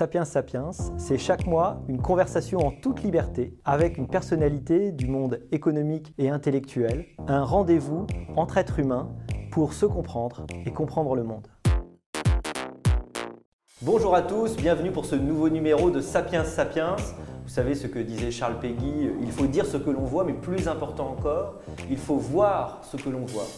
Sapiens 0.00 0.24
Sapiens, 0.24 0.70
c'est 0.96 1.18
chaque 1.18 1.46
mois 1.46 1.82
une 1.86 2.00
conversation 2.00 2.60
en 2.60 2.70
toute 2.70 3.02
liberté 3.02 3.54
avec 3.66 3.98
une 3.98 4.08
personnalité 4.08 4.92
du 4.92 5.06
monde 5.06 5.40
économique 5.52 6.14
et 6.16 6.30
intellectuel, 6.30 7.04
un 7.28 7.44
rendez-vous 7.44 8.06
entre 8.34 8.56
êtres 8.56 8.78
humains 8.78 9.10
pour 9.50 9.74
se 9.74 9.84
comprendre 9.84 10.46
et 10.64 10.70
comprendre 10.70 11.14
le 11.16 11.24
monde. 11.24 11.48
Bonjour 13.82 14.14
à 14.14 14.22
tous, 14.22 14.56
bienvenue 14.56 14.90
pour 14.90 15.04
ce 15.04 15.16
nouveau 15.16 15.48
numéro 15.48 15.90
de 15.90 16.00
Sapiens 16.00 16.44
Sapiens. 16.44 16.96
Vous 17.50 17.56
savez 17.56 17.74
ce 17.74 17.88
que 17.88 17.98
disait 17.98 18.30
Charles 18.30 18.60
Péguy, 18.60 19.10
il 19.20 19.32
faut 19.32 19.46
dire 19.46 19.66
ce 19.66 19.76
que 19.76 19.90
l'on 19.90 20.04
voit, 20.04 20.22
mais 20.22 20.34
plus 20.34 20.68
important 20.68 21.08
encore, 21.18 21.54
il 21.90 21.96
faut 21.96 22.14
voir 22.14 22.80
ce 22.88 22.96
que 22.96 23.10
l'on 23.10 23.26
voit. 23.26 23.48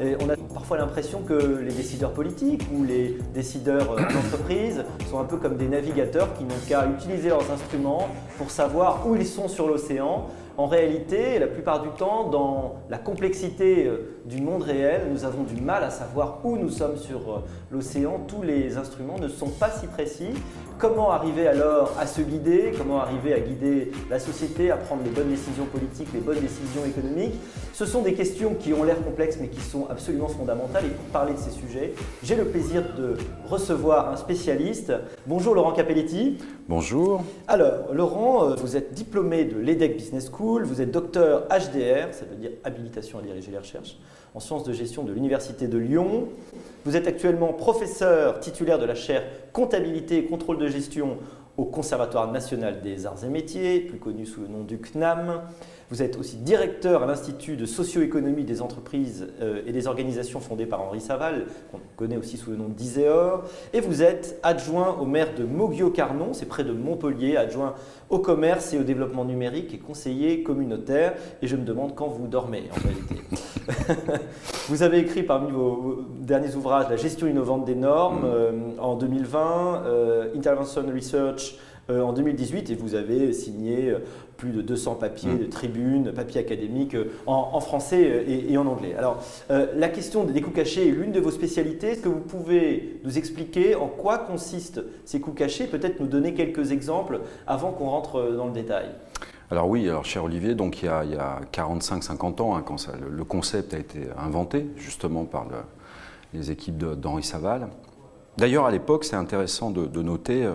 On 0.00 0.30
a 0.30 0.36
parfois 0.54 0.78
l'impression 0.78 1.20
que 1.20 1.58
les 1.58 1.74
décideurs 1.74 2.14
politiques 2.14 2.62
ou 2.72 2.82
les 2.82 3.18
décideurs 3.34 3.94
d'entreprise 3.96 4.86
sont 5.10 5.18
un 5.18 5.24
peu 5.24 5.36
comme 5.36 5.58
des 5.58 5.68
navigateurs 5.68 6.32
qui 6.32 6.44
n'ont 6.44 6.60
qu'à 6.66 6.86
utiliser 6.86 7.28
leurs 7.28 7.50
instruments 7.50 8.08
pour 8.38 8.50
savoir 8.50 9.06
où 9.06 9.16
ils 9.16 9.26
sont 9.26 9.48
sur 9.48 9.68
l'océan. 9.68 10.28
En 10.58 10.66
réalité, 10.66 11.38
la 11.38 11.46
plupart 11.46 11.82
du 11.82 11.88
temps, 11.90 12.28
dans 12.28 12.76
la 12.90 12.98
complexité 12.98 13.86
euh, 13.86 14.18
du 14.26 14.42
monde 14.42 14.62
réel, 14.62 15.08
nous 15.10 15.24
avons 15.24 15.44
du 15.44 15.58
mal 15.58 15.82
à 15.82 15.88
savoir 15.88 16.40
où 16.44 16.58
nous 16.58 16.68
sommes 16.68 16.98
sur 16.98 17.18
euh, 17.20 17.38
l'océan. 17.70 18.20
Tous 18.28 18.42
les 18.42 18.76
instruments 18.76 19.18
ne 19.18 19.28
sont 19.28 19.48
pas 19.48 19.70
si 19.70 19.86
précis. 19.86 20.34
Comment 20.82 21.12
arriver 21.12 21.46
alors 21.46 21.92
à 21.96 22.08
se 22.08 22.22
guider? 22.22 22.72
Comment 22.76 23.00
arriver 23.00 23.32
à 23.34 23.38
guider 23.38 23.92
la 24.10 24.18
société, 24.18 24.72
à 24.72 24.76
prendre 24.76 25.04
les 25.04 25.10
bonnes 25.10 25.28
décisions 25.28 25.66
politiques, 25.66 26.08
les 26.12 26.18
bonnes 26.18 26.40
décisions 26.40 26.84
économiques? 26.84 27.34
Ce 27.72 27.86
sont 27.86 28.02
des 28.02 28.14
questions 28.14 28.56
qui 28.56 28.72
ont 28.72 28.82
l'air 28.82 29.00
complexes 29.00 29.38
mais 29.40 29.46
qui 29.46 29.60
sont 29.60 29.86
absolument 29.88 30.26
fondamentales. 30.26 30.86
Et 30.86 30.88
pour 30.88 31.04
parler 31.12 31.34
de 31.34 31.38
ces 31.38 31.52
sujets, 31.52 31.94
j'ai 32.24 32.34
le 32.34 32.46
plaisir 32.46 32.82
de 32.98 33.16
recevoir 33.48 34.10
un 34.10 34.16
spécialiste. 34.16 34.92
Bonjour 35.28 35.54
Laurent 35.54 35.70
Capelletti. 35.70 36.38
Bonjour. 36.68 37.22
Alors 37.46 37.94
Laurent, 37.94 38.50
euh, 38.50 38.56
vous 38.56 38.76
êtes 38.76 38.92
diplômé 38.92 39.44
de 39.44 39.60
l'EDEC 39.60 39.96
Business 39.96 40.32
School, 40.32 40.64
vous 40.64 40.82
êtes 40.82 40.90
docteur 40.90 41.44
HDR, 41.46 42.12
ça 42.12 42.24
veut 42.28 42.34
dire 42.34 42.50
habilitation 42.64 43.20
à 43.20 43.22
diriger 43.22 43.52
les 43.52 43.58
recherches, 43.58 43.98
en 44.34 44.40
sciences 44.40 44.64
de 44.64 44.72
gestion 44.72 45.04
de 45.04 45.12
l'Université 45.12 45.68
de 45.68 45.78
Lyon. 45.78 46.26
Vous 46.84 46.96
êtes 46.96 47.06
actuellement 47.06 47.52
professeur 47.52 48.40
titulaire 48.40 48.80
de 48.80 48.84
la 48.84 48.96
chaire 48.96 49.22
comptabilité 49.52 50.18
et 50.18 50.24
contrôle 50.24 50.58
de 50.58 50.66
gestion 50.66 51.18
au 51.56 51.64
Conservatoire 51.64 52.32
national 52.32 52.80
des 52.80 53.06
arts 53.06 53.24
et 53.24 53.28
métiers, 53.28 53.78
plus 53.78 53.98
connu 53.98 54.26
sous 54.26 54.40
le 54.40 54.48
nom 54.48 54.64
du 54.64 54.78
CNAM. 54.78 55.42
Vous 55.92 56.02
êtes 56.02 56.16
aussi 56.16 56.36
directeur 56.36 57.02
à 57.02 57.06
l'Institut 57.06 57.54
de 57.54 57.66
socio-économie 57.66 58.44
des 58.44 58.62
entreprises 58.62 59.28
euh, 59.42 59.60
et 59.66 59.72
des 59.72 59.86
organisations 59.86 60.40
fondées 60.40 60.64
par 60.64 60.80
Henri 60.80 61.02
Saval, 61.02 61.44
qu'on 61.70 61.80
connaît 61.96 62.16
aussi 62.16 62.38
sous 62.38 62.50
le 62.50 62.56
nom 62.56 62.68
d'Iséor. 62.68 63.42
Et 63.74 63.80
vous 63.80 64.02
êtes 64.02 64.40
adjoint 64.42 64.96
au 64.98 65.04
maire 65.04 65.34
de 65.36 65.44
Moguio-Carnon, 65.44 66.32
c'est 66.32 66.48
près 66.48 66.64
de 66.64 66.72
Montpellier, 66.72 67.36
adjoint 67.36 67.74
au 68.08 68.20
commerce 68.20 68.72
et 68.72 68.78
au 68.78 68.84
développement 68.84 69.26
numérique 69.26 69.74
et 69.74 69.78
conseiller 69.78 70.42
communautaire. 70.42 71.12
Et 71.42 71.46
je 71.46 71.56
me 71.56 71.62
demande 71.62 71.94
quand 71.94 72.08
vous 72.08 72.26
dormez 72.26 72.70
en 72.70 72.80
réalité. 72.88 74.24
vous 74.68 74.82
avez 74.82 74.98
écrit 74.98 75.24
parmi 75.24 75.50
vos 75.50 76.06
derniers 76.20 76.54
ouvrages 76.54 76.88
La 76.88 76.96
gestion 76.96 77.26
innovante 77.26 77.66
des 77.66 77.74
normes 77.74 78.24
euh, 78.24 78.52
en 78.78 78.96
2020, 78.96 79.82
euh, 79.84 80.34
Intervention 80.34 80.86
Research 80.86 81.58
en 81.90 82.12
2018 82.12 82.70
et 82.70 82.74
vous 82.76 82.94
avez 82.94 83.32
signé 83.32 83.92
plus 84.42 84.50
de 84.50 84.60
200 84.60 84.96
papiers 84.96 85.30
mm. 85.30 85.38
de 85.38 85.44
tribunes, 85.44 86.12
papiers 86.12 86.40
académiques 86.40 86.96
euh, 86.96 87.12
en, 87.26 87.60
français 87.60 88.02
euh, 88.04 88.48
et, 88.50 88.58
en 88.58 88.66
anglais. 88.66 88.96
Alors, 88.98 89.22
euh, 89.52 89.68
la 89.76 89.88
question 89.88 90.24
des 90.24 90.40
coûts 90.40 90.50
cachés 90.50 90.88
est 90.88 90.90
l'une 90.90 91.12
de 91.12 91.20
vos 91.20 91.30
spécialités. 91.30 91.92
Est-ce 91.92 92.00
que 92.00 92.08
vous 92.08 92.18
pouvez 92.18 93.00
nous 93.04 93.18
expliquer 93.18 93.76
en 93.76 93.86
quoi 93.86 94.18
consistent 94.18 94.80
ces 95.04 95.20
coûts 95.20 95.30
cachés 95.30 95.68
Peut-être 95.68 96.00
nous 96.00 96.08
donner 96.08 96.34
quelques 96.34 96.72
exemples 96.72 97.20
avant 97.46 97.70
qu'on 97.70 97.88
rentre 97.88 98.32
dans 98.32 98.46
le 98.48 98.52
détail? 98.52 98.86
Alors 99.48 99.68
oui, 99.68 99.88
alors 99.88 100.04
cher 100.04 100.24
Olivier, 100.24 100.56
donc 100.56 100.82
il 100.82 100.86
y 100.86 100.88
a, 100.88 100.98
a 100.98 101.40
45-50 101.52 102.42
ans, 102.42 102.56
hein, 102.56 102.64
quand 102.66 102.78
ça, 102.78 102.94
le, 102.98 103.24
concept 103.24 103.74
a 103.74 103.78
été 103.78 104.08
inventé 104.18 104.66
justement 104.76 105.24
par 105.24 105.46
les 106.34 106.50
équipes 106.50 106.78
d'Henri 106.78 107.22
Saval. 107.22 107.68
D'ailleurs, 108.38 108.66
à 108.66 108.72
l'époque, 108.72 109.04
c'est 109.04 109.14
intéressant 109.14 109.70
de, 109.70 110.02
noter 110.02 110.50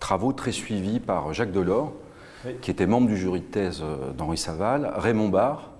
travaux 0.00 0.32
très 0.32 0.52
suivis 0.52 1.00
par 1.00 1.34
Jacques 1.34 1.52
Delors, 1.52 1.92
qui 2.60 2.70
était 2.70 2.86
membre 2.86 3.08
du 3.08 3.16
jury 3.16 3.40
de 3.40 3.46
thèse 3.46 3.82
euh, 3.82 4.12
d'Henri 4.12 4.36
Saval, 4.36 4.92
Raymond 4.96 5.28
Barre. 5.28 5.70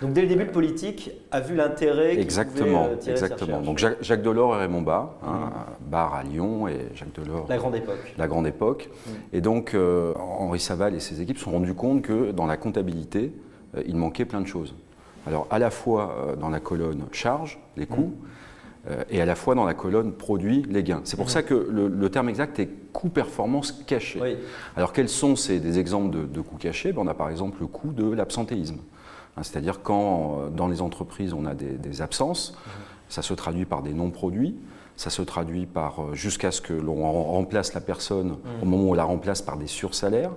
Donc 0.00 0.12
dès 0.12 0.22
le 0.22 0.28
début, 0.28 0.44
le 0.44 0.52
politique 0.52 1.10
a 1.32 1.40
vu 1.40 1.56
l'intérêt 1.56 2.16
Exactement, 2.18 2.84
pouvait, 2.84 3.08
euh, 3.08 3.12
exactement. 3.12 3.60
Donc 3.60 3.78
Jacques, 3.78 4.22
Delors 4.22 4.54
et 4.54 4.58
Raymond 4.58 4.82
Barre, 4.82 5.14
hein, 5.26 5.50
mm. 5.50 5.90
Barre 5.90 6.14
à 6.14 6.22
Lyon 6.22 6.68
et 6.68 6.88
Jacques 6.94 7.14
Delors. 7.14 7.46
La 7.48 7.56
grande 7.56 7.74
époque. 7.74 8.14
La 8.16 8.28
grande 8.28 8.46
époque. 8.46 8.90
Mm. 8.90 9.10
Et 9.32 9.40
donc 9.40 9.74
euh, 9.74 10.14
Henri 10.16 10.60
Saval 10.60 10.94
et 10.94 11.00
ses 11.00 11.20
équipes 11.20 11.38
se 11.38 11.44
sont 11.44 11.50
rendus 11.50 11.74
compte 11.74 12.02
que 12.02 12.30
dans 12.30 12.46
la 12.46 12.56
comptabilité, 12.56 13.32
il 13.86 13.96
manquait 13.96 14.24
plein 14.24 14.40
de 14.40 14.46
choses. 14.46 14.74
Alors 15.26 15.46
à 15.50 15.58
la 15.58 15.70
fois 15.70 16.36
dans 16.40 16.48
la 16.48 16.60
colonne 16.60 17.04
charge, 17.10 17.58
les 17.76 17.86
coûts, 17.86 18.14
mm. 18.14 18.26
Euh, 18.90 19.04
et 19.10 19.20
à 19.20 19.26
la 19.26 19.34
fois 19.34 19.54
dans 19.54 19.64
la 19.64 19.74
colonne 19.74 20.12
produit 20.12 20.64
les 20.68 20.82
gains. 20.82 21.00
C'est 21.04 21.16
pour 21.16 21.26
mhm. 21.26 21.30
ça 21.30 21.42
que 21.42 21.54
le, 21.54 22.08
terme 22.10 22.28
exact 22.28 22.58
est 22.58 22.68
coût 22.92 23.08
performance 23.08 23.72
caché. 23.86 24.38
Alors 24.76 24.92
quels 24.92 25.08
sont 25.08 25.36
ces, 25.36 25.60
des 25.60 25.78
exemples 25.78 26.28
de, 26.28 26.40
coûts 26.40 26.56
cachés? 26.56 26.92
Ben, 26.92 27.02
On 27.02 27.06
a 27.06 27.14
par 27.14 27.28
exemple 27.30 27.58
le 27.60 27.66
coût 27.66 27.92
de 27.92 28.10
l'absentéisme. 28.10 28.78
Hein, 29.36 29.42
c'est-à-dire 29.42 29.82
quand 29.82 30.40
euh, 30.40 30.48
dans 30.50 30.68
les 30.68 30.80
entreprises 30.80 31.32
on 31.32 31.44
a 31.44 31.54
des, 31.54 32.02
absences, 32.02 32.52
mhm. 32.52 32.82
ça 33.08 33.22
se 33.22 33.34
traduit 33.34 33.66
par 33.66 33.82
des 33.82 33.92
non-produits, 33.92 34.56
ça 34.96 35.10
se 35.10 35.22
traduit 35.22 35.66
par 35.66 36.00
euh, 36.00 36.14
jusqu'à 36.14 36.50
ce 36.50 36.60
que 36.60 36.72
l'on 36.72 37.10
remplace 37.24 37.74
la 37.74 37.80
personne 37.80 38.28
mhm. 38.28 38.62
au 38.62 38.64
moment 38.64 38.84
où 38.84 38.90
on 38.92 38.94
la 38.94 39.04
remplace 39.04 39.42
par 39.42 39.58
des 39.58 39.66
sursalaires. 39.66 40.32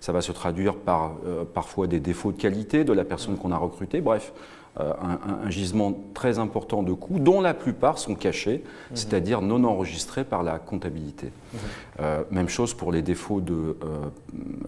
Ça 0.00 0.12
va 0.12 0.22
se 0.22 0.32
traduire 0.32 0.76
par 0.76 1.16
parfois 1.52 1.86
des 1.86 2.00
défauts 2.00 2.32
de 2.32 2.38
qualité 2.38 2.84
de 2.84 2.92
la 2.94 3.04
personne 3.04 3.36
qu'on 3.36 3.52
a 3.52 3.58
recrutée. 3.58 4.00
Bref, 4.00 4.32
euh, 4.78 4.92
un, 5.02 5.50
gisement 5.50 5.98
très 6.14 6.38
important 6.38 6.84
de 6.84 6.92
coûts, 6.92 7.18
dont 7.18 7.40
la 7.40 7.54
plupart 7.54 7.98
sont 7.98 8.14
cachés, 8.14 8.62
mhm. 8.62 8.96
c'est-à-dire 8.96 9.42
non 9.42 9.64
enregistrés 9.64 10.22
par 10.22 10.44
la 10.44 10.60
comptabilité. 10.60 11.26
Mhm. 11.26 11.58
Euh, 12.00 12.22
même 12.30 12.48
chose 12.48 12.72
pour 12.72 12.92
les 12.92 13.02
défauts 13.02 13.40
de 13.40 13.52
euh, 13.52 13.74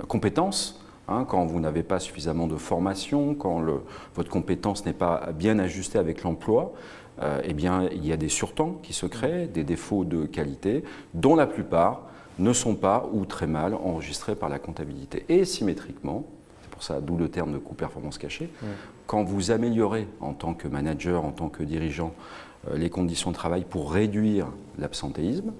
compétences. 0.08 0.84
Hein, 1.06 1.24
quand 1.28 1.46
vous 1.46 1.60
n'avez 1.60 1.84
pas 1.84 2.00
suffisamment 2.00 2.48
de 2.48 2.56
formation, 2.56 3.36
quand 3.36 3.60
le, 3.60 3.82
votre 4.16 4.28
compétence 4.28 4.84
n'est 4.84 4.92
pas 4.92 5.28
bien 5.38 5.60
ajustée 5.60 5.98
avec 5.98 6.22
l'emploi, 6.22 6.72
eh 7.44 7.52
bien, 7.52 7.88
il 7.92 8.04
y 8.04 8.10
a 8.10 8.16
des 8.16 8.28
surtemps 8.28 8.80
qui 8.82 8.92
se 8.92 9.06
créent, 9.06 9.46
des 9.46 9.62
défauts 9.62 10.04
de 10.04 10.26
qualité, 10.26 10.82
dont 11.14 11.36
la 11.36 11.46
plupart 11.46 12.02
ne 12.40 12.52
sont 12.52 12.74
pas 12.74 13.08
ou 13.12 13.26
très 13.26 13.46
mal 13.46 13.74
enregistrés 13.74 14.34
par 14.34 14.48
la 14.48 14.58
comptabilité. 14.58 15.24
Et 15.28 15.44
symétriquement, 15.44 16.24
ça, 16.82 17.00
d'où 17.00 17.16
le 17.16 17.28
terme 17.28 17.52
de 17.52 17.58
coût 17.58 17.74
performance 17.74 18.18
caché. 18.18 18.50
Quand 19.06 19.24
vous 19.24 19.50
améliorez 19.50 20.06
en 20.20 20.32
tant 20.32 20.54
que 20.54 20.68
manager, 20.68 21.24
en 21.24 21.32
tant 21.32 21.48
que 21.48 21.62
dirigeant, 21.62 22.12
euh, 22.68 22.76
les 22.76 22.90
conditions 22.90 23.30
de 23.30 23.36
travail 23.36 23.64
pour 23.68 23.92
réduire 23.92 24.48
l'absentéisme, 24.78 25.52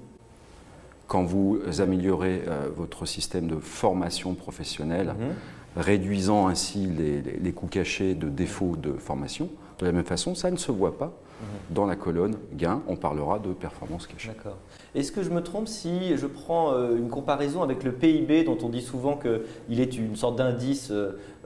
quand 1.06 1.24
vous 1.24 1.60
améliorez 1.78 2.42
euh, 2.46 2.68
votre 2.74 3.06
système 3.06 3.46
de 3.46 3.56
formation 3.56 4.34
professionnelle, 4.34 5.08
mhm. 5.08 5.34
réduisant 5.76 6.46
ainsi 6.48 6.86
les, 6.86 7.52
coûts 7.52 7.66
cachés 7.66 8.14
de 8.14 8.28
défaut 8.28 8.76
de 8.76 8.92
formation, 8.92 9.50
de 9.78 9.86
la 9.86 9.92
même 9.92 10.04
façon, 10.04 10.34
ça 10.34 10.50
ne 10.50 10.56
se 10.56 10.72
voit 10.72 10.96
pas. 10.96 11.12
Dans 11.70 11.86
la 11.86 11.96
colonne 11.96 12.36
gain, 12.54 12.82
on 12.88 12.96
parlera 12.96 13.38
de 13.38 13.52
performance 13.52 14.06
cachée. 14.06 14.28
D'accord. 14.28 14.56
Est-ce 14.94 15.12
que 15.12 15.22
je 15.22 15.30
me 15.30 15.42
trompe 15.42 15.68
si 15.68 16.16
je 16.16 16.26
prends 16.26 16.72
euh, 16.72 16.96
une 16.96 17.08
comparaison 17.08 17.62
avec 17.62 17.84
le 17.84 17.92
PIB 17.92 18.44
dont 18.44 18.58
on 18.62 18.68
dit 18.68 18.82
souvent 18.82 19.16
qu'il 19.16 19.80
est 19.80 19.96
une 19.96 20.16
sorte 20.16 20.36
d'indice, 20.36 20.92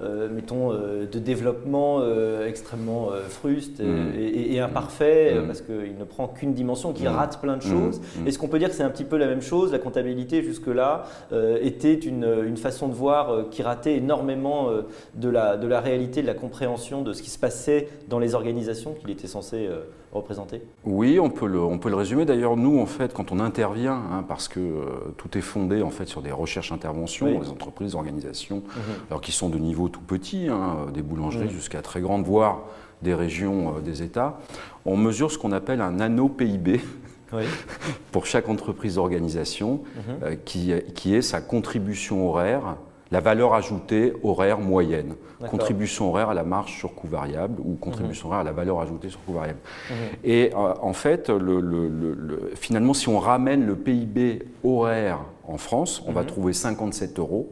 euh, 0.01 0.17
euh, 0.17 0.29
mettons, 0.29 0.73
de 0.73 1.19
développement 1.19 2.03
extrêmement 2.47 3.11
fruste 3.29 3.81
et, 3.81 4.59
mm. 4.59 4.63
imparfait 4.63 5.35
mm. 5.35 5.47
parce 5.47 5.61
qu'il 5.61 5.97
ne 5.99 6.05
prend 6.05 6.29
qu'une 6.29 6.55
dimension, 6.55 6.93
qui 6.93 7.05
mm. 7.05 7.09
rate 7.09 7.41
plein 7.41 7.57
de 7.57 7.63
choses 7.63 8.01
Est-ce 8.27 8.39
qu'on 8.39 8.49
peut 8.49 8.59
dire 8.59 8.69
que 8.69 8.75
c'est 8.75 8.83
un 8.83 8.91
petit 8.91 9.05
peu 9.05 9.17
la 9.17 9.27
même 9.27 9.43
chose? 9.43 9.73
La 9.73 9.79
comptabilité 9.79 10.43
jusque-là 10.43 11.05
était 11.61 11.95
une, 11.95 12.57
façon 12.57 12.89
de 12.89 12.95
voir 12.95 13.49
qui 13.51 13.63
ratait 13.63 13.97
énormément 13.97 14.71
de, 15.15 15.29
la, 15.29 15.57
de 15.57 15.67
la 15.67 15.81
réalité, 15.81 16.23
de 16.23 16.27
la 16.27 16.35
compréhension 16.35 17.03
de 17.03 17.13
ce 17.13 17.23
qui 17.23 17.31
se 17.31 17.39
passait 17.39 17.89
dans 18.09 18.19
les 18.19 18.35
organisations 18.35 18.95
qu'il 18.95 19.11
était 19.11 19.27
censé 19.27 19.69
représenter 20.17 20.63
Oui, 20.85 21.19
on 21.21 21.31
peut 21.31 21.47
le, 21.47 21.61
on 21.61 21.79
peut 21.79 21.89
le 21.89 21.97
résumer. 21.97 22.25
D'ailleurs, 22.25 22.57
nous, 22.57 22.79
en 22.79 22.87
fait, 22.87 23.13
quand 23.13 23.33
on 23.33 23.41
intervient, 23.41 23.95
hein, 23.95 24.25
parce 24.27 24.49
que 24.49 24.61
euh, 24.61 24.85
tout 25.17 25.37
est 25.37 25.43
fondé 25.43 25.83
en 25.83 25.91
fait 25.91 26.07
sur 26.07 26.23
des 26.23 26.33
recherches-interventions, 26.33 27.41
des 27.41 27.49
entreprises, 27.49 27.95
organisations, 27.95 28.57
mhm. 28.57 28.95
alors 29.11 29.21
qui 29.21 29.33
sont 29.33 29.49
de 29.49 29.59
niveau 29.59 29.89
tout 29.89 30.01
petit, 30.01 30.49
hein, 30.49 30.87
des 30.93 31.03
boulangeries 31.03 31.51
jusqu'à 31.51 31.83
très 31.83 32.01
grandes, 32.01 32.25
voire 32.25 32.63
des 33.03 33.15
régions, 33.15 33.77
euh, 33.77 33.81
des 33.81 34.03
États, 34.03 34.39
on 34.85 34.97
mesure 34.97 35.31
ce 35.31 35.39
qu'on 35.39 35.53
appelle 35.53 35.81
un 35.81 35.93
nano-PIB. 35.93 36.81
pour 38.13 38.25
chaque 38.25 38.49
entreprise 38.49 38.99
organisation, 38.99 39.83
mhm. 39.97 40.03
euh, 40.23 40.37
qui, 40.45 40.73
qui, 40.95 41.15
est 41.15 41.23
sa 41.23 41.41
contribution 41.41 42.29
horaire 42.29 42.77
la 43.13 43.21
valeur 43.21 43.55
ajoutée 43.55 44.13
horaire 44.23 44.59
moyenne. 44.59 45.15
Contribution 45.51 46.09
horaire 46.09 46.31
à 46.31 46.35
la 46.35 46.45
marge 46.45 46.77
sur 46.77 46.95
coût 46.95 47.09
variable 47.09 47.61
ou 47.65 47.75
contribution 47.75 48.29
horaire 48.29 48.41
à 48.41 48.45
la 48.45 48.53
valeur 48.53 48.81
ajoutée 48.81 49.11
sur 49.11 49.23
coût 49.25 49.35
variable. 49.35 49.59
Mhm. 49.91 49.97
Et 50.25 50.51
euh, 50.55 50.75
en 50.81 50.93
fait, 50.93 51.29
le, 51.29 52.53
finalement, 52.55 52.95
si 52.95 53.09
on 53.09 53.19
ramène 53.19 53.67
le 53.67 53.77
PIB 53.77 54.43
horaire 54.65 55.21
en 55.47 55.59
France, 55.59 56.03
on 56.07 56.13
va 56.13 56.23
mhm. 56.23 56.29
trouver 56.29 56.53
57 56.53 57.19
euros. 57.19 57.49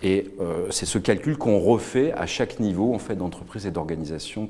Et 0.00 0.30
euh, 0.40 0.68
c'est 0.70 0.86
ce 0.86 0.98
calcul 0.98 1.36
qu'on 1.36 1.58
refait 1.58 2.12
à 2.12 2.24
chaque 2.24 2.60
niveau 2.60 2.94
en 2.94 3.00
fait, 3.00 3.16
d'entreprise 3.16 3.66
et 3.66 3.72
d'organisation 3.72 4.48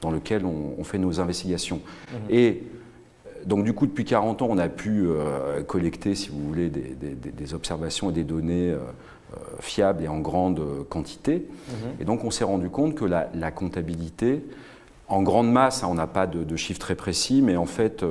dans 0.00 0.10
lequel 0.10 0.44
on, 0.44 0.82
fait 0.82 0.98
nos 0.98 1.20
investigations. 1.20 1.80
Mhm. 2.12 2.18
Et 2.30 2.62
donc 3.46 3.64
du 3.64 3.72
coup, 3.72 3.86
depuis 3.86 4.04
40 4.04 4.42
ans, 4.42 4.48
on 4.50 4.58
a 4.58 4.68
pu 4.68 5.04
euh, 5.06 5.62
collecter, 5.62 6.16
si 6.16 6.30
vous 6.30 6.40
voulez, 6.40 6.68
des, 6.68 7.54
observations 7.54 8.10
et 8.10 8.12
des 8.12 8.24
données 8.24 8.72
euh, 8.72 8.78
euh, 9.34 9.38
fiables 9.60 10.02
et 10.02 10.08
en 10.08 10.18
grande 10.18 10.60
quantité. 10.88 11.46
Mhm. 11.68 11.74
Et 12.00 12.04
donc 12.04 12.24
on 12.24 12.32
s'est 12.32 12.44
rendu 12.44 12.68
compte 12.70 12.96
que 12.96 13.04
la, 13.04 13.50
comptabilité, 13.52 14.44
en 15.06 15.22
grande 15.22 15.50
masse, 15.50 15.84
hein, 15.84 15.88
on 15.88 15.94
n'a 15.94 16.08
pas 16.08 16.26
de, 16.26 16.56
chiffres 16.56 16.80
très 16.80 16.96
précis, 16.96 17.40
mais 17.40 17.56
en 17.56 17.66
fait, 17.66 18.04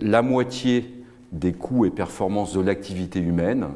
la 0.00 0.22
moitié 0.22 0.92
des 1.30 1.52
coûts 1.52 1.84
et 1.84 1.90
performances 1.90 2.54
de 2.54 2.60
l'activité 2.60 3.20
humaine 3.20 3.68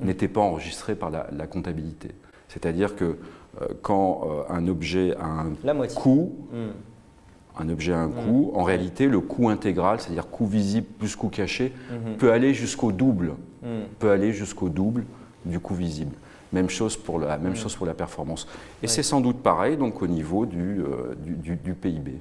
n'était 0.00 0.28
pas 0.28 0.42
enregistrée 0.42 0.94
par 0.94 1.10
la, 1.10 1.46
comptabilité. 1.46 2.10
C'est-à-dire 2.48 2.96
que 2.96 3.16
quand 3.80 4.28
un 4.50 4.68
objet 4.68 5.16
a 5.16 5.24
un 5.24 5.86
coût, 5.86 6.36
mhm 6.52 6.72
un 7.60 7.68
objet 7.68 7.92
a 7.92 7.98
un 7.98 8.08
coût. 8.08 8.52
En 8.54 8.62
réalité, 8.62 9.06
le 9.06 9.20
coût 9.20 9.48
intégral, 9.48 10.00
c'est-à-dire 10.00 10.28
coût 10.28 10.46
visible 10.46 10.86
plus 10.98 11.16
coût 11.16 11.28
caché, 11.28 11.72
mhm. 11.90 12.16
peut 12.16 12.32
aller 12.32 12.54
jusqu'au 12.54 12.92
double, 12.92 13.34
mhm. 13.62 13.84
peut 13.98 14.10
aller 14.10 14.32
jusqu'au 14.32 14.68
double 14.68 15.04
du 15.44 15.60
coût 15.60 15.74
visible. 15.74 16.14
Même 16.52 16.70
chose 16.70 16.96
pour 16.96 17.18
la, 17.18 17.36
même 17.36 17.50
mhm. 17.50 17.56
chose 17.56 17.76
pour 17.76 17.86
la 17.86 17.92
performance. 17.92 18.48
Et 18.82 18.86
c'est 18.86 19.02
sans 19.02 19.20
doute 19.20 19.42
pareil 19.42 19.76
donc, 19.76 20.00
au 20.00 20.06
niveau 20.06 20.46
du, 20.46 20.80
euh, 20.80 21.14
du, 21.16 21.74
PIB. 21.74 22.20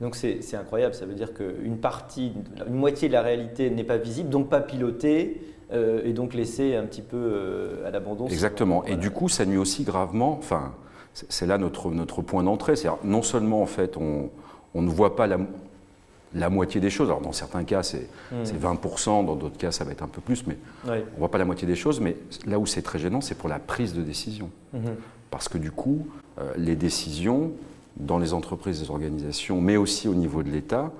Donc 0.00 0.16
c'est 0.16 0.56
incroyable, 0.56 0.94
ça 0.94 1.06
veut 1.06 1.14
dire 1.14 1.32
qu'une 1.32 1.78
partie, 1.78 2.32
une 2.66 2.74
moitié 2.74 3.08
de 3.08 3.12
la 3.12 3.22
réalité 3.22 3.70
n'est 3.70 3.84
pas 3.84 3.96
visible, 3.96 4.28
donc 4.28 4.48
pas 4.48 4.60
pilotée, 4.60 5.40
euh, 5.72 6.02
et 6.04 6.12
donc 6.12 6.34
laissée 6.34 6.76
un 6.76 6.84
petit 6.84 7.02
peu 7.02 7.16
euh, 7.16 7.86
à 7.86 7.90
l'abandon. 7.90 8.26
Exactement. 8.26 8.84
Et 8.84 8.96
du 8.96 9.10
coup, 9.10 9.28
ça 9.28 9.46
nuit 9.46 9.56
aussi 9.56 9.84
gravement, 9.84 10.36
enfin, 10.38 10.74
c'est 11.14 11.46
là 11.46 11.58
notre, 11.58 11.90
notre 11.90 12.22
point 12.22 12.42
d'entrée, 12.42 12.76
c'est 12.76 12.88
non 13.04 13.22
seulement 13.22 13.62
en 13.62 13.66
fait 13.66 13.96
on, 13.96 14.30
on 14.74 14.82
ne 14.82 14.90
voit 14.90 15.16
pas 15.16 15.26
la, 15.26 16.50
moitié 16.50 16.80
des 16.80 16.90
choses. 16.90 17.08
Alors 17.08 17.20
dans 17.20 17.32
certains 17.32 17.64
cas, 17.64 17.82
c'est 17.82 18.08
20%, 18.32 19.22
hmm. 19.22 19.26
dans 19.26 19.36
d'autres 19.36 19.56
cas, 19.56 19.70
ça 19.70 19.84
va 19.84 19.92
être 19.92 20.02
un 20.02 20.08
peu 20.08 20.20
plus, 20.20 20.46
mais 20.46 20.58
on 20.86 20.90
ne 20.90 21.00
voit 21.18 21.30
pas 21.30 21.38
la 21.38 21.44
moitié 21.44 21.66
des 21.66 21.76
choses. 21.76 22.00
Mais 22.00 22.16
là 22.46 22.58
où 22.58 22.66
c'est 22.66 22.82
très 22.82 22.98
gênant, 22.98 23.20
c'est 23.20 23.36
pour 23.36 23.48
la 23.48 23.58
prise 23.58 23.94
de 23.94 24.02
décision. 24.02 24.50
Hmm. 24.72 24.94
Parce 25.30 25.48
que 25.48 25.58
du 25.58 25.70
coup, 25.70 26.06
euh, 26.38 26.52
les 26.56 26.76
décisions 26.76 27.52
dans 27.96 28.18
les 28.18 28.32
entreprises, 28.34 28.80
les 28.82 28.90
organisations, 28.90 29.60
mais 29.60 29.76
aussi 29.76 30.08
au 30.08 30.14
niveau 30.14 30.42
de 30.42 30.50
l'État, 30.50 30.92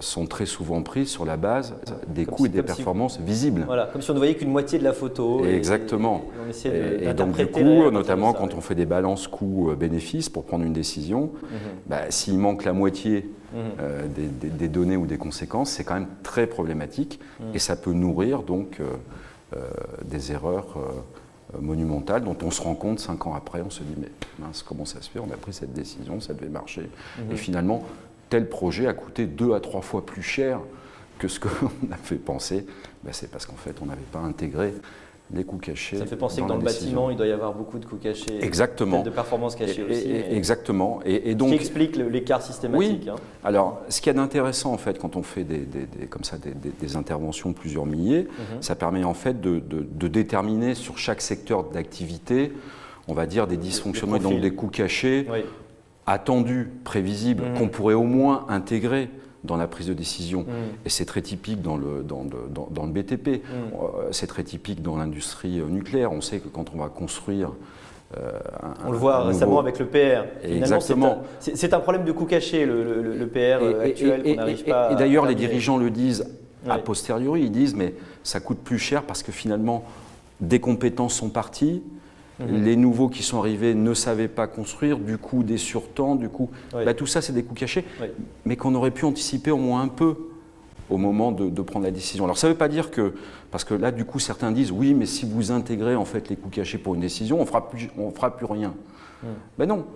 sont 0.00 0.26
très 0.26 0.46
souvent 0.46 0.82
prises 0.82 1.08
sur 1.08 1.24
la 1.24 1.36
base 1.36 1.74
des 2.06 2.24
coûts 2.24 2.46
et 2.46 2.48
des 2.48 2.62
performances 2.62 3.18
visibles. 3.20 3.64
Voilà, 3.66 3.88
comme 3.92 4.02
si 4.02 4.10
on 4.10 4.14
ne 4.14 4.18
voyait 4.18 4.34
qu'une 4.34 4.50
moitié 4.50 4.78
de 4.78 4.84
la 4.84 4.92
photo. 4.92 5.44
exactement. 5.44 6.22
Et, 6.64 7.08
on 7.08 7.14
donc 7.14 7.36
du 7.36 7.46
coup, 7.46 7.90
notamment 7.90 8.32
quand 8.32 8.54
on 8.54 8.60
fait 8.60 8.74
des 8.74 8.86
balances 8.86 9.26
coûts-bénéfices 9.26 10.28
pour 10.28 10.44
prendre 10.44 10.64
une 10.64 10.72
décision, 10.72 11.30
mhm. 11.42 11.58
bah, 11.86 12.10
s'il 12.10 12.38
manque 12.38 12.64
la 12.64 12.72
moitié 12.72 13.30
mhm. 13.52 13.60
euh, 13.80 14.06
des, 14.08 14.68
données 14.68 14.96
ou 14.96 15.06
des 15.06 15.18
conséquences, 15.18 15.70
c'est 15.70 15.84
quand 15.84 15.94
même 15.94 16.08
très 16.22 16.46
problématique 16.46 17.20
mhm. 17.40 17.54
et 17.54 17.58
ça 17.58 17.76
peut 17.76 17.92
nourrir 17.92 18.42
donc 18.42 18.80
euh, 18.80 19.58
des 20.04 20.32
erreurs 20.32 20.78
monumentales 21.60 22.24
dont 22.24 22.36
on 22.42 22.50
se 22.50 22.62
rend 22.62 22.74
compte 22.74 22.98
cinq 22.98 23.26
ans 23.26 23.34
après, 23.34 23.60
on 23.60 23.68
se 23.68 23.82
dit 23.82 23.94
mais 24.00 24.08
mince, 24.38 24.62
comment 24.62 24.86
ça 24.86 25.02
se 25.02 25.10
fait? 25.10 25.18
On 25.18 25.30
a 25.30 25.36
pris 25.36 25.52
cette 25.52 25.74
décision, 25.74 26.20
ça 26.20 26.32
devait 26.32 26.48
marcher. 26.48 26.88
Et 27.30 27.36
finalement, 27.36 27.82
tel 28.32 28.48
projet 28.48 28.86
a 28.86 28.94
coûté 28.94 29.26
deux 29.26 29.52
à 29.52 29.60
trois 29.60 29.82
fois 29.82 30.06
plus 30.06 30.22
cher 30.22 30.60
que 31.18 31.28
ce 31.28 31.38
qu'on 31.38 31.66
a 31.92 31.96
fait 32.02 32.16
penser, 32.16 32.64
ben, 33.04 33.12
c'est 33.12 33.30
parce 33.30 33.44
qu'en 33.44 33.56
fait, 33.56 33.76
on 33.82 33.84
n'avait 33.84 34.00
pas 34.10 34.20
intégré 34.20 34.72
les 35.34 35.44
coûts 35.44 35.58
cachés. 35.58 35.98
Ça 35.98 36.06
fait 36.06 36.16
penser 36.16 36.40
que 36.40 36.48
dans 36.48 36.56
le 36.56 36.62
bâtiment, 36.62 37.10
il 37.10 37.18
doit 37.18 37.26
y 37.26 37.32
avoir 37.32 37.52
beaucoup 37.52 37.78
de 37.78 37.84
coûts 37.84 37.98
cachés. 37.98 38.42
Exactement. 38.42 39.02
De 39.02 39.10
performances 39.10 39.54
cachées 39.54 39.84
aussi. 39.84 40.10
exactement. 40.10 41.00
Et, 41.04 41.34
donc, 41.34 41.50
qui 41.50 41.56
explique 41.56 41.94
l'écart 41.96 42.40
systématique. 42.40 43.02
Oui. 43.02 43.10
Hein. 43.10 43.16
Alors, 43.44 43.82
ce 43.90 44.00
qu'il 44.00 44.06
y 44.06 44.16
a 44.16 44.18
d'intéressant, 44.18 44.72
en 44.72 44.78
fait, 44.78 44.98
quand 44.98 45.16
on 45.16 45.22
fait 45.22 45.44
des, 45.44 45.66
comme 46.08 46.24
ça, 46.24 46.38
des, 46.38 46.96
interventions 46.96 47.50
de 47.50 47.54
plusieurs 47.54 47.84
milliers, 47.84 48.22
mhm. 48.22 48.62
ça 48.62 48.74
permet 48.76 49.04
en 49.04 49.14
fait 49.14 49.42
de, 49.42 49.60
déterminer 50.08 50.74
sur 50.74 50.96
chaque 50.96 51.20
secteur 51.20 51.64
d'activité, 51.64 52.50
on 53.08 53.12
va 53.12 53.26
dire, 53.26 53.46
des 53.46 53.58
dysfonctionnements, 53.58 54.16
donc 54.16 54.40
des 54.40 54.54
coûts 54.54 54.68
cachés. 54.68 55.26
Oui 55.30 55.40
attendu, 56.06 56.70
prévisible, 56.84 57.44
mm. 57.44 57.58
qu'on 57.58 57.68
pourrait 57.68 57.94
au 57.94 58.04
moins 58.04 58.46
intégrer 58.48 59.08
dans 59.44 59.56
la 59.56 59.66
prise 59.66 59.88
de 59.88 59.94
décision. 59.94 60.42
Mm. 60.42 60.86
Et 60.86 60.88
c'est 60.88 61.04
très 61.04 61.22
typique 61.22 61.62
dans 61.62 61.76
le, 61.76 62.02
dans, 62.02 62.24
dans, 62.24 62.86
le 62.86 62.92
BTP, 62.92 63.28
mm. 63.28 63.40
euh, 63.74 64.08
c'est 64.10 64.26
très 64.26 64.44
typique 64.44 64.82
dans 64.82 64.96
l'industrie 64.96 65.60
euh, 65.60 65.66
nucléaire. 65.66 66.12
On 66.12 66.20
sait 66.20 66.38
que 66.38 66.48
quand 66.48 66.72
on 66.74 66.78
va 66.78 66.88
construire 66.88 67.52
euh, 68.18 68.30
on 68.86 68.92
le 68.92 68.98
voit 68.98 69.24
récemment 69.24 69.58
avec 69.58 69.78
le 69.78 69.86
PR. 69.86 70.26
Exactement. 70.44 71.22
C'est 71.38 71.72
un, 71.72 71.80
problème 71.80 72.04
de 72.04 72.12
coût 72.12 72.26
caché, 72.26 72.66
le, 72.66 73.26
PR 73.26 73.80
actuel, 73.80 74.22
qu'on 74.22 74.34
n'arrive 74.34 74.64
pas 74.64 74.92
Et, 74.92 74.96
d'ailleurs, 74.96 75.24
les 75.24 75.34
dirigeants 75.34 75.78
le 75.78 75.88
disent 75.88 76.26
a 76.68 76.78
posteriori, 76.78 77.42
ils 77.42 77.50
disent, 77.50 77.74
mais 77.74 77.94
ça 78.22 78.40
coûte 78.40 78.58
plus 78.58 78.78
cher 78.78 79.02
parce 79.02 79.22
que 79.22 79.32
finalement, 79.32 79.84
des 80.40 80.60
compétences 80.60 81.14
sont 81.14 81.30
parties, 81.30 81.82
Mhm. 82.40 82.64
Les 82.64 82.76
nouveaux 82.76 83.08
qui 83.08 83.22
sont 83.22 83.38
arrivés 83.38 83.74
ne 83.74 83.94
savaient 83.94 84.28
pas 84.28 84.46
construire, 84.46 84.98
du 84.98 85.18
coup 85.18 85.42
des 85.42 85.58
surtemps, 85.58 86.14
du 86.14 86.28
coup. 86.28 86.50
Bah, 86.72 86.94
tout 86.94 87.06
ça, 87.06 87.20
c'est 87.20 87.32
des 87.32 87.42
coûts 87.42 87.54
cachés, 87.54 87.84
mais 88.44 88.56
qu'on 88.56 88.74
aurait 88.74 88.90
pu 88.90 89.04
anticiper 89.04 89.50
au 89.50 89.58
moins 89.58 89.82
un 89.82 89.88
peu 89.88 90.16
au 90.90 90.98
moment 90.98 91.32
de, 91.32 91.62
prendre 91.62 91.84
la 91.84 91.90
décision. 91.90 92.24
Alors 92.24 92.36
ça 92.36 92.48
ne 92.48 92.52
veut 92.52 92.58
pas 92.58 92.68
dire 92.68 92.90
que, 92.90 93.14
parce 93.50 93.64
que 93.64 93.72
là 93.72 93.90
du 93.90 94.04
coup 94.04 94.18
certains 94.18 94.52
disent 94.52 94.70
oui 94.70 94.92
mais 94.92 95.06
si 95.06 95.24
vous 95.24 95.50
intégrez 95.50 95.96
en 95.96 96.04
fait 96.04 96.28
les 96.28 96.36
coûts 96.36 96.50
cachés 96.50 96.76
pour 96.76 96.94
une 96.94 97.00
décision, 97.00 97.40
on 97.40 97.46
fera 97.46 97.70
on 97.96 98.10
fera 98.10 98.36
plus 98.36 98.46
rien. 98.46 98.74
Ben 99.58 99.66
non, 99.66 99.86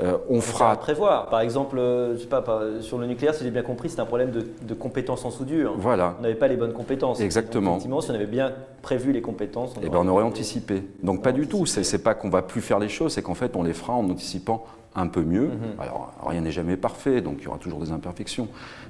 euh, 0.00 0.18
on 0.28 0.40
fera. 0.40 0.72
À 0.72 0.76
prévoir. 0.76 1.28
Par 1.28 1.40
exemple, 1.40 1.78
euh, 1.78 2.14
je 2.16 2.20
sais 2.20 2.26
pas, 2.26 2.44
sur 2.80 2.98
le 2.98 3.06
nucléaire, 3.06 3.34
si 3.34 3.44
j'ai 3.44 3.50
bien 3.50 3.62
compris, 3.62 3.88
c'est 3.88 4.00
un 4.00 4.06
problème 4.06 4.30
de, 4.30 4.74
compétences 4.74 5.24
en 5.24 5.30
soudure. 5.30 5.74
Voilà. 5.78 6.16
On 6.18 6.22
n'avait 6.22 6.34
pas 6.34 6.48
les 6.48 6.56
bonnes 6.56 6.72
compétences. 6.72 7.20
Exactement. 7.20 7.72
effectivement, 7.72 8.00
si 8.00 8.10
on 8.10 8.14
avait 8.14 8.26
bien 8.26 8.52
prévu 8.82 9.12
les 9.12 9.22
compétences, 9.22 9.74
on, 9.76 9.80
eh 9.82 9.88
ben, 9.88 9.98
on 9.98 10.08
aurait 10.08 10.24
anticipé. 10.24 10.82
Donc 11.02 11.22
pas 11.22 11.32
du 11.32 11.46
tout. 11.46 11.66
C'est 11.66 12.02
pas 12.02 12.14
qu'on 12.14 12.30
va 12.30 12.42
plus 12.42 12.60
faire 12.60 12.78
les 12.78 12.88
choses, 12.88 13.12
c'est 13.12 13.22
qu'en 13.22 13.34
fait 13.34 13.56
on 13.56 13.62
les 13.62 13.72
fera 13.72 13.94
en 13.94 14.08
anticipant 14.10 14.66
un 14.94 15.06
peu 15.08 15.22
mieux. 15.22 15.48
Mhm. 15.48 15.80
Alors 15.80 16.12
rien 16.26 16.40
n'est 16.40 16.52
jamais 16.52 16.76
parfait, 16.76 17.20
donc 17.20 17.36
il 17.40 17.44
y 17.44 17.48
aura 17.48 17.58
toujours 17.58 17.80
des 17.80 17.92
imperfections, 17.92 18.48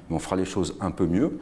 mais 0.09 0.15
on 0.15 0.19
fera 0.19 0.35
les 0.35 0.45
choses 0.45 0.75
un 0.81 0.91
peu 0.91 1.05
mieux. 1.05 1.39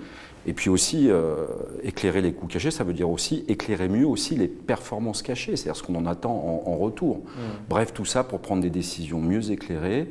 Et 0.47 0.53
puis 0.53 0.69
aussi, 0.69 1.09
euh, 1.09 1.45
éclairer 1.83 2.21
les 2.21 2.33
coûts 2.33 2.47
cachés, 2.47 2.71
ça 2.71 2.83
veut 2.83 2.93
dire 2.93 3.09
aussi 3.09 3.43
éclairer 3.47 3.89
mieux 3.89 4.05
aussi 4.05 4.35
les 4.35 4.47
performances 4.47 5.21
cachées, 5.21 5.55
c'est-à-dire 5.55 5.75
ce 5.75 5.83
qu'on 5.83 5.95
en 5.95 6.05
attend 6.05 6.63
en, 6.65 6.77
retour. 6.77 7.17
Mm. 7.17 7.41
Bref, 7.69 7.93
tout 7.93 8.05
ça 8.05 8.23
pour 8.23 8.39
prendre 8.39 8.61
des 8.61 8.69
décisions 8.69 9.19
mieux 9.19 9.51
éclairées 9.51 10.07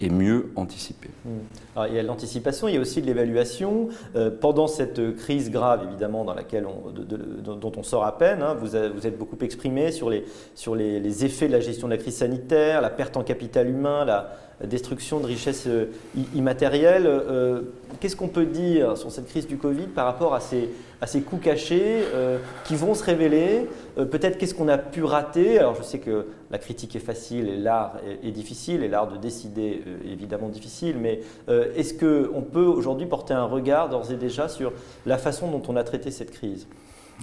et 0.00 0.10
mieux 0.10 0.50
anticipées. 0.56 1.08
Mm. 1.24 1.28
Alors, 1.76 1.88
il 1.88 1.94
y 1.94 1.98
a 1.98 2.02
l'anticipation, 2.02 2.68
il 2.68 2.74
y 2.74 2.76
a 2.76 2.80
aussi 2.80 3.00
de 3.00 3.06
l'évaluation. 3.06 3.88
Euh, 4.16 4.30
pendant 4.30 4.66
cette 4.66 5.16
crise 5.16 5.50
grave, 5.50 5.84
évidemment, 5.88 6.24
dans 6.24 6.34
laquelle 6.34 6.66
on, 6.66 6.90
dont 6.90 7.72
on 7.74 7.82
sort 7.82 8.04
à 8.04 8.18
peine, 8.18 8.42
hein, 8.42 8.54
vous, 8.54 8.66
vous, 8.66 9.06
êtes 9.06 9.16
beaucoup 9.16 9.38
exprimé 9.42 9.92
sur, 9.92 10.10
les, 10.10 10.24
sur 10.54 10.74
les, 10.74 11.00
les, 11.00 11.24
effets 11.24 11.46
de 11.46 11.52
la 11.52 11.60
gestion 11.60 11.88
de 11.88 11.94
la 11.94 11.98
crise 11.98 12.16
sanitaire, 12.16 12.82
la 12.82 12.90
perte 12.90 13.16
en 13.16 13.22
capital 13.22 13.70
humain, 13.70 14.04
la, 14.04 14.36
destruction 14.62 15.20
de 15.20 15.26
richesses 15.26 15.66
euh, 15.66 15.86
immatérielles. 16.34 17.06
Euh, 17.06 17.62
qu'est-ce 18.00 18.16
qu'on 18.16 18.28
peut 18.28 18.46
dire 18.46 18.96
sur 18.96 19.10
cette 19.10 19.26
crise 19.26 19.46
du 19.46 19.56
Covid 19.56 19.88
par 19.88 20.06
rapport 20.06 20.34
à 20.34 20.40
ces, 20.40 20.70
à 21.00 21.06
coûts 21.20 21.38
cachés 21.38 22.02
euh, 22.14 22.38
qui 22.64 22.76
vont 22.76 22.94
se 22.94 23.04
révéler? 23.04 23.68
Peut-être 23.96 24.38
qu'est-ce 24.38 24.54
qu'on 24.54 24.68
a 24.68 24.78
pu 24.78 25.04
rater? 25.04 25.58
Alors 25.58 25.74
je 25.74 25.82
sais 25.82 25.98
que 25.98 26.26
la 26.50 26.58
critique 26.58 26.96
est 26.96 27.00
facile 27.00 27.48
et 27.48 27.56
l'art 27.56 27.96
est, 28.22 28.32
difficile 28.32 28.82
et 28.82 28.88
l'art 28.88 29.08
de 29.08 29.16
décider 29.16 29.82
est 30.04 30.12
évidemment 30.12 30.48
difficile, 30.48 30.96
mais 31.00 31.20
est-ce 31.48 31.94
qu'on 31.94 32.42
peut 32.42 32.64
aujourd'hui 32.64 33.06
porter 33.06 33.34
un 33.34 33.44
regard 33.44 33.88
d'ores 33.88 34.10
et 34.10 34.16
déjà 34.16 34.48
sur 34.48 34.72
la 35.06 35.16
façon 35.16 35.48
dont 35.48 35.62
on 35.68 35.76
a 35.76 35.84
traité 35.84 36.10
cette 36.10 36.32
crise? 36.32 36.66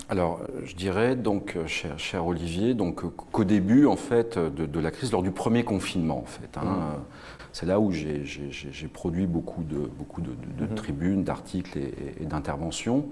Alors, 0.10 0.42
je 0.64 0.76
dirais 0.76 1.16
donc, 1.16 1.58
cher, 1.68 2.26
Olivier, 2.26 2.74
donc 2.74 3.02
qu'au 3.32 3.44
début 3.44 3.86
en 3.86 3.96
fait 3.96 4.38
de, 4.38 4.80
la 4.80 4.92
crise, 4.92 5.12
lors 5.12 5.24
du 5.24 5.32
premier 5.32 5.64
confinement 5.64 6.20
en 6.20 6.26
fait, 6.26 6.58
hein, 6.58 6.64
mmh. 6.64 7.02
c'est 7.54 7.66
là 7.66 7.80
où 7.80 7.92
j'ai 7.92 8.88
produit 8.92 9.26
beaucoup 9.26 9.64
de, 9.64 9.78
beaucoup 9.78 10.22
de, 10.22 10.32
mmh. 10.32 10.76
tribunes, 10.76 11.24
d'articles 11.24 11.78
et, 11.78 12.26
d'interventions, 12.26 13.06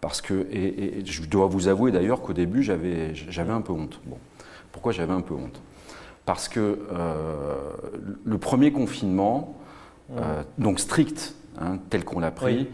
parce 0.00 0.20
que 0.20 0.46
et, 0.50 1.04
je 1.04 1.22
dois 1.24 1.46
vous 1.46 1.68
avouer 1.68 1.92
d'ailleurs 1.92 2.20
qu'au 2.20 2.32
début 2.32 2.62
j'avais 2.62 3.52
un 3.52 3.60
peu 3.60 3.72
honte. 3.72 4.00
Bon, 4.06 4.18
pourquoi 4.72 4.92
j'avais 4.92 5.14
un 5.14 5.22
peu 5.22 5.34
honte? 5.34 5.60
Parce 6.26 6.48
que 6.48 6.86
euh, 6.90 7.54
le 8.24 8.38
premier 8.38 8.72
confinement, 8.72 9.56
mmh. 10.08 10.12
euh, 10.18 10.42
donc 10.58 10.80
strict, 10.80 11.34
hein, 11.58 11.78
tel 11.90 12.04
qu'on 12.04 12.20
l'a 12.20 12.30
pris, 12.30 12.68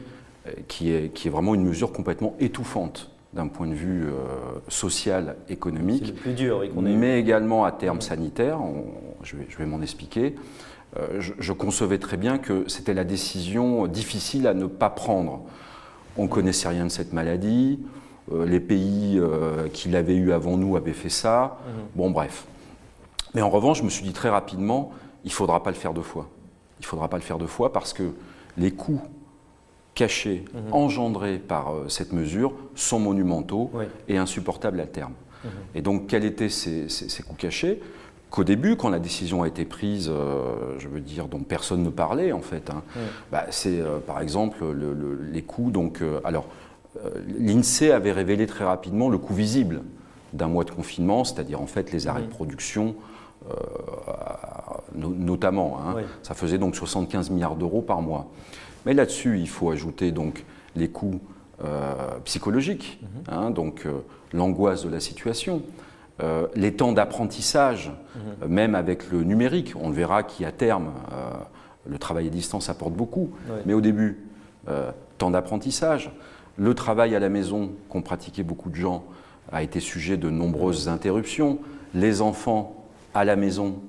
euh, 0.46 0.52
qui, 0.68 0.92
est, 0.92 1.12
qui 1.12 1.28
est 1.28 1.30
vraiment 1.30 1.54
une 1.54 1.64
mesure 1.64 1.92
complètement 1.92 2.34
étouffante 2.38 3.09
d'un 3.32 3.46
point 3.48 3.66
de 3.68 3.74
vue 3.74 4.06
euh, 4.06 4.58
social, 4.68 5.36
économique, 5.48 6.02
C'est 6.04 6.10
le 6.12 6.16
plus 6.16 6.32
dur, 6.32 6.58
oui, 6.60 6.70
qu'on 6.70 6.84
ait 6.84 6.92
eu. 6.92 6.96
mais 6.96 7.20
également 7.20 7.64
à 7.64 7.72
terme 7.72 8.00
sanitaire. 8.00 8.60
On- 8.60 8.86
je 9.22 9.36
vais, 9.58 9.66
m'en 9.66 9.82
expliquer. 9.82 10.34
Euh, 10.98 11.20
je, 11.20 11.34
je 11.38 11.52
concevais 11.52 11.98
très 11.98 12.16
bien 12.16 12.38
que 12.38 12.64
c'était 12.68 12.94
la 12.94 13.04
décision 13.04 13.86
difficile 13.86 14.46
à 14.46 14.54
ne 14.54 14.64
pas 14.66 14.88
prendre. 14.90 15.42
On 16.16 16.22
ne 16.24 16.28
connaissait 16.28 16.68
rien 16.68 16.84
de 16.84 16.90
cette 16.90 17.12
maladie. 17.12 17.78
euh, 18.32 18.46
les 18.46 18.60
pays 18.60 19.20
qui 19.72 19.88
l'avaient 19.88 20.16
eu 20.16 20.32
avant 20.32 20.56
nous 20.56 20.76
avaient 20.76 20.92
fait 20.92 21.08
ça. 21.08 21.58
Mhm. 21.66 21.82
Bon, 21.96 22.10
bref. 22.10 22.46
Mais 23.34 23.42
en 23.42 23.50
revanche, 23.50 23.78
je 23.78 23.84
me 23.84 23.90
suis 23.90 24.04
dit 24.04 24.12
très 24.12 24.28
rapidement, 24.30 24.90
il 25.24 25.28
ne 25.28 25.32
faudra 25.32 25.62
pas 25.62 25.70
le 25.70 25.76
faire 25.76 25.92
deux 25.94 26.02
fois. 26.02 26.28
Il 26.78 26.82
ne 26.82 26.86
faudra 26.86 27.08
pas 27.08 27.16
le 27.16 27.22
faire 27.22 27.38
deux 27.38 27.46
fois 27.46 27.72
parce 27.72 27.92
que 27.92 28.04
les 28.56 28.70
coûts 28.72 29.00
cachés, 30.04 30.44
Mhm. 30.54 30.72
engendrés 30.72 31.38
par 31.38 31.74
euh, 31.74 31.88
cette 31.88 32.12
mesure, 32.14 32.54
sont 32.74 32.98
monumentaux 32.98 33.70
Oui. 33.74 33.84
et 34.08 34.16
insupportables 34.16 34.80
à 34.80 34.86
terme. 34.86 35.12
Mhm. 35.44 35.50
Et 35.74 35.82
donc, 35.82 36.06
quels 36.06 36.24
étaient 36.24 36.48
ces, 36.48 36.88
ces- 36.88 37.10
ces 37.10 37.22
coûts 37.22 37.34
cachés? 37.36 37.82
Qu'au 38.30 38.44
début, 38.44 38.76
quand 38.76 38.88
la 38.88 38.98
décision 38.98 39.42
a 39.42 39.48
été 39.48 39.64
prise, 39.66 40.08
euh, 40.10 40.78
je 40.78 40.88
veux 40.88 41.00
dire, 41.00 41.26
dont 41.28 41.40
personne 41.40 41.82
ne 41.82 41.90
parlait 41.90 42.32
en 42.32 42.40
fait, 42.40 42.70
hein, 42.70 42.82
bah, 43.30 43.44
c'est 43.50 43.78
euh, 43.80 43.98
par 43.98 44.20
exemple 44.22 44.64
le- 44.64 44.94
le- 44.94 45.18
les 45.30 45.42
coûts. 45.42 45.70
Donc, 45.70 46.00
alors, 46.24 46.46
l'INSEE 47.38 47.90
avait 47.92 48.12
révélé 48.12 48.46
très 48.46 48.64
rapidement 48.64 49.08
le 49.10 49.18
coût 49.18 49.34
visible 49.34 49.82
d'un 50.32 50.46
mois 50.48 50.64
de 50.64 50.70
confinement, 50.70 51.24
c'est-à-dire 51.24 51.60
en 51.60 51.66
fait 51.66 51.92
les 51.92 52.06
arrêts 52.08 52.22
de 52.22 52.28
production, 52.28 52.94
euh, 53.50 53.54
no- 54.94 55.14
notamment. 55.14 55.78
hein. 55.80 55.94
Oui. 55.96 56.02
Ça 56.22 56.34
faisait 56.34 56.58
donc 56.58 56.76
75 56.76 57.30
milliards 57.30 57.56
d'euros 57.56 57.82
par 57.82 58.00
mois. 58.00 58.26
Mais 58.86 58.94
là-dessus, 58.94 59.38
il 59.38 59.48
faut 59.48 59.70
ajouter 59.70 60.12
donc 60.12 60.44
les 60.76 60.88
coûts 60.88 61.20
euh, 61.64 61.94
psychologiques, 62.24 63.00
hein, 63.28 63.50
donc 63.50 63.82
euh, 63.84 63.98
l'angoisse 64.32 64.84
de 64.84 64.88
la 64.88 65.00
situation, 65.00 65.62
euh, 66.22 66.46
les 66.54 66.74
temps 66.74 66.92
d'apprentissage, 66.92 67.92
euh, 68.16 68.48
même 68.48 68.74
avec 68.74 69.10
le 69.10 69.24
numérique. 69.24 69.74
On 69.78 69.88
le 69.88 69.94
verra 69.94 70.22
qu'à 70.22 70.52
terme, 70.52 70.90
le 71.86 71.98
travail 71.98 72.28
à 72.28 72.30
distance 72.30 72.68
apporte 72.68 72.94
beaucoup. 72.94 73.30
Oui. 73.48 73.56
Mais 73.66 73.74
au 73.74 73.80
début, 73.80 74.18
temps 75.18 75.30
d'apprentissage, 75.30 76.10
le 76.56 76.74
travail 76.74 77.14
à 77.14 77.18
la 77.18 77.28
maison 77.28 77.72
qu'ont 77.88 78.02
pratiqué 78.02 78.42
beaucoup 78.42 78.70
de 78.70 78.76
gens 78.76 79.04
a 79.50 79.62
été 79.62 79.80
sujet 79.80 80.16
de 80.16 80.30
nombreuses 80.30 80.88
interruptions. 80.88 81.58
Les 81.94 82.20
enfants 82.20 82.86
à 83.14 83.24
la 83.24 83.36
maison, 83.36 83.80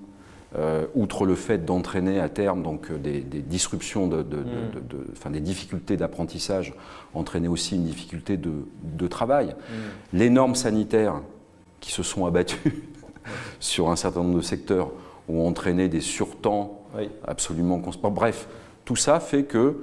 euh, 0.57 0.85
outre 0.95 1.25
le 1.25 1.35
fait 1.35 1.63
d'entraîner 1.65 2.19
à 2.19 2.27
terme 2.27 2.61
donc, 2.61 2.91
euh, 2.91 2.97
des, 2.97 3.21
des 3.21 3.41
disruptions, 3.41 4.07
de, 4.07 4.17
de- 4.17 4.37
de- 4.37 5.29
Mm. 5.29 5.31
des 5.31 5.39
difficultés 5.39 5.95
d'apprentissage, 5.97 6.73
entraîner 7.13 7.47
aussi 7.47 7.75
une 7.75 7.85
difficulté 7.85 8.35
de, 8.37 9.07
travail. 9.07 9.47
Mhm. 9.47 9.53
Les 10.19 10.29
normes 10.29 10.55
sanitaires 10.55 11.21
qui 11.79 11.91
se 11.91 12.03
sont 12.03 12.25
abattues 12.25 12.83
sur 13.59 13.89
un 13.89 13.95
certain 13.95 14.23
nombre 14.23 14.37
de 14.37 14.41
secteurs 14.43 14.91
ont 15.29 15.47
entraîné 15.47 15.87
des 15.87 16.01
surtemps 16.01 16.81
Oui. 16.97 17.09
absolument 17.25 17.79
constants. 17.79 18.11
Bref, 18.11 18.47
tout 18.85 18.95
ça 18.97 19.19
fait 19.21 19.43
que, 19.43 19.57
euh, 19.57 19.75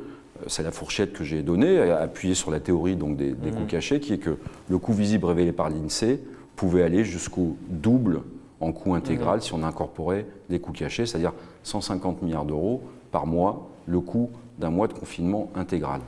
c'est 0.49 0.63
la 0.63 0.71
fourchette 0.71 1.13
que 1.15 1.25
j'ai 1.25 1.43
donnée, 1.43 1.79
appuyée 1.91 2.35
sur 2.35 2.51
la 2.51 2.61
théorie 2.61 2.95
donc, 2.97 3.17
des, 3.17 3.33
des 3.33 3.51
Mhm. 3.51 3.57
coûts 3.57 3.67
cachés, 3.67 4.01
qui 4.01 4.13
est 4.13 4.19
que 4.19 4.37
le 4.69 4.79
coût 4.79 4.93
visible 4.93 5.25
révélé 5.25 5.53
par 5.53 5.71
l'INSEE 5.71 6.21
pouvait 6.57 6.83
aller 6.83 7.05
jusqu'au 7.05 7.57
double 7.71 8.21
en 8.61 8.73
coût 8.73 8.95
intégral 8.95 9.43
si 9.43 9.53
on 9.55 9.63
incorporait 9.63 10.27
les 10.49 10.59
coûts 10.61 10.73
cachés, 10.73 11.07
c'est-à-dire 11.07 11.33
150 11.63 12.23
milliards 12.23 12.45
d'euros 12.45 12.83
par 13.13 13.27
mois, 13.27 13.69
le 13.87 14.01
coût 14.01 14.31
d'un 14.59 14.71
mois 14.71 14.89
de 14.89 14.93
confinement 14.93 15.51
intégral. 15.55 16.01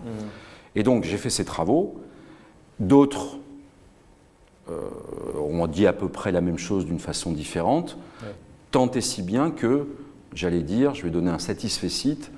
Et 0.75 0.83
donc 0.83 1.05
j'ai 1.05 1.17
fait 1.17 1.31
ces 1.31 1.45
travaux. 1.45 2.01
D'autres 2.79 3.39
euh, 4.69 4.81
ont 5.39 5.67
dit 5.67 5.87
à 5.87 5.93
peu 5.93 6.09
près 6.09 6.33
la 6.33 6.41
même 6.41 6.59
chose 6.59 6.87
d'une 6.87 6.99
façon 6.99 7.33
différente, 7.33 7.97
Ouais. 8.23 8.35
tant 8.71 8.91
et 8.91 9.01
si 9.01 9.23
bien 9.23 9.51
que, 9.51 9.87
j'allais 10.35 10.63
dire, 10.63 10.95
je 10.95 11.03
vais 11.03 11.11
donner 11.11 11.31
un 11.31 11.39
satisfait 11.39 11.89
site, 11.89 12.31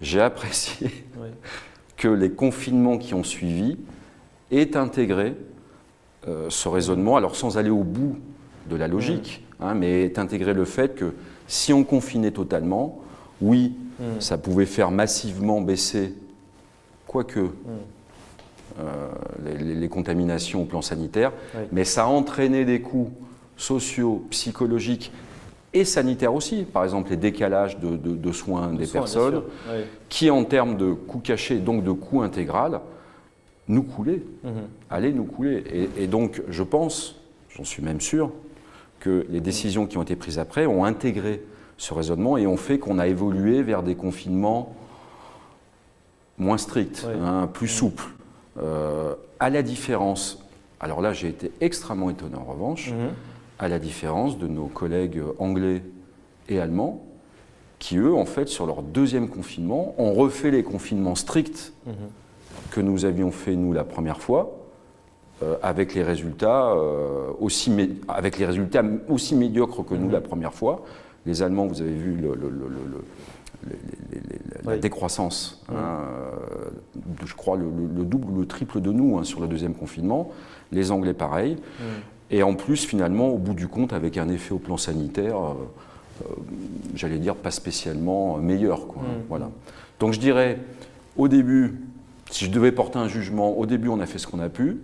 j'ai 0.00 0.20
apprécié 0.20 0.90
que 1.96 2.08
les 2.08 2.30
confinements 2.30 2.98
qui 2.98 3.14
ont 3.14 3.24
suivi 3.24 3.76
aient 4.50 4.76
intégré 4.76 5.36
euh, 6.28 6.48
ce 6.50 6.68
raisonnement, 6.68 7.16
alors 7.16 7.36
sans 7.36 7.58
aller 7.58 7.70
au 7.70 7.82
bout 7.84 8.18
de 8.68 8.76
la 8.76 8.88
logique, 8.88 9.44
hein, 9.60 9.74
mais 9.74 10.04
aient 10.04 10.18
intégré 10.18 10.54
le 10.54 10.64
fait 10.64 10.94
que 10.94 11.12
si 11.46 11.72
on 11.72 11.84
confinait 11.84 12.30
totalement, 12.30 13.00
oui, 13.40 13.74
Mhm. 13.98 14.20
ça 14.20 14.38
pouvait 14.38 14.66
faire 14.66 14.90
massivement 14.90 15.60
baisser, 15.60 16.14
quoique, 17.06 17.40
Mhm. 17.40 17.50
euh, 18.80 19.08
les, 19.64 19.88
contaminations 19.88 20.62
au 20.62 20.64
plan 20.64 20.80
sanitaire, 20.82 21.32
Oui. 21.54 21.62
mais 21.72 21.84
ça 21.84 22.06
entraînait 22.06 22.64
des 22.64 22.80
coûts 22.80 23.10
sociaux, 23.56 24.24
psychologiques 24.30 25.12
et 25.74 25.84
sanitaires 25.84 26.34
aussi, 26.34 26.62
par 26.64 26.84
exemple 26.84 27.10
les 27.10 27.16
décalages 27.16 27.78
de, 27.78 27.96
de- 27.96 28.16
de 28.16 28.32
soins 28.32 28.72
De 28.72 28.78
des 28.78 28.86
soins, 28.86 29.00
personnes. 29.02 29.42
Oui. 29.68 29.80
qui 30.08 30.30
en 30.30 30.44
termes 30.44 30.76
de 30.76 30.92
coûts 30.92 31.18
cachés, 31.20 31.58
donc 31.58 31.84
de 31.84 31.92
coûts 31.92 32.22
intégral, 32.22 32.80
nous 33.68 33.82
coulaient, 33.82 34.22
Mhm. 34.44 34.50
allaient 34.88 35.12
nous 35.12 35.24
couler. 35.24 35.62
Et, 35.96 36.04
et 36.04 36.06
donc 36.06 36.42
je 36.48 36.62
pense, 36.62 37.16
j'en 37.50 37.64
suis 37.64 37.82
même 37.82 38.00
sûr, 38.00 38.30
que 39.00 39.26
les 39.30 39.40
décisions 39.40 39.86
qui 39.86 39.98
ont 39.98 40.02
été 40.02 40.14
prises 40.14 40.38
après 40.38 40.66
ont 40.66 40.84
intégré 40.84 41.42
ce 41.78 41.94
raisonnement 41.94 42.36
et 42.36 42.46
ont 42.46 42.56
fait 42.58 42.78
qu'on 42.78 42.98
a 42.98 43.06
évolué 43.08 43.62
vers 43.62 43.82
des 43.82 43.94
confinements 43.96 44.74
moins 46.38 46.58
stricts, 46.58 47.04
Oui. 47.08 47.14
hein, 47.22 47.48
plus 47.52 47.68
souples. 47.68 48.04
Euh, 48.62 49.14
à 49.38 49.50
la 49.50 49.62
différence, 49.62 50.42
alors 50.80 51.00
là 51.00 51.12
j'ai 51.12 51.28
été 51.28 51.50
extrêmement 51.60 52.10
étonné 52.10 52.36
en 52.36 52.44
revanche, 52.44 52.90
Mhm. 52.92 53.10
à 53.58 53.68
la 53.68 53.78
différence 53.78 54.38
de 54.38 54.46
nos 54.46 54.66
collègues 54.66 55.20
anglais 55.38 55.82
et 56.48 56.60
allemands, 56.60 57.02
qui 57.78 57.96
eux, 57.96 58.14
en 58.14 58.26
fait, 58.26 58.48
sur 58.48 58.66
leur 58.66 58.82
deuxième 58.82 59.28
confinement, 59.28 59.94
ont 59.96 60.12
refait 60.12 60.50
les 60.50 60.62
confinements 60.62 61.14
stricts 61.14 61.72
Mhm. 61.86 61.92
que 62.70 62.80
nous 62.82 63.06
avions 63.06 63.30
fait 63.30 63.56
nous 63.56 63.72
la 63.72 63.84
première 63.84 64.20
fois, 64.20 64.58
euh, 65.42 65.56
avec 65.62 65.94
les 65.94 66.02
résultats 66.02 66.72
euh, 66.72 67.28
aussi 67.40 67.72
avec 68.08 68.38
les 68.38 68.46
résultats 68.46 68.82
aussi 69.08 69.34
médiocres 69.34 69.84
que 69.84 69.94
nous 69.94 70.06
Mhm. 70.06 70.12
la 70.12 70.20
première 70.20 70.52
fois. 70.54 70.84
Les 71.26 71.42
Allemands, 71.42 71.66
vous 71.66 71.80
avez 71.82 71.92
vu 71.94 72.14
le- 72.14 72.34
le- 72.34 72.48
le- 72.50 73.70
la 74.64 74.72
Oui. 74.72 74.80
décroissance, 74.80 75.62
hein, 75.70 76.00
de, 76.96 77.26
je 77.26 77.34
crois 77.34 77.56
le, 77.56 77.64
le- 77.64 77.98
le 77.98 78.04
double 78.04 78.32
ou 78.32 78.40
le 78.40 78.46
triple 78.46 78.80
de 78.80 78.90
nous 78.90 79.18
hein, 79.18 79.24
sur 79.24 79.40
le 79.40 79.46
deuxième 79.46 79.74
confinement. 79.74 80.30
Les 80.72 80.90
Anglais, 80.92 81.12
pareil. 81.14 81.56
Mhm. 81.78 81.86
Et 82.30 82.42
en 82.42 82.54
plus, 82.54 82.84
finalement, 82.84 83.28
au 83.28 83.38
bout 83.38 83.54
du 83.54 83.66
compte, 83.68 83.92
avec 83.92 84.16
un 84.16 84.28
effet 84.28 84.52
au 84.54 84.58
plan 84.58 84.76
sanitaire, 84.76 85.36
euh, 85.38 86.24
j'allais 86.94 87.18
dire 87.18 87.34
pas 87.34 87.50
spécialement 87.50 88.36
meilleur. 88.38 88.86
Quoi, 88.86 89.02
hein, 89.04 89.18
Mm. 89.18 89.22
voilà. 89.28 89.50
Donc 89.98 90.12
je 90.12 90.20
dirais, 90.20 90.58
au 91.16 91.28
début, 91.28 91.80
si 92.30 92.44
je 92.46 92.50
devais 92.50 92.72
porter 92.72 92.98
un 92.98 93.08
jugement, 93.08 93.58
au 93.58 93.66
début, 93.66 93.88
on 93.88 94.00
a 94.00 94.06
fait 94.06 94.18
ce 94.18 94.26
qu'on 94.26 94.38
a 94.40 94.48
pu. 94.48 94.78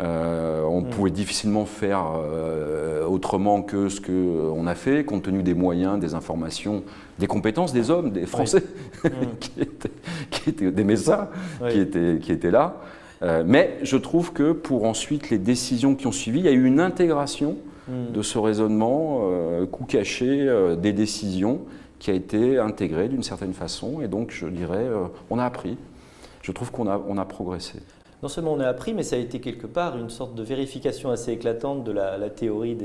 Euh, 0.00 0.62
on 0.64 0.80
Mm. 0.80 0.88
pouvait 0.90 1.10
difficilement 1.10 1.66
faire 1.66 2.02
euh, 2.16 3.04
autrement 3.06 3.60
que 3.62 3.90
ce 3.90 4.00
qu'on 4.00 4.66
a 4.66 4.74
fait, 4.74 5.04
compte 5.04 5.24
tenu 5.24 5.42
des 5.42 5.52
moyens, 5.52 6.00
des 6.00 6.14
informations, 6.14 6.82
des 7.18 7.26
compétences 7.26 7.74
des 7.74 7.90
hommes, 7.90 8.10
des 8.10 8.24
Français, 8.24 8.64
Mhm. 9.04 9.10
qui, 9.40 9.60
étaient, 9.60 9.90
qui 10.30 10.50
étaient 10.50 10.70
des 10.70 10.84
médecins 10.84 11.28
Oui. 11.62 11.72
qui 11.72 11.78
étaient, 11.80 12.18
qui 12.22 12.32
étaient 12.32 12.50
là. 12.50 12.76
Euh, 13.22 13.44
mais 13.46 13.76
je 13.82 13.96
trouve 13.98 14.32
que 14.32 14.52
pour 14.52 14.84
ensuite 14.84 15.28
les 15.28 15.38
décisions 15.38 15.94
qui 15.94 16.06
ont 16.06 16.12
suivi, 16.12 16.38
il 16.40 16.44
y 16.46 16.48
a 16.48 16.52
eu 16.52 16.64
une 16.64 16.80
intégration 16.80 17.56
Mhm. 17.88 18.12
de 18.12 18.22
ce 18.22 18.38
raisonnement 18.38 19.22
euh, 19.24 19.66
coup 19.66 19.84
caché 19.84 20.26
euh, 20.48 20.74
des 20.76 20.92
décisions 20.92 21.60
qui 21.98 22.10
a 22.10 22.14
été 22.14 22.58
intégrée 22.58 23.08
d'une 23.08 23.22
certaine 23.24 23.52
façon. 23.52 24.00
Et 24.02 24.08
donc, 24.08 24.30
je 24.30 24.46
dirais, 24.46 24.78
euh, 24.78 25.04
on 25.30 25.38
a 25.38 25.44
appris. 25.44 25.76
Je 26.42 26.50
trouve 26.52 26.70
qu'on 26.72 26.88
a, 26.88 27.00
on 27.08 27.18
a 27.18 27.24
progressé. 27.24 27.78
Non 28.22 28.28
seulement 28.28 28.52
on 28.52 28.60
a 28.60 28.68
appris, 28.68 28.94
mais 28.94 29.02
ça 29.02 29.16
a 29.16 29.18
été 29.18 29.40
quelque 29.40 29.66
part 29.66 29.98
une 29.98 30.08
sorte 30.08 30.36
de 30.36 30.44
vérification 30.44 31.10
assez 31.10 31.32
éclatante 31.32 31.82
de 31.82 31.90
la, 31.90 32.30
théorie 32.30 32.76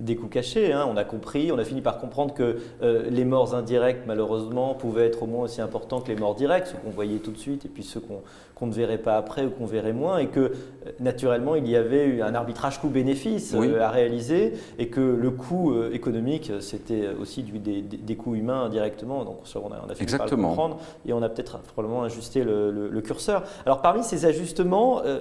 des, 0.00 0.16
coûts 0.16 0.26
cachés. 0.26 0.72
hein. 0.72 0.88
On 0.90 0.96
a 0.96 1.04
compris, 1.04 1.52
on 1.52 1.58
a 1.58 1.64
fini 1.64 1.82
par 1.82 1.98
comprendre 1.98 2.32
que 2.32 2.56
euh, 2.80 3.10
les 3.10 3.26
morts 3.26 3.54
indirects, 3.54 4.06
malheureusement, 4.06 4.72
pouvaient 4.72 5.04
être 5.04 5.22
au 5.22 5.26
moins 5.26 5.44
aussi 5.44 5.60
importants 5.60 6.00
que 6.00 6.08
les 6.08 6.16
morts 6.16 6.34
directs, 6.34 6.68
ceux 6.68 6.78
qu'on 6.78 6.88
voyait 6.88 7.18
tout 7.18 7.30
de 7.30 7.36
suite 7.36 7.66
et 7.66 7.68
puis 7.68 7.82
ceux 7.82 8.00
qu'on 8.00 8.22
qu'on 8.56 8.66
ne 8.66 8.72
verrait 8.72 8.96
pas 8.98 9.18
après 9.18 9.44
ou 9.44 9.50
qu'on 9.50 9.66
verrait 9.66 9.92
moins, 9.92 10.16
et 10.16 10.28
que 10.28 10.40
euh, 10.40 10.50
naturellement 10.98 11.56
il 11.56 11.68
y 11.68 11.76
avait 11.76 12.06
eu 12.06 12.22
un 12.22 12.34
arbitrage 12.34 12.80
coût-bénéfice 12.80 13.54
Oui. 13.56 13.68
euh, 13.68 13.82
à 13.82 13.90
réaliser, 13.90 14.54
et 14.78 14.88
que 14.88 15.00
le 15.00 15.30
coût 15.30 15.74
euh, 15.74 15.92
économique, 15.92 16.50
c'était 16.60 17.08
aussi 17.20 17.42
du- 17.42 17.58
des, 17.58 17.82
des- 17.82 18.16
coûts 18.16 18.34
humains 18.34 18.62
indirectement. 18.64 19.24
Donc 19.24 19.40
on 19.56 19.58
a, 19.72 19.76
on 19.86 19.90
a 19.90 19.94
fini 19.94 19.98
par 19.98 19.98
le 19.98 20.02
Exactement. 20.02 20.48
comprendre 20.48 20.78
et 21.06 21.12
on 21.12 21.20
a 21.22 21.28
peut-être 21.28 21.58
probablement 21.58 22.02
ajusté 22.04 22.44
le, 22.44 22.70
le- 22.70 22.88
le 22.88 23.00
curseur. 23.02 23.42
Alors 23.66 23.82
parmi 23.82 24.02
ces 24.02 24.24
ajustements, 24.24 25.02
euh, 25.04 25.20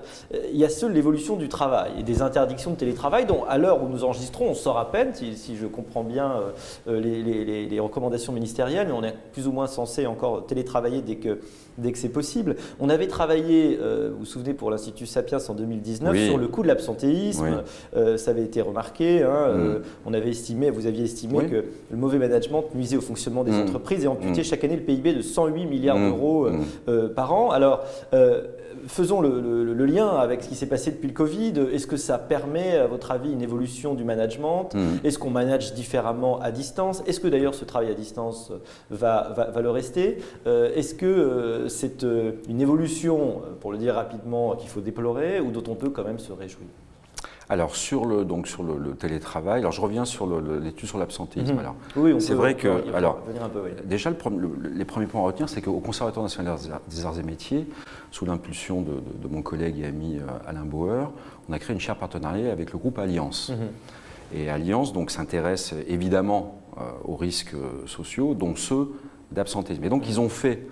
il 0.49 0.57
y 0.57 0.63
a 0.63 0.69
seule 0.69 0.93
l'évolution 0.93 1.35
du 1.35 1.49
travail 1.49 1.91
et 1.99 2.03
des 2.03 2.21
interdictions 2.21 2.71
de 2.71 2.77
télétravail 2.77 3.25
dont, 3.25 3.43
à 3.49 3.57
l'heure 3.57 3.83
où 3.83 3.89
nous 3.89 4.05
enregistrons, 4.05 4.47
on 4.51 4.53
sort 4.53 4.77
à 4.77 4.91
peine, 4.93 5.13
si, 5.13 5.57
je 5.57 5.65
comprends 5.67 6.05
bien 6.05 6.35
les, 6.87 7.79
recommandations 7.79 8.31
ministérielles, 8.31 8.87
mais 8.87 8.93
on 8.93 9.03
est 9.03 9.15
plus 9.33 9.45
ou 9.47 9.51
moins 9.51 9.67
censé 9.67 10.05
encore 10.07 10.45
télétravailler 10.45 11.01
dès 11.01 11.17
que, 11.17 11.39
dès 11.77 11.91
que 11.91 11.97
c'est 11.97 12.09
possible. 12.09 12.55
On 12.79 12.89
avait 12.89 13.07
travaillé, 13.07 13.77
vous 13.77 14.19
vous 14.19 14.25
souvenez, 14.25 14.53
pour 14.53 14.71
l'Institut 14.71 15.05
Sapiens 15.05 15.39
en 15.47 15.53
2019 15.53 16.17
sur 16.17 16.37
le 16.37 16.47
coût 16.47 16.63
de 16.63 16.67
l'absentéisme. 16.67 17.63
ça 18.17 18.31
avait 18.31 18.43
été 18.43 18.61
remarqué. 18.61 19.23
Hein, 19.23 19.53
mm. 19.53 19.81
on 20.05 20.13
avait 20.13 20.29
estimé, 20.29 20.69
vous 20.69 20.87
aviez 20.87 21.03
estimé 21.03 21.45
que 21.47 21.65
le 21.91 21.97
mauvais 21.97 22.17
management 22.17 22.63
nuisait 22.75 22.97
au 22.97 23.01
fonctionnement 23.01 23.43
des 23.43 23.51
mm. 23.51 23.61
entreprises 23.61 24.03
et 24.03 24.07
amputait 24.07 24.43
chaque 24.43 24.63
année 24.63 24.75
le 24.75 24.83
PIB 24.83 25.13
de 25.13 25.21
108 25.21 25.65
milliards 25.65 25.99
d'euros 25.99 26.47
par 27.15 27.33
an. 27.33 27.51
Alors, 27.51 27.83
euh, 28.13 28.43
faisons 28.87 29.21
le, 29.21 29.85
lien 29.85 30.07
avec 30.07 30.43
ce 30.43 30.49
qui 30.49 30.55
s'est 30.55 30.65
passé 30.67 30.91
depuis 30.91 31.07
le 31.07 31.13
Covid. 31.13 31.53
Est-ce 31.71 31.85
que 31.85 31.97
ça 31.97 32.17
permet, 32.17 32.77
à 32.77 32.87
votre 32.87 33.11
avis, 33.11 33.31
une 33.31 33.41
évolution 33.41 33.93
du 33.93 34.03
management? 34.03 34.69
Hmm. 34.73 34.97
Est-ce 35.03 35.19
qu'on 35.19 35.29
manage 35.29 35.73
différemment 35.73 36.39
à 36.39 36.51
distance? 36.51 37.03
Est-ce 37.05 37.19
que 37.19 37.27
d'ailleurs 37.27 37.53
ce 37.53 37.65
travail 37.65 37.91
à 37.91 37.93
distance 37.93 38.51
va, 38.89 39.51
va, 39.53 39.61
le 39.61 39.69
rester? 39.69 40.17
Euh, 40.47 40.73
Est-ce 40.75 40.95
que 40.95 41.05
euh, 41.05 41.67
c'est 41.67 42.05
une 42.49 42.61
évolution, 42.61 43.41
pour 43.59 43.71
le 43.71 43.77
dire 43.77 43.95
rapidement, 43.95 44.55
qu'il 44.55 44.69
faut 44.69 44.81
déplorer 44.81 45.39
ou 45.39 45.51
dont 45.51 45.63
on 45.71 45.75
peut 45.75 45.89
quand 45.89 46.03
même 46.03 46.19
se 46.19 46.31
réjouir? 46.31 46.67
Alors 47.49 47.75
sur 47.75 48.05
le 48.05 48.25
donc 48.25 48.47
sur 48.47 48.63
le, 48.63 48.95
télétravail, 48.95 49.59
alors 49.59 49.71
je 49.71 49.81
reviens 49.81 50.05
sur 50.05 50.27
l'étude 50.41 50.87
sur 50.87 50.97
l'absentéisme. 50.97 51.53
Mhm. 51.53 51.59
Alors 51.59 51.75
oui, 51.95 52.15
c'est 52.19 52.33
vrai 52.33 52.55
que 52.55 52.93
alors 52.93 53.19
déjà 53.85 54.09
les 54.09 54.85
premiers 54.85 55.05
points 55.05 55.21
à 55.21 55.25
retenir, 55.25 55.49
c'est 55.49 55.61
qu'au 55.61 55.79
Conservatoire 55.79 56.23
national 56.23 56.57
des 56.89 57.05
arts 57.05 57.19
et 57.19 57.23
métiers, 57.23 57.67
sous 58.11 58.25
l'impulsion 58.25 58.81
de, 58.81 59.27
mon 59.29 59.41
collègue 59.41 59.79
et 59.79 59.85
ami 59.85 60.17
euh, 60.17 60.21
Alain 60.47 60.65
Bauer, 60.65 61.11
on 61.49 61.53
a 61.53 61.59
créé 61.59 61.73
une 61.73 61.79
chaire 61.79 61.97
partenariat 61.97 62.51
avec 62.51 62.71
le 62.71 62.79
groupe 62.79 62.97
Alliance. 62.97 63.49
Mhm. 63.49 64.39
Et 64.39 64.49
Alliance 64.49 64.93
donc 64.93 65.11
s'intéresse 65.11 65.73
évidemment 65.87 66.61
euh, 66.77 66.81
aux 67.03 67.15
risques 67.15 67.53
euh, 67.53 67.85
sociaux, 67.85 68.33
dont 68.33 68.55
ceux 68.55 68.93
d'absentéisme. 69.31 69.83
Et 69.83 69.89
donc 69.89 70.03
mhm. 70.03 70.09
ils 70.09 70.19
ont 70.19 70.29
fait 70.29 70.65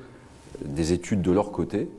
des 0.64 0.94
études 0.94 1.22
de 1.22 1.32
leur 1.32 1.52
côté. 1.52 1.90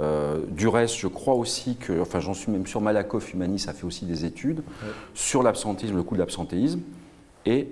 Euh, 0.00 0.40
du 0.48 0.68
reste, 0.68 0.96
je 0.96 1.06
crois 1.06 1.34
aussi 1.34 1.76
que, 1.76 2.00
enfin 2.00 2.20
j'en 2.20 2.34
suis 2.34 2.52
même 2.52 2.66
sûr, 2.66 2.80
Malakoff 2.80 3.32
Humanis 3.32 3.64
a 3.68 3.72
fait 3.72 3.86
aussi 3.86 4.04
des 4.04 4.24
études 4.24 4.62
sur 5.14 5.42
l'absentéisme, 5.42 5.96
le 5.96 6.02
coût 6.02 6.14
de 6.14 6.20
l'absentéisme, 6.20 6.80
et 7.46 7.68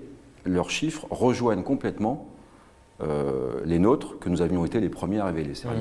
leurs 0.47 0.71
chiffres 0.71 1.07
rejoignent 1.11 1.62
complètement 1.62 2.28
euh, 3.02 3.61
les 3.64 3.78
nôtres 3.78 4.19
que 4.21 4.28
nous 4.28 4.40
avions 4.40 4.64
été 4.64 4.78
les 4.81 4.88
premiers 4.88 5.19
à 5.19 5.26
révéler. 5.26 5.52
Vrai, 5.64 5.76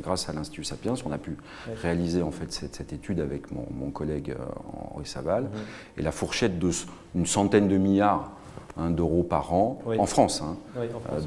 grâce 0.00 0.28
à 0.28 0.32
l'Institut 0.32 0.64
Sapiens, 0.64 0.94
on 1.04 1.12
a 1.12 1.18
pu 1.18 1.36
réaliser 1.82 2.22
en 2.22 2.30
fait 2.30 2.52
cette, 2.52 2.92
étude 2.92 3.20
avec 3.20 3.50
mon, 3.50 3.90
collègue 3.90 4.30
euh, 4.30 4.44
Henri 4.94 5.06
Saval, 5.06 5.50
et 5.98 6.02
la 6.02 6.12
fourchette 6.12 6.58
de 6.58 6.70
une 7.14 7.26
centaine 7.26 7.68
de 7.68 7.76
milliards 7.76 8.30
hein, 8.78 8.90
d'euros 8.90 9.24
par 9.24 9.52
an 9.52 9.82
en 9.98 10.06
France, 10.06 10.40
hein, 10.40 10.56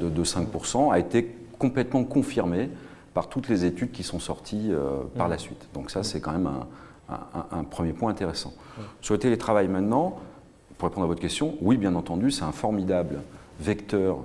de, 0.00 0.08
de 0.08 0.24
5%, 0.24 0.92
a 0.92 0.98
été 0.98 1.36
complètement 1.58 2.02
confirmée 2.04 2.70
par 3.16 3.30
toutes 3.30 3.48
les 3.48 3.64
études 3.64 3.92
qui 3.92 4.02
sont 4.02 4.18
sorties 4.18 4.68
euh, 4.68 5.04
par 5.16 5.26
la 5.26 5.38
suite. 5.38 5.68
Donc 5.72 5.90
ça, 5.90 6.02
c'est 6.02 6.20
quand 6.20 6.32
même 6.32 6.50
un, 7.08 7.64
premier 7.64 7.94
point 7.94 8.10
intéressant. 8.10 8.52
Sur 9.00 9.14
le 9.14 9.18
télétravail 9.18 9.68
maintenant, 9.68 10.18
pour 10.76 10.90
répondre 10.90 11.04
à 11.04 11.06
votre 11.06 11.22
question, 11.22 11.54
oui, 11.62 11.78
bien 11.78 11.94
entendu, 11.94 12.30
c'est 12.30 12.42
un 12.42 12.52
formidable 12.52 13.22
vecteur 13.58 14.18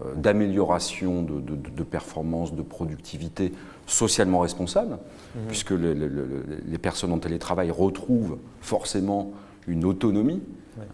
euh, 0.00 0.16
d'amélioration 0.16 1.22
de, 1.22 1.82
performance, 1.84 2.52
de 2.52 2.62
productivité 2.62 3.52
socialement 3.86 4.40
responsable, 4.40 4.98
mhm. 5.36 5.42
puisque 5.46 5.70
les 5.70 6.78
personnes 6.78 7.12
en 7.12 7.18
télétravail 7.18 7.70
retrouvent 7.70 8.38
forcément 8.60 9.30
une 9.68 9.84
autonomie 9.84 10.42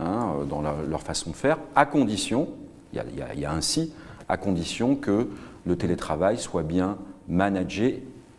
hein, 0.01 0.35
dans 0.51 0.61
leur 0.61 1.01
façon 1.01 1.31
de 1.31 1.37
faire, 1.37 1.57
à 1.75 1.87
condition, 1.87 2.51
il 2.93 3.03
y, 3.37 3.41
y, 3.41 3.45
a 3.47 3.53
ainsi, 3.53 3.95
à 4.29 4.37
condition 4.37 4.97
que 4.97 5.29
le 5.65 5.77
télétravail 5.77 6.37
soit 6.37 6.63
bien 6.63 6.99
manager 7.29 7.93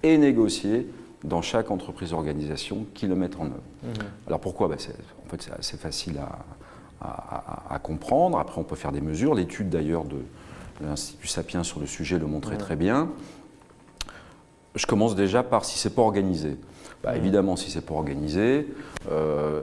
et 0.04 0.18
négocier 0.18 0.88
dans 1.24 1.42
chaque 1.42 1.72
entreprise 1.72 2.14
organisation 2.14 2.86
qui 2.94 3.08
le 3.08 3.16
mettent 3.16 3.38
en 3.38 3.46
œuvre. 3.46 3.62
Mhm. 3.84 3.90
Alors 4.28 4.40
pourquoi? 4.40 4.68
Ben, 4.68 4.78
En 5.26 5.30
fait, 5.30 5.42
c'est 5.42 5.52
assez 5.52 5.78
facile 5.78 6.20
à, 7.02 7.80
comprendre. 7.80 8.38
Après, 8.38 8.60
on 8.60 8.64
peut 8.64 8.76
faire 8.76 8.92
des 8.92 9.02
mesures. 9.02 9.34
L'étude 9.34 9.70
d'ailleurs 9.70 10.04
de 10.04 10.18
l'Institut 10.82 11.28
Sapiens 11.28 11.64
sur 11.64 11.80
le 11.80 11.86
sujet 11.86 12.20
le 12.20 12.26
montrait 12.26 12.58
très 12.58 12.76
bien. 12.76 13.10
Je 14.76 14.86
commence 14.86 15.16
déjà 15.16 15.44
par 15.44 15.66
si 15.66 15.78
c'est 15.80 15.96
pas 15.96 16.02
organisé. 16.02 16.58
Bah, 17.04 17.16
évidemment, 17.16 17.56
si 17.56 17.72
c'est 17.72 17.86
pas 17.86 17.94
organisé, 17.94 18.68
euh, 19.12 19.62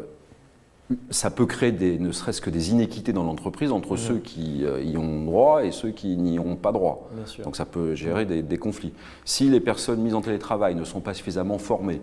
ça 1.10 1.30
peut 1.30 1.46
créer 1.46 1.72
des, 1.72 1.98
ne 1.98 2.12
serait-ce 2.12 2.40
que 2.40 2.50
des 2.50 2.70
inéquités 2.70 3.12
dans 3.12 3.24
l'entreprise 3.24 3.72
entre 3.72 3.94
mmh. 3.94 3.98
ceux 3.98 4.18
qui 4.18 4.64
euh, 4.64 4.80
y 4.82 4.96
ont 4.96 5.24
droit 5.24 5.64
et 5.64 5.72
ceux 5.72 5.90
qui 5.90 6.16
n'y 6.16 6.38
ont 6.38 6.56
pas 6.56 6.72
droit. 6.72 7.10
Donc 7.42 7.56
ça 7.56 7.64
peut 7.64 7.94
gérer 7.94 8.24
des, 8.24 8.58
conflits. 8.58 8.92
Si 9.24 9.48
les 9.48 9.60
personnes 9.60 10.00
mises 10.00 10.14
en 10.14 10.20
télétravail 10.20 10.74
ne 10.74 10.84
sont 10.84 11.00
pas 11.00 11.14
suffisamment 11.14 11.58
formées 11.58 12.00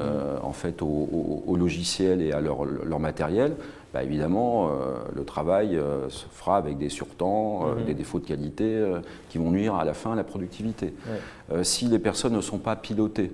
euh, 0.00 0.38
en 0.42 0.52
fait 0.52 0.80
au, 0.82 1.56
logiciel 1.58 2.22
et 2.22 2.32
à 2.32 2.40
leur, 2.40 2.98
matériel, 2.98 3.54
bah, 3.92 4.02
évidemment 4.02 4.68
euh, 4.68 4.94
le 5.14 5.24
travail 5.24 5.78
se 6.08 6.24
fera 6.30 6.56
avec 6.56 6.78
des 6.78 6.88
surtemps, 6.88 7.66
mmh. 7.66 7.84
des 7.84 7.94
défauts 7.94 8.18
de 8.18 8.26
qualité 8.26 8.82
qui 9.28 9.36
vont 9.36 9.50
nuire 9.50 9.74
à 9.74 9.84
la 9.84 9.92
fin 9.92 10.12
à 10.12 10.16
la 10.16 10.24
productivité. 10.24 10.94
si 11.62 11.84
les 11.84 11.98
personnes 11.98 12.34
ne 12.34 12.40
sont 12.40 12.58
pas 12.58 12.76
pilotées, 12.76 13.32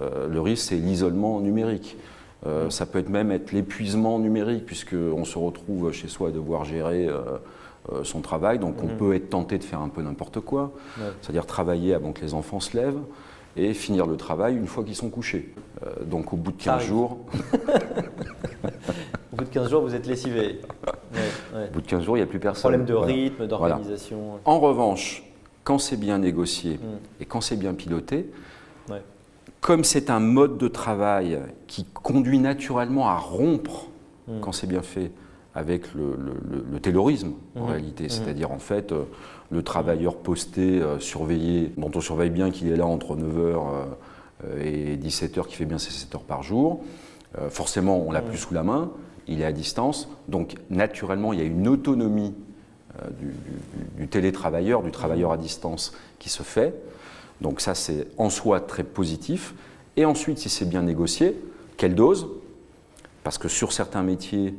le 0.00 0.40
risque 0.40 0.70
c'est 0.70 0.76
l'isolement 0.76 1.40
numérique. 1.40 1.96
Euh, 2.44 2.70
ça 2.70 2.86
peut 2.86 2.98
être 2.98 3.08
même 3.08 3.30
être 3.32 3.52
l'épuisement 3.52 4.18
numérique, 4.18 4.66
puisqu'on 4.66 5.24
se 5.24 5.38
retrouve 5.38 5.92
chez 5.92 6.08
soi 6.08 6.28
à 6.28 6.32
devoir 6.32 6.64
gérer 6.64 7.06
euh, 7.06 7.22
euh, 7.92 8.04
son 8.04 8.20
travail. 8.20 8.58
Donc 8.58 8.82
on 8.82 8.88
mhm. 8.88 8.96
peut 8.96 9.14
être 9.14 9.30
tenté 9.30 9.58
de 9.58 9.64
faire 9.64 9.80
un 9.80 9.88
peu 9.88 10.02
n'importe 10.02 10.40
quoi, 10.40 10.72
c'est-à-dire 11.22 11.46
travailler 11.46 11.94
avant 11.94 12.12
que 12.12 12.20
les 12.20 12.34
enfants 12.34 12.60
se 12.60 12.76
lèvent 12.76 13.00
et 13.56 13.72
finir 13.72 14.06
le 14.06 14.16
travail 14.16 14.54
une 14.56 14.66
fois 14.66 14.84
qu'ils 14.84 14.96
sont 14.96 15.08
couchés. 15.08 15.54
donc 16.02 16.34
au 16.34 16.36
bout 16.36 16.52
de 16.52 16.62
15 16.62 16.82
jours. 16.82 17.18
au 19.32 19.36
bout 19.36 19.44
de 19.44 19.48
15 19.48 19.70
jours, 19.70 19.80
vous 19.80 19.94
êtes 19.94 20.06
lessivé. 20.06 20.60
Au 21.54 21.72
bout 21.72 21.80
de 21.80 21.86
15 21.86 22.04
jours, 22.04 22.18
il 22.18 22.20
n'y 22.20 22.24
a 22.24 22.26
plus 22.26 22.38
personne. 22.38 22.70
Problème 22.70 22.84
de 22.84 22.92
rythme, 22.92 23.46
d'organisation. 23.46 24.40
En 24.44 24.60
revanche, 24.60 25.22
quand 25.64 25.78
c'est 25.78 25.96
bien 25.96 26.18
négocié 26.18 26.74
mm. 26.74 27.22
et 27.22 27.24
quand 27.24 27.40
c'est 27.40 27.56
bien 27.56 27.72
piloté, 27.72 28.30
comme 29.66 29.82
c'est 29.82 30.10
un 30.10 30.20
mode 30.20 30.58
de 30.58 30.68
travail 30.68 31.40
qui 31.66 31.84
conduit 31.86 32.38
naturellement 32.38 33.08
à 33.08 33.16
rompre, 33.16 33.88
mm. 34.28 34.38
quand 34.40 34.52
c'est 34.52 34.68
bien 34.68 34.80
fait, 34.80 35.10
avec 35.56 35.92
le, 35.92 36.16
le, 36.70 36.78
taylorisme 36.78 37.32
en 37.56 37.64
mm. 37.64 37.68
réalité, 37.70 38.04
mm. 38.04 38.08
c'est-à-dire 38.10 38.52
en 38.52 38.60
fait 38.60 38.92
euh, 38.92 39.02
le 39.50 39.64
travailleur 39.64 40.18
posté, 40.18 40.80
euh, 40.80 41.00
surveillé, 41.00 41.72
dont 41.78 41.90
on 41.92 42.00
surveille 42.00 42.30
bien 42.30 42.52
qu'il 42.52 42.68
est 42.68 42.76
là 42.76 42.86
entre 42.86 43.16
9h 43.16 43.26
euh, 44.44 44.62
et 44.62 44.96
17h, 44.98 45.48
qui 45.48 45.56
fait 45.56 45.64
bien 45.64 45.78
ses 45.78 45.90
7 45.90 46.14
heures 46.14 46.22
par 46.22 46.44
jour, 46.44 46.84
forcément 47.50 47.98
on 48.06 48.12
l'a 48.12 48.22
plus 48.22 48.38
sous 48.38 48.54
la 48.54 48.62
main, 48.62 48.92
il 49.26 49.40
est 49.40 49.44
à 49.44 49.52
distance, 49.52 50.08
donc 50.28 50.54
naturellement 50.70 51.32
il 51.32 51.40
y 51.40 51.42
a 51.42 51.44
une 51.44 51.66
autonomie 51.66 52.34
du, 53.18 53.34
du, 53.98 54.06
télétravailleur, 54.06 54.82
du 54.82 54.92
travailleur 54.92 55.32
à 55.32 55.36
distance 55.36 55.92
qui 56.20 56.28
se 56.28 56.44
fait. 56.44 56.72
Donc 57.40 57.60
ça, 57.60 57.74
c'est 57.74 58.08
en 58.18 58.30
soi 58.30 58.60
très 58.60 58.84
positif. 58.84 59.54
Et 59.96 60.04
ensuite, 60.04 60.38
si 60.38 60.48
c'est 60.48 60.64
bien 60.64 60.82
négocié, 60.82 61.36
quelle 61.76 61.94
dose? 61.94 62.28
Parce 63.24 63.38
que 63.38 63.48
sur 63.48 63.72
certains 63.72 64.02
métiers, 64.02 64.54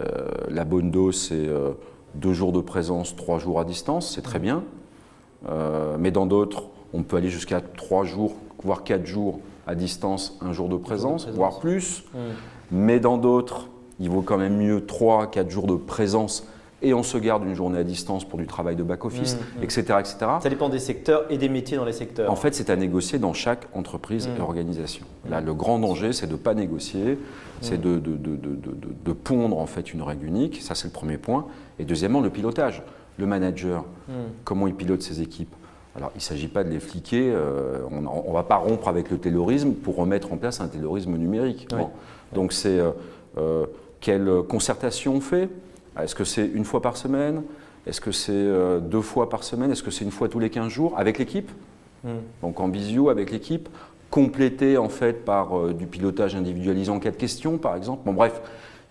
euh, 0.00 0.28
la 0.48 0.64
bonne 0.64 0.90
dose, 0.90 1.28
c'est 1.28 1.34
euh, 1.34 1.72
deux 2.14 2.32
jours 2.32 2.52
de 2.52 2.60
présence, 2.60 3.16
trois 3.16 3.38
jours 3.38 3.60
à 3.60 3.64
distance, 3.64 4.14
c'est 4.14 4.22
très 4.22 4.38
bien. 4.38 4.64
Euh, 5.48 5.96
mais 5.98 6.10
dans 6.10 6.26
d'autres, 6.26 6.64
on 6.92 7.02
peut 7.02 7.16
aller 7.16 7.30
jusqu'à 7.30 7.60
trois 7.60 8.04
jours, 8.04 8.36
voire 8.62 8.84
quatre 8.84 9.06
jours 9.06 9.40
à 9.66 9.74
distance, 9.74 10.38
un 10.40 10.52
jour 10.52 10.68
de 10.68 10.76
présence, 10.76 11.28
voire 11.28 11.58
plus. 11.58 12.04
Mmh. 12.14 12.18
Mais 12.70 13.00
dans 13.00 13.18
d'autres, 13.18 13.68
il 14.00 14.10
vaut 14.10 14.22
quand 14.22 14.38
même 14.38 14.56
mieux 14.56 14.84
trois, 14.86 15.26
quatre 15.26 15.50
jours 15.50 15.66
de 15.66 15.76
présence 15.76 16.46
et 16.82 16.94
on 16.94 17.02
se 17.02 17.18
garde 17.18 17.44
une 17.44 17.54
journée 17.54 17.78
à 17.78 17.84
distance 17.84 18.24
pour 18.24 18.38
du 18.38 18.46
travail 18.46 18.76
de 18.76 18.82
back-office, 18.82 19.36
etc., 19.62 19.82
mmh, 19.88 19.92
mmh. 19.92 20.00
etc. 20.00 20.16
Ça 20.42 20.48
dépend 20.48 20.68
des 20.68 20.78
secteurs 20.78 21.24
et 21.30 21.38
des 21.38 21.48
métiers 21.48 21.76
dans 21.76 21.84
les 21.84 21.92
secteurs. 21.92 22.30
En 22.30 22.36
fait, 22.36 22.54
c'est 22.54 22.70
à 22.70 22.76
négocier 22.76 23.18
dans 23.18 23.32
chaque 23.32 23.66
entreprise 23.74 24.26
et 24.26 24.38
mmh. 24.38 24.42
organisation. 24.42 25.06
Là, 25.28 25.40
le 25.40 25.54
grand 25.54 25.78
danger, 25.78 26.12
c'est 26.12 26.26
de 26.26 26.32
ne 26.32 26.38
pas 26.38 26.54
négocier, 26.54 27.18
c'est 27.60 27.80
de, 27.80 27.98
de, 27.98 28.16
de, 28.16 28.36
de, 28.36 29.12
pondre 29.12 29.58
en 29.58 29.66
fait 29.66 29.92
une 29.92 30.02
règle 30.02 30.26
unique. 30.26 30.60
Ça, 30.62 30.74
c'est 30.74 30.88
le 30.88 30.92
premier 30.92 31.18
point. 31.18 31.46
Et 31.78 31.84
deuxièmement, 31.84 32.20
le 32.20 32.30
pilotage. 32.30 32.82
Le 33.18 33.26
manager, 33.26 33.84
comment 34.44 34.66
il 34.66 34.74
pilote 34.74 35.02
ses 35.02 35.20
équipes 35.20 35.54
alors, 35.94 36.10
il 36.14 36.18
ne 36.18 36.22
s'agit 36.22 36.48
pas 36.48 36.64
de 36.64 36.70
les 36.70 36.80
fliquer, 36.80 37.30
euh, 37.34 37.80
on 37.90 38.00
ne 38.00 38.32
va 38.32 38.42
pas 38.44 38.56
rompre 38.56 38.88
avec 38.88 39.10
le 39.10 39.18
terrorisme 39.18 39.72
pour 39.72 39.96
remettre 39.96 40.32
en 40.32 40.36
place 40.36 40.60
un 40.60 40.68
terrorisme 40.68 41.16
numérique. 41.16 41.68
Donc, 42.32 42.52
c'est 42.52 42.78
euh, 42.78 42.92
euh, 43.36 43.66
quelle 44.00 44.28
concertation 44.48 45.16
on 45.16 45.20
fait? 45.20 45.50
Est-ce 46.00 46.14
que 46.14 46.24
c'est 46.24 46.46
une 46.46 46.64
fois 46.64 46.80
par 46.80 46.96
semaine? 46.96 47.42
Est-ce 47.86 48.00
que 48.00 48.12
c'est 48.12 48.32
euh, 48.32 48.80
deux 48.80 49.00
fois 49.02 49.28
par 49.28 49.44
semaine? 49.44 49.70
Est-ce 49.70 49.82
que 49.82 49.90
c'est 49.90 50.04
une 50.04 50.10
fois 50.10 50.28
tous 50.28 50.38
les 50.38 50.50
15 50.50 50.68
jours? 50.68 50.98
Avec 50.98 51.18
l'équipe? 51.18 51.50
Hmm. 52.04 52.18
Donc 52.42 52.60
en 52.60 52.68
visio 52.68 53.08
avec 53.10 53.30
l'équipe 53.30 53.68
complété 54.12 54.76
en 54.76 54.90
fait 54.90 55.24
par 55.24 55.58
euh, 55.58 55.72
du 55.72 55.86
pilotage 55.86 56.36
individualisé 56.36 56.90
en 56.90 57.00
cas 57.00 57.10
de 57.10 57.16
question, 57.16 57.56
par 57.56 57.74
exemple. 57.74 58.02
Bon, 58.04 58.12
bref, 58.12 58.40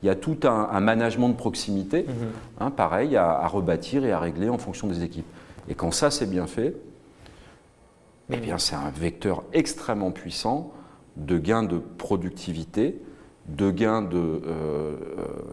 il 0.01 0.07
y 0.07 0.09
a 0.09 0.15
tout 0.15 0.39
un, 0.43 0.79
management 0.79 1.29
de 1.29 1.35
proximité, 1.35 2.05
mhm. 2.07 2.15
hein, 2.59 2.71
pareil, 2.71 3.15
à, 3.15 3.47
rebâtir 3.47 4.03
et 4.03 4.11
à 4.11 4.19
régler 4.19 4.49
en 4.49 4.57
fonction 4.57 4.87
des 4.87 5.03
équipes. 5.03 5.27
Et 5.69 5.75
quand 5.75 5.91
ça 5.91 6.09
c'est 6.09 6.25
bien 6.25 6.47
fait, 6.47 6.75
eh 8.31 8.37
bien 8.37 8.57
c'est 8.57 8.75
un 8.75 8.89
vecteur 8.89 9.43
extrêmement 9.53 10.09
puissant 10.09 10.73
de 11.17 11.37
gains 11.37 11.63
de 11.63 11.77
productivité, 11.77 12.99
de 13.47 13.71
gains 13.71 14.01
de 14.01 14.17
euh, 14.17 14.41
euh, 14.47 14.95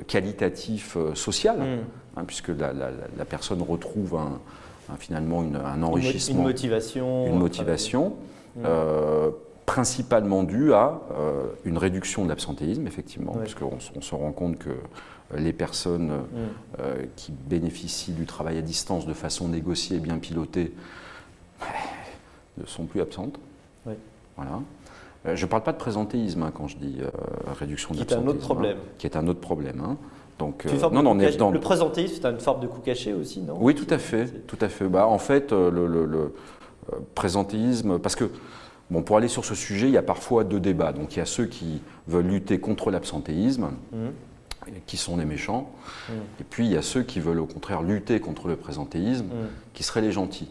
qualitatif 0.07 0.96
social, 1.14 1.59
mhm. 1.59 1.79
hein, 2.16 2.24
puisque 2.27 2.48
la, 2.48 3.24
personne 3.24 3.62
retrouve 3.62 4.16
un, 4.16 4.96
finalement 4.98 5.40
un 5.40 5.83
enrichissement, 5.83 6.38
une 6.38 6.44
motivation, 6.44 7.27
une 7.27 7.38
motivation. 7.38 8.16
Euh, 8.64 9.31
principalement 9.68 10.44
dû 10.44 10.72
à 10.72 11.03
euh, 11.12 11.44
une 11.66 11.77
réduction 11.77 12.24
de 12.24 12.31
l'absentéisme, 12.31 12.87
effectivement, 12.87 13.35
puisqu'on 13.35 13.77
on 13.94 14.01
se 14.01 14.14
rend 14.14 14.33
compte 14.33 14.57
que 14.57 14.70
euh, 14.70 15.37
les 15.37 15.53
personnes 15.53 16.09
mm. 16.09 16.24
euh, 16.81 17.05
qui 17.16 17.33
bénéficient 17.33 18.12
du 18.12 18.24
travail 18.24 18.57
à 18.57 18.62
distance 18.62 19.05
de 19.05 19.12
façon 19.12 19.46
négociée 19.48 19.98
et 19.98 20.01
bien 20.01 20.16
pilotée 20.16 20.72
ne 22.57 22.64
sont 22.64 22.87
plus 22.87 23.03
absentes. 23.03 23.38
Voilà. 24.37 24.62
Je 25.24 25.44
ne 25.44 25.50
parle 25.50 25.62
pas 25.62 25.72
de 25.72 25.78
présentéisme 25.78 26.42
hein, 26.42 26.52
quand 26.54 26.68
je 26.68 26.76
dis 26.76 26.98
réduction 27.59 27.94
de 27.94 28.00
l'absentéisme. 28.00 28.24
Qui 28.24 28.28
est 28.28 28.33
un 28.33 28.37
autre 28.37 28.44
problème. 28.44 28.76
Hein, 28.78 28.94
qui 28.98 29.07
est 29.07 29.16
un 29.16 29.28
autre 29.28 29.40
problème. 29.40 29.83
Hein. 29.85 29.96
Donc, 30.38 30.66
non, 30.92 31.02
non, 31.02 31.16
dans... 31.37 31.50
Le 31.50 31.61
présentéisme, 31.61 32.14
c'est 32.22 32.28
une 32.28 32.38
forme 32.38 32.61
de 32.61 32.68
coup 32.68 32.81
caché 32.81 33.12
aussi, 33.12 33.40
non? 33.40 33.57
Oui, 33.61 33.74
tout 33.74 33.92
à 33.92 33.98
fait. 33.98 34.46
Tout 34.46 34.59
à 34.61 34.68
fait. 34.68 34.87
Bah, 34.87 35.07
en 35.07 35.18
fait, 35.18 35.52
le, 35.52 35.87
le 35.87 36.35
présentéisme, 37.14 37.98
parce 37.98 38.14
que 38.14 38.31
Bon, 38.90 39.02
pour 39.02 39.18
aller 39.18 39.28
sur 39.28 39.44
ce 39.44 39.54
sujet, 39.54 39.87
il 39.88 39.92
y 39.92 39.98
a 39.98 40.02
parfois 40.02 40.44
deux 40.44 40.61
débats. 40.61 40.92
Donc 40.92 41.14
il 41.14 41.18
y 41.18 41.22
a 41.22 41.26
ceux 41.26 41.44
qui 41.46 41.83
veulent 42.07 42.26
lutter 42.26 42.59
contre 42.59 42.90
l'absentéisme, 42.90 43.70
mmh. 43.92 43.96
Qui 44.87 44.96
sont 44.96 45.16
les 45.16 45.24
méchants, 45.24 45.72
mmh. 46.09 46.12
et 46.40 46.44
puis 46.48 46.66
il 46.66 46.72
y 46.72 46.76
a 46.76 46.83
ceux 46.83 47.02
qui 47.02 47.20
veulent 47.20 47.40
au 47.40 47.46
contraire 47.46 47.83
lutter 47.83 48.20
contre 48.20 48.48
le 48.48 48.57
présentéisme, 48.57 49.26
mmh. 49.26 49.48
qui 49.74 49.83
seraient 49.83 50.00
les 50.00 50.12
gentils. 50.12 50.48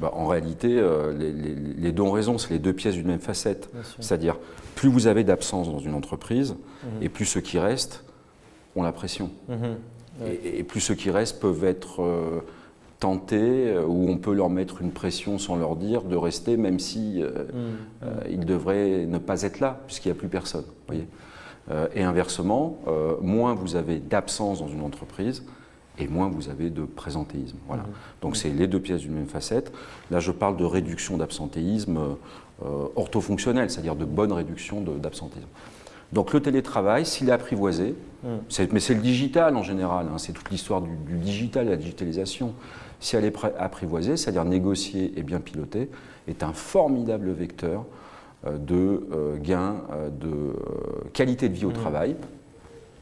Bah, 0.00 0.12
en 0.14 0.26
réalité, 0.26 0.78
euh, 0.78 1.12
les, 1.12 1.92
deux 1.92 2.02
ont 2.02 2.12
raison, 2.12 2.38
c'est 2.38 2.50
les 2.50 2.58
deux 2.58 2.72
pièces 2.72 2.94
d'une 2.94 3.06
même 3.06 3.20
facette. 3.20 3.70
C'est-à-dire, 4.00 4.36
plus 4.74 4.88
vous 4.88 5.06
avez 5.06 5.24
d'absence 5.24 5.70
dans 5.70 5.78
une 5.78 5.94
entreprise, 5.94 6.56
et 7.00 7.08
plus 7.08 7.24
ceux 7.24 7.40
qui 7.40 7.58
restent 7.58 8.04
ont 8.76 8.82
la 8.82 8.92
pression. 8.92 9.30
Et, 10.44 10.62
plus 10.62 10.80
ceux 10.80 10.94
qui 10.94 11.10
restent 11.10 11.40
peuvent 11.40 11.64
être... 11.64 12.02
Euh, 12.02 12.40
tenter, 13.04 13.68
euh, 13.68 13.84
où 13.84 14.08
on 14.08 14.16
peut 14.16 14.32
leur 14.32 14.48
mettre 14.48 14.80
une 14.80 14.90
pression 14.90 15.38
sans 15.38 15.56
leur 15.56 15.76
dire 15.76 16.02
de 16.02 16.16
rester, 16.16 16.56
même 16.56 16.78
si 16.78 17.22
euh, 17.22 17.44
ils 18.30 18.46
devraient 18.46 19.04
ne 19.04 19.18
pas 19.18 19.42
être 19.42 19.60
là, 19.60 19.80
puisqu'il 19.86 20.08
n'y 20.08 20.16
a 20.16 20.18
plus 20.18 20.28
personne. 20.28 20.64
Voyez 20.86 21.06
et 21.94 22.02
inversement, 22.02 22.78
moins 23.22 23.54
vous 23.54 23.76
avez 23.76 23.98
d'absence 23.98 24.60
dans 24.60 24.68
une 24.68 24.82
entreprise, 24.82 25.44
et 25.98 26.08
moins 26.08 26.28
vous 26.28 26.48
avez 26.48 26.70
de 26.70 26.82
présentéisme. 26.82 27.56
Voilà. 27.68 27.84
Mmh. 27.84 27.92
Donc 28.20 28.36
c'est 28.36 28.50
les 28.50 28.66
deux 28.66 28.80
pièces 28.80 29.00
d'une 29.00 29.14
même 29.14 29.26
facette. 29.26 29.72
Là, 30.10 30.20
je 30.20 30.32
parle 30.32 30.56
de 30.56 30.64
réduction 30.64 31.16
d'absentéisme 31.16 32.16
orthofonctionnel, 32.96 33.70
c'est-à-dire 33.70 33.96
de 33.96 34.04
bonne 34.04 34.32
réduction 34.32 34.80
d'absentéisme. 34.80 35.48
Donc 36.12 36.32
le 36.32 36.40
télétravail, 36.40 37.06
s'il 37.06 37.28
est 37.28 37.32
apprivoisé, 37.32 37.94
mmh. 38.22 38.28
mais 38.72 38.80
c'est 38.80 38.94
le 38.94 39.00
digital 39.00 39.56
en 39.56 39.62
général, 39.62 40.08
hein, 40.12 40.18
c'est 40.18 40.32
toute 40.32 40.50
l'histoire 40.50 40.82
du, 40.82 40.94
du, 41.06 41.16
digital, 41.16 41.68
la 41.68 41.76
digitalisation 41.76 42.54
si 43.04 43.16
elle 43.16 43.24
est 43.26 43.36
apprivoisée, 43.58 44.16
c'est-à-dire 44.16 44.44
négociée 44.46 45.12
et 45.16 45.22
bien 45.22 45.40
pilotée, 45.40 45.90
est 46.26 46.42
un 46.42 46.54
formidable 46.54 47.30
vecteur 47.32 47.80
euh, 47.80 47.84
de 48.52 49.06
euh, 49.12 49.36
gain 49.38 49.76
euh, 49.90 50.10
de 50.10 50.54
qualité 51.12 51.48
de 51.48 51.54
vie 51.54 51.64
au 51.64 51.70
mmh. 51.70 51.74
travail 51.74 52.16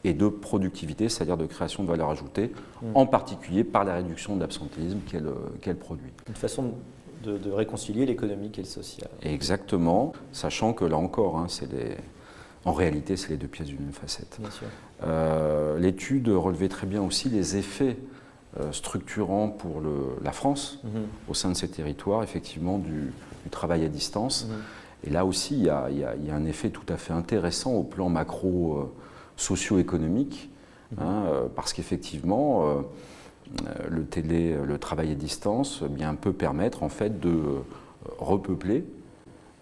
et 0.03 0.13
de 0.13 0.27
productivité, 0.27 1.07
c'est-à-dire 1.09 1.37
de 1.37 1.45
création 1.45 1.83
de 1.83 1.87
valeur 1.87 2.09
ajoutée, 2.09 2.51
mmh. 2.81 2.87
en 2.93 3.05
particulier 3.05 3.63
par 3.63 3.83
la 3.83 3.95
réduction 3.95 4.35
de 4.35 4.41
l'absentéisme 4.41 4.99
qu'elle 5.61 5.77
produit. 5.77 6.11
Une 6.27 6.35
façon 6.35 6.73
de, 7.23 7.51
réconcilier 7.51 8.05
l'économique 8.05 8.59
et 8.59 8.63
le 8.63 8.67
social. 8.67 9.09
Exactement, 9.21 10.11
sachant 10.33 10.73
que 10.73 10.83
là 10.83 10.97
encore, 10.97 11.37
hein, 11.37 11.47
en 12.65 12.73
réalité, 12.73 13.15
c'est 13.15 13.29
les 13.29 13.37
deux 13.37 13.47
pièces 13.47 13.69
d'une 13.69 13.79
même 13.79 13.93
facette. 13.93 14.39
L'étude 15.79 16.27
relevait 16.27 16.67
très 16.67 16.85
bien 16.85 17.01
aussi 17.01 17.29
les 17.29 17.55
effets 17.55 17.95
euh, 18.59 18.71
structurant 18.71 19.49
pour 19.49 19.81
la 20.21 20.31
France 20.31 20.79
mhm. 20.83 21.07
au 21.27 21.33
sein 21.33 21.49
de 21.49 21.55
ces 21.55 21.67
territoires, 21.69 22.21
effectivement, 22.21 22.77
du, 22.77 23.11
travail 23.49 23.83
à 23.83 23.89
distance. 23.89 24.47
Et 25.05 25.09
là 25.09 25.25
aussi, 25.25 25.57
il 25.57 25.65
y, 25.65 25.69
a, 25.69 25.89
un 26.31 26.45
effet 26.45 26.69
tout 26.69 26.85
à 26.87 26.95
fait 26.97 27.11
intéressant 27.13 27.73
au 27.73 27.83
plan 27.83 28.07
macro-socio-économique, 28.09 30.49
mhm. 30.91 30.99
hein, 31.01 31.25
euh, 31.27 31.47
parce 31.53 31.73
qu'effectivement, 31.73 32.67
euh, 32.67 32.81
le, 33.89 34.05
télé, 34.05 34.55
le 34.63 34.77
travail 34.77 35.11
à 35.11 35.15
distance 35.15 35.81
eh 35.85 35.89
bien, 35.89 36.15
peut 36.15 36.31
permettre 36.33 36.83
en 36.83 36.89
fait 36.89 37.19
de 37.19 37.33
repeupler 38.19 38.85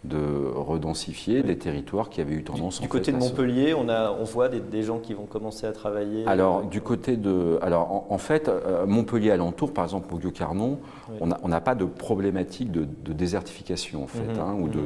de 0.04 0.52
redensifier 0.56 1.44
des 1.44 1.58
territoires 1.58 2.10
qui 2.10 2.22
avaient 2.22 2.34
eu 2.34 2.44
tendance. 2.44 2.78
Du, 2.78 2.84
du 2.84 2.90
côté 2.90 3.12
de 3.12 3.18
Montpellier, 3.18 3.76
on, 3.76 3.88
a, 3.88 4.12
on 4.12 4.24
voit 4.24 4.50
des, 4.50 4.84
gens 4.84 4.98
qui 4.98 5.14
vont 5.14 5.26
commencer 5.26 5.68
à 5.68 5.74
travailler. 5.74 6.26
Alors 6.26 6.64
du 6.64 6.82
côté 6.82 7.18
de, 7.18 7.60
alors 7.62 8.06
en, 8.10 8.18
fait, 8.18 8.48
euh, 8.48 8.88
Montpellier 8.88 9.30
alentour, 9.30 9.74
par 9.74 9.84
exemple 9.84 10.14
au 10.14 10.18
Vieux-Carnon, 10.18 10.80
on 11.20 11.48
n'a 11.48 11.62
pas 11.62 11.76
de 11.76 11.86
problématique 11.86 12.72
de, 12.72 13.14
désertification 13.14 14.04
en 14.04 14.08
fait, 14.08 14.24
mhm. 14.24 14.40
hein, 14.40 14.56
ou 14.60 14.70
de, 14.70 14.80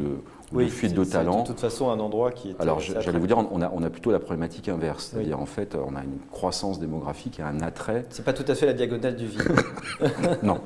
oui, 0.51 0.69
fuite 0.69 0.93
de 0.93 1.03
talent. 1.03 1.43
De 1.43 1.47
toute 1.47 1.59
façon, 1.59 1.89
un 1.89 1.99
endroit 1.99 2.31
qui 2.31 2.49
est. 2.49 2.61
Alors, 2.61 2.79
j'allais 2.79 3.19
vous 3.19 3.27
dire, 3.27 3.37
on 3.37 3.61
a, 3.61 3.71
on 3.73 3.83
a, 3.83 3.89
plutôt 3.89 4.11
la 4.11 4.19
problématique 4.19 4.69
inverse. 4.69 5.11
C'est-à-dire, 5.11 5.39
en 5.39 5.45
fait, 5.45 5.75
on 5.75 5.95
a 5.95 6.03
une 6.03 6.19
croissance 6.31 6.79
démographique 6.79 7.39
et 7.39 7.43
un 7.43 7.61
attrait. 7.61 8.05
C'est 8.09 8.25
pas 8.25 8.33
tout 8.33 8.45
à 8.47 8.55
fait 8.55 8.65
la 8.65 8.73
diagonale 8.73 9.15
du 9.15 9.25
vide. 9.25 9.41
non. 10.43 10.59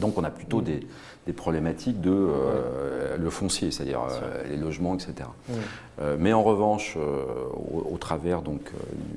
Donc, 0.00 0.18
on 0.18 0.24
a 0.24 0.30
plutôt 0.30 0.60
des, 0.60 0.80
des 1.26 1.32
problématiques 1.32 2.00
de 2.00 2.10
euh, 2.10 3.16
le 3.18 3.30
foncier, 3.30 3.72
c'est-à-dire 3.72 4.00
euh, 4.08 4.44
les 4.48 4.56
logements, 4.56 4.94
etc. 4.94 5.28
Euh, 6.00 6.16
mais 6.18 6.32
en 6.32 6.42
revanche, 6.42 6.96
au, 6.96 7.96
travers 7.98 8.42
donc 8.42 8.70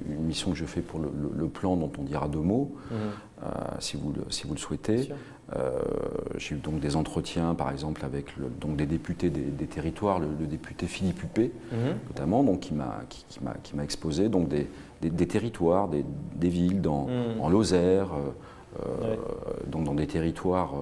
une 0.09 0.23
mission 0.23 0.51
que 0.51 0.57
je 0.57 0.65
fais 0.65 0.81
pour 0.81 0.99
le, 0.99 1.47
plan 1.47 1.75
dont 1.75 1.91
on 1.99 2.03
dira 2.03 2.27
deux 2.27 2.39
mots, 2.39 2.75
si, 3.79 3.97
vous 3.97 4.11
le, 4.11 4.23
si 4.29 4.47
vous 4.47 4.53
le 4.53 4.59
souhaitez, 4.59 5.09
j'ai 6.37 6.55
eu 6.55 6.57
donc 6.57 6.79
des 6.79 6.95
entretiens, 6.95 7.53
par 7.53 7.71
exemple, 7.71 8.03
avec 8.03 8.33
donc 8.59 8.75
des 8.77 8.85
députés 8.85 9.29
des, 9.29 9.67
territoires, 9.67 10.19
le, 10.19 10.47
député 10.47 10.87
Philippe 10.87 11.21
Huppé, 11.21 11.51
notamment, 12.07 12.43
donc 12.43 12.61
qui 12.61 12.73
m'a 12.73 13.01
qui, 13.09 13.25
qui 13.63 13.75
m'a 13.75 13.83
exposé 13.83 14.29
donc 14.29 14.47
des, 14.47 14.67
des, 15.01 15.27
territoires, 15.27 15.89
des, 15.89 16.49
villes 16.49 16.81
dans, 16.81 17.07
en 17.39 17.49
Lozère, 17.49 18.09
donc 19.67 19.83
dans 19.83 19.95
des 19.95 20.07
territoires 20.07 20.73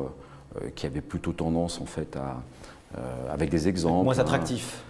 qui 0.76 0.86
avait 0.86 1.02
plutôt 1.02 1.34
tendance 1.34 1.82
en 1.82 1.86
fait 1.86 2.16
à, 2.16 2.42
euh, 2.98 3.34
avec 3.34 3.50
des 3.50 3.68
exemples. 3.68 4.06
Moins 4.06 4.20
attractif. 4.20 4.82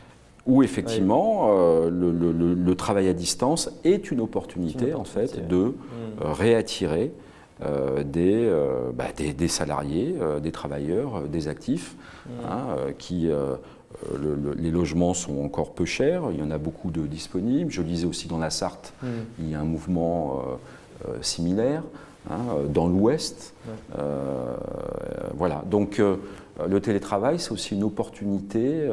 où 0.46 0.62
effectivement 0.62 1.48
euh, 1.50 1.90
le, 1.90 2.76
travail 2.76 3.08
à 3.08 3.14
distance 3.14 3.72
est 3.84 4.12
une 4.12 4.22
opportunité, 4.22 4.94
en 4.94 5.04
fait 5.04 5.48
de 5.48 5.58
mmh. 5.58 5.74
réattirer 6.22 7.12
des, 8.06 8.54
bah, 8.94 9.06
des, 9.16 9.48
salariés, 9.48 10.16
des 10.44 10.52
travailleurs, 10.52 11.24
des 11.24 11.48
actifs, 11.48 11.96
mmh. 12.28 12.30
hein, 12.48 12.66
qui 13.00 13.30
les 14.60 14.70
logements 14.70 15.16
sont 15.16 15.44
encore 15.44 15.74
peu 15.74 15.86
chers, 15.86 16.26
il 16.32 16.40
y 16.40 16.44
en 16.44 16.52
a 16.52 16.60
beaucoup 16.60 16.92
de 16.92 17.08
disponibles. 17.08 17.72
Je 17.72 17.82
lisais 17.82 18.06
aussi 18.06 18.28
dans 18.28 18.38
la 18.38 18.52
Sarthe, 18.52 18.94
mmh. 19.02 19.08
il 19.40 19.50
y 19.50 19.56
a 19.56 19.60
un 19.60 19.66
mouvement 19.66 20.44
similaire. 21.22 21.84
Hein, 22.30 22.42
euh, 22.50 22.68
dans 22.68 22.88
l'Ouest. 22.88 23.54
Euh, 23.98 24.56
voilà. 25.36 25.64
Donc 25.66 26.00
euh, 26.00 26.18
le 26.68 26.82
télétravail, 26.82 27.40
c'est 27.40 27.52
aussi 27.52 27.76
une 27.76 27.84
opportunité, 27.84 28.90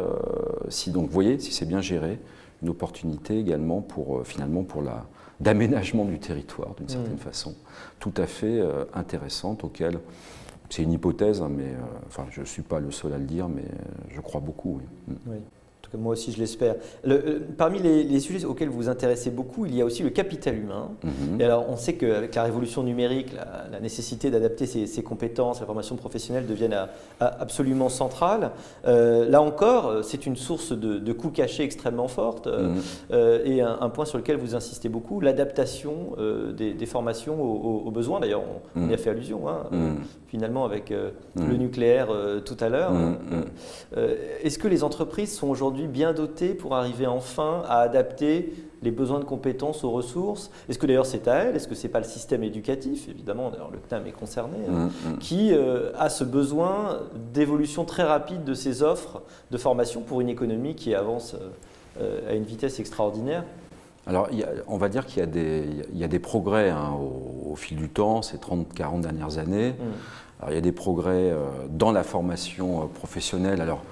si 0.69 0.91
donc, 0.91 1.07
vous 1.07 1.13
voyez, 1.13 1.39
si 1.39 1.51
c'est 1.51 1.67
bien 1.67 1.81
géré, 1.81 2.19
une 2.63 2.69
opportunité 2.69 3.39
également 3.39 3.81
pour 3.81 4.27
finalement 4.27 4.63
pour 4.63 4.83
la 4.83 5.07
d'aménagement 5.41 6.05
du 6.05 6.21
territoire 6.21 6.75
d'une 6.77 6.89
certaine 6.89 7.15
mmh. 7.15 7.19
façon, 7.19 7.55
tout 7.99 8.13
à 8.17 8.27
fait 8.27 8.63
intéressante 8.95 9.65
auquel 9.65 9.99
c'est 10.71 10.83
une 10.83 10.93
hypothèse, 10.93 11.43
hein, 11.43 11.51
mais 11.51 11.73
enfin 12.07 12.27
je 12.31 12.43
ne 12.43 12.47
suis 12.47 12.63
pas 12.63 12.79
le 12.79 12.91
seul 12.93 13.13
à 13.15 13.19
le 13.19 13.25
dire, 13.25 13.49
mais 13.49 13.65
je 14.11 14.21
crois 14.21 14.41
beaucoup. 14.41 14.81
oui. 15.09 15.17
oui 15.27 15.37
moi 15.97 16.13
aussi 16.13 16.33
je 16.33 16.39
l'espère. 16.39 16.77
Euh, 17.07 17.41
parmi 17.57 17.79
les, 17.81 18.21
sujets 18.21 18.45
auxquels 18.45 18.69
vous 18.69 18.77
vous 18.77 18.89
intéressez 18.89 19.31
beaucoup, 19.31 19.67
il 19.67 19.75
y 19.75 19.83
a 19.83 19.85
aussi 19.85 20.03
le 20.03 20.11
capital 20.11 20.57
humain. 20.57 20.91
Mhm. 21.03 21.41
Et 21.41 21.45
alors 21.45 21.67
on 21.69 21.77
sait 21.77 21.95
qu'avec 21.95 22.35
la 22.35 22.43
révolution 22.43 22.83
numérique, 22.83 23.33
la, 23.35 23.81
nécessité 23.81 24.31
d'adapter 24.31 24.67
ses, 24.67 25.03
compétences, 25.03 25.61
la 25.61 25.67
formation 25.67 25.97
professionnelle 25.97 26.47
deviennent 26.47 26.77
absolument 27.21 27.89
centrales. 27.89 28.53
Euh, 28.87 29.29
là 29.29 29.43
encore, 29.43 30.03
c'est 30.03 30.27
une 30.27 30.37
source 30.37 30.73
de, 30.73 31.13
coûts 31.13 31.31
cachés 31.31 31.63
extrêmement 31.63 32.09
forte 32.09 32.47
mhm. 32.47 32.77
euh, 33.13 33.45
et 33.45 33.61
un, 33.61 33.89
point 33.91 34.05
sur 34.05 34.19
lequel 34.19 34.37
vous 34.37 34.55
insistez 34.55 34.89
beaucoup, 34.89 35.21
l'adaptation 35.21 36.17
des, 36.57 36.87
formations 36.87 37.41
aux, 37.43 37.91
besoins. 37.91 38.21
D'ailleurs, 38.21 38.43
on, 38.75 38.81
y 38.83 38.85
a 38.85 38.87
mhm. 38.87 38.99
fait 38.99 39.11
allusion 39.11 39.49
hein, 39.49 39.65
finalement 40.29 40.65
avec 40.65 40.91
le 40.91 41.57
nucléaire 41.57 42.09
tout 42.45 42.57
à 42.61 42.69
l'heure. 42.69 42.93
Est-ce 44.43 44.59
que 44.59 44.69
les 44.69 44.85
entreprises 44.85 45.35
sont 45.35 45.49
aujourd'hui 45.49 45.84
aujourd'hui 45.85 45.89
bien 45.89 46.13
dotés 46.13 46.55
pour 46.55 46.75
arriver 46.75 47.07
enfin 47.07 47.63
à 47.69 47.79
adapter 47.81 48.53
les 48.83 48.91
besoins 48.91 49.19
de 49.19 49.25
compétences 49.25 49.83
aux 49.85 49.91
ressources 49.91 50.51
Est-ce 50.69 50.79
que 50.79 50.87
d'ailleurs 50.87 51.07
c'est 51.07 51.27
à 51.29 51.35
elle 51.37 51.57
Est-ce 51.57 51.69
que 51.69 51.75
c'est 51.75 51.89
pas 51.89 52.01
le 52.01 52.05
système 52.05 52.43
éducatif 52.43 53.09
Évidemment, 53.09 53.51
d'ailleurs 53.51 53.71
le 53.73 53.79
thème 53.79 54.07
est 54.07 54.13
concerné, 54.13 54.59
hein, 54.69 54.91
Mm, 55.07 55.11
mm. 55.15 55.19
qui 55.19 55.53
euh, 55.53 55.93
a 55.99 56.09
ce 56.11 56.25
besoin 56.25 56.99
d'évolution 57.33 57.85
très 57.85 58.03
rapide 58.03 58.45
de 58.45 58.55
ses 58.55 58.83
offres 58.83 59.23
de 59.51 59.57
formation 59.59 60.01
pour 60.03 60.21
une 60.21 60.29
économie 60.29 60.75
qui 60.75 60.95
avance 60.95 61.35
euh, 61.35 61.49
euh, 62.01 62.31
à 62.31 62.35
une 62.35 62.45
vitesse 62.45 62.79
extraordinaire? 62.81 63.45
Alors, 64.07 64.29
il 64.33 64.39
y 64.41 64.43
a- 64.43 64.49
on 64.69 64.77
va 64.77 64.91
dire 64.91 65.07
qu'il 65.07 65.21
y, 65.21 65.23
a 65.23 65.27
des- 65.27 65.65
il 65.93 65.99
y 65.99 66.05
a 66.05 66.09
des 66.09 66.19
progrès 66.19 66.69
hein, 66.69 66.91
au, 66.99 67.53
au 67.53 67.57
fil 67.57 67.77
du 67.79 67.89
temps, 67.89 68.21
ces 68.21 68.37
30-40 68.37 69.01
dernières 69.01 69.39
années. 69.39 69.71
Mm. 69.71 69.83
Alors, 70.41 70.53
il 70.53 70.55
y 70.57 70.59
a 70.59 70.63
des 70.63 70.73
progrès 70.73 71.31
euh, 71.31 71.39
dans 71.71 71.91
la 71.93 72.03
formation 72.03 72.87
professionnelle. 72.89 73.63
Alors, 73.63 73.83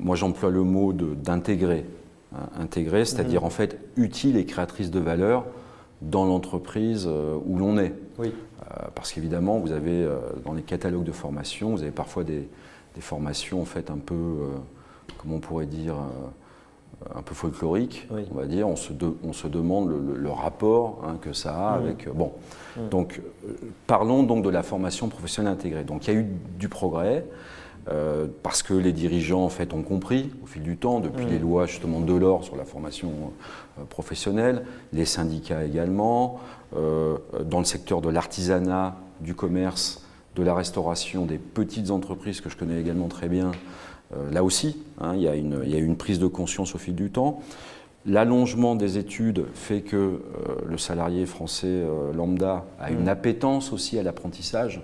moi, 0.00 0.16
j'emploie 0.16 0.50
le 0.50 0.62
mot 0.62 0.92
d'intégrer. 0.92 1.84
hein, 2.32 2.48
intégrer, 2.60 3.04
c'est-à-dire 3.04 3.40
Mhm. 3.40 3.46
en 3.46 3.50
fait 3.50 3.78
utile 3.96 4.36
et 4.36 4.44
créatrice 4.46 4.90
de 4.92 5.00
valeur 5.00 5.46
dans 6.00 6.24
l'entreprise 6.24 7.06
euh, 7.10 7.36
où 7.44 7.58
l'on 7.58 7.76
est. 7.76 7.92
Oui. 8.18 8.32
Euh, 8.62 8.84
parce 8.94 9.12
qu'évidemment, 9.12 9.58
vous 9.58 9.72
avez 9.72 10.04
euh, 10.04 10.18
dans 10.44 10.52
les 10.52 10.62
catalogues 10.62 11.02
de 11.02 11.10
formation, 11.10 11.70
vous 11.72 11.82
avez 11.82 11.90
parfois 11.90 12.22
des, 12.22 12.48
des 12.94 13.00
formations 13.00 13.60
en 13.60 13.64
fait 13.64 13.90
un 13.90 13.98
peu, 13.98 14.14
euh, 14.14 14.46
comment 15.18 15.36
on 15.36 15.40
pourrait 15.40 15.66
dire, 15.66 15.96
un 17.16 17.22
peu 17.22 17.34
folkloriques, 17.34 18.06
Oui. 18.12 18.22
on 18.30 18.34
va 18.36 18.46
dire. 18.46 18.68
On 18.68 18.76
se, 18.76 18.92
de- 18.92 19.14
on 19.24 19.32
se 19.32 19.48
demande 19.48 19.88
le, 19.90 19.98
le- 19.98 20.20
le 20.20 20.30
rapport 20.30 21.02
hein, 21.04 21.16
que 21.20 21.32
ça 21.32 21.72
a 21.72 21.78
Mhm. 21.78 21.84
avec. 21.84 22.08
bon, 22.14 22.30
Mhm. 22.76 22.88
donc 22.90 23.20
parlons 23.88 24.22
donc 24.22 24.44
de 24.44 24.50
la 24.50 24.62
formation 24.62 25.08
professionnelle 25.08 25.52
intégrée. 25.52 25.82
Donc 25.82 26.06
il 26.06 26.14
y 26.14 26.16
a 26.16 26.20
eu 26.20 26.26
du 26.58 26.68
progrès. 26.68 27.24
Euh, 27.90 28.26
parce 28.42 28.62
que 28.62 28.74
les 28.74 28.92
dirigeants 28.92 29.42
en 29.44 29.48
fait 29.48 29.72
ont 29.74 29.82
compris 29.82 30.30
au 30.42 30.46
fil 30.46 30.62
du 30.62 30.76
temps, 30.76 31.00
depuis 31.00 31.24
Mhm. 31.24 31.30
les 31.32 31.38
lois 31.38 31.66
justement 31.66 32.00
de 32.00 32.14
l'or 32.14 32.44
sur 32.44 32.56
la 32.56 32.64
formation 32.64 33.10
euh, 33.78 33.84
professionnelle, 33.84 34.64
les 34.92 35.04
syndicats 35.04 35.64
également, 35.64 36.38
euh, 36.76 37.16
dans 37.44 37.58
le 37.58 37.64
secteur 37.64 38.00
de 38.00 38.08
l'artisanat, 38.08 38.96
du 39.20 39.34
commerce, 39.34 40.04
de 40.36 40.42
la 40.44 40.54
restauration, 40.54 41.26
des 41.26 41.38
petites 41.38 41.90
entreprises 41.90 42.40
que 42.40 42.48
je 42.48 42.56
connais 42.56 42.80
également 42.80 43.08
très 43.08 43.28
bien. 43.28 43.50
là 44.32 44.42
aussi, 44.42 44.76
hein, 45.00 45.12
il, 45.14 45.22
y 45.22 45.28
a 45.28 45.36
une, 45.36 45.62
y 45.66 45.74
a 45.76 45.78
eu 45.78 45.84
une 45.84 45.96
prise 45.96 46.18
de 46.18 46.26
conscience 46.26 46.74
au 46.74 46.78
fil 46.78 46.96
du 46.96 47.10
temps. 47.10 47.40
L'allongement 48.06 48.74
des 48.74 48.98
études 48.98 49.44
fait 49.54 49.82
que 49.82 50.20
le 50.66 50.78
salarié 50.78 51.26
français 51.26 51.84
lambda 52.16 52.64
a 52.80 52.90
une 52.90 53.04
Mm. 53.04 53.08
appétence 53.08 53.72
aussi 53.72 54.00
à 54.00 54.02
l'apprentissage 54.02 54.80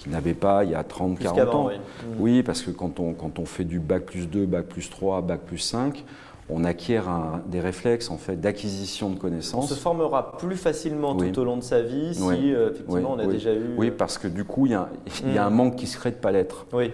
qu'il 0.00 0.12
n'avait 0.12 0.34
pas 0.34 0.64
il 0.64 0.70
y 0.70 0.74
a 0.74 0.82
30, 0.82 1.14
Plus 1.16 1.24
40 1.24 1.36
qu'avant, 1.38 1.64
ans. 1.66 1.68
oui. 1.68 1.74
Oui, 2.18 2.42
parce 2.42 2.62
que 2.62 2.70
quand 2.70 2.98
on, 3.00 3.12
quand 3.12 3.38
on 3.38 3.44
fait 3.44 3.64
du 3.64 3.78
bac 3.78 4.04
plus 4.04 4.28
2, 4.28 4.46
bac 4.46 4.64
plus 4.66 4.88
3, 4.88 5.20
bac 5.20 5.40
plus 5.46 5.58
5, 5.58 6.04
on 6.48 6.64
acquiert 6.64 7.08
un- 7.08 7.42
des 7.46 7.60
réflexes 7.60 8.10
en 8.10 8.16
fait 8.16 8.40
d'acquisition 8.40 9.08
de 9.10 9.12
On 9.12 9.16
se 9.16 9.20
connaissances. 9.20 9.74
formera 9.78 10.36
plus 10.38 10.56
facilement 10.56 11.14
Oui. 11.16 11.30
tout 11.30 11.40
au 11.40 11.44
long 11.44 11.58
de 11.58 11.62
sa 11.62 11.82
vie 11.82 12.14
si 12.14 12.22
Oui. 12.22 12.52
euh, 12.54 12.70
effectivement 12.70 13.12
Oui, 13.14 13.18
on 13.18 13.18
a 13.18 13.26
déjà 13.26 13.52
eu. 13.54 13.74
Oui, 13.76 13.90
parce 13.90 14.16
que 14.16 14.26
du 14.26 14.44
coup, 14.44 14.66
il 14.66 14.72
y 14.72 14.74
a, 14.74 14.88
il 15.26 15.34
y 15.34 15.38
a 15.38 15.44
un 15.46 15.50
manque 15.50 15.76
qui 15.76 15.86
se 15.86 15.98
crée 15.98 16.10
de 16.10 16.16
pas 16.16 16.32
l'être. 16.32 16.66
oui, 16.72 16.90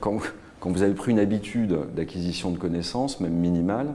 Quand, 0.00 0.18
quand 0.60 0.70
vous 0.70 0.82
avez 0.82 0.94
pris 0.94 1.10
une 1.10 1.18
habitude 1.18 1.76
d'acquisition 1.96 2.50
de 2.50 2.58
connaissances, 2.58 3.18
même 3.18 3.32
minimale, 3.32 3.88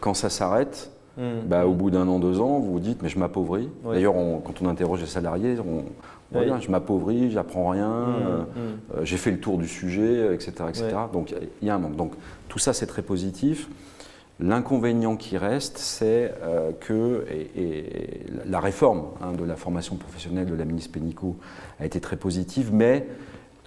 quand 0.00 0.14
ça 0.14 0.28
s'arrête, 0.30 0.90
Mm. 1.16 1.48
bah, 1.48 1.66
au 1.66 1.72
bout 1.72 1.90
d'un 1.90 2.06
an, 2.06 2.20
deux 2.20 2.40
ans, 2.40 2.60
vous 2.60 2.70
vous 2.74 2.78
dites, 2.78 3.02
mais 3.02 3.08
je 3.08 3.18
m'appauvris. 3.18 3.68
D'ailleurs, 3.84 4.14
quand 4.44 4.62
on 4.62 4.68
interroge 4.68 5.00
les 5.00 5.06
salariés, 5.08 5.56
on, 5.58 5.82
on 6.34 6.40
Oui. 6.40 6.46
je 6.60 6.70
m'appauvris, 6.70 7.30
j'apprends 7.30 7.68
rien, 7.70 7.88
Mm, 7.88 8.14
euh, 8.26 8.38
mm. 8.38 8.44
euh, 8.98 9.04
j'ai 9.04 9.16
fait 9.16 9.30
le 9.30 9.40
tour 9.40 9.58
du 9.58 9.66
sujet, 9.68 10.02
euh, 10.02 10.34
etc. 10.34 10.52
etc. 10.68 10.84
Ouais. 10.86 10.92
Donc 11.12 11.34
il 11.62 11.66
y 11.66 11.70
a 11.70 11.74
un 11.74 11.78
manque. 11.78 11.96
Donc 11.96 12.12
tout 12.48 12.58
ça, 12.58 12.72
c'est 12.72 12.86
très 12.86 13.02
positif. 13.02 13.68
L'inconvénient 14.40 15.16
qui 15.16 15.36
reste, 15.36 15.78
c'est 15.78 16.32
euh, 16.44 16.70
que 16.78 17.24
et, 17.28 17.50
et 17.60 18.26
la 18.46 18.60
réforme 18.60 19.06
hein, 19.20 19.32
de 19.32 19.44
la 19.44 19.56
formation 19.56 19.96
professionnelle 19.96 20.46
de 20.46 20.54
la 20.54 20.64
ministre 20.64 20.92
Pénicaud 20.92 21.34
a 21.80 21.86
été 21.86 21.98
très 22.00 22.16
positive, 22.16 22.70
mais 22.72 23.06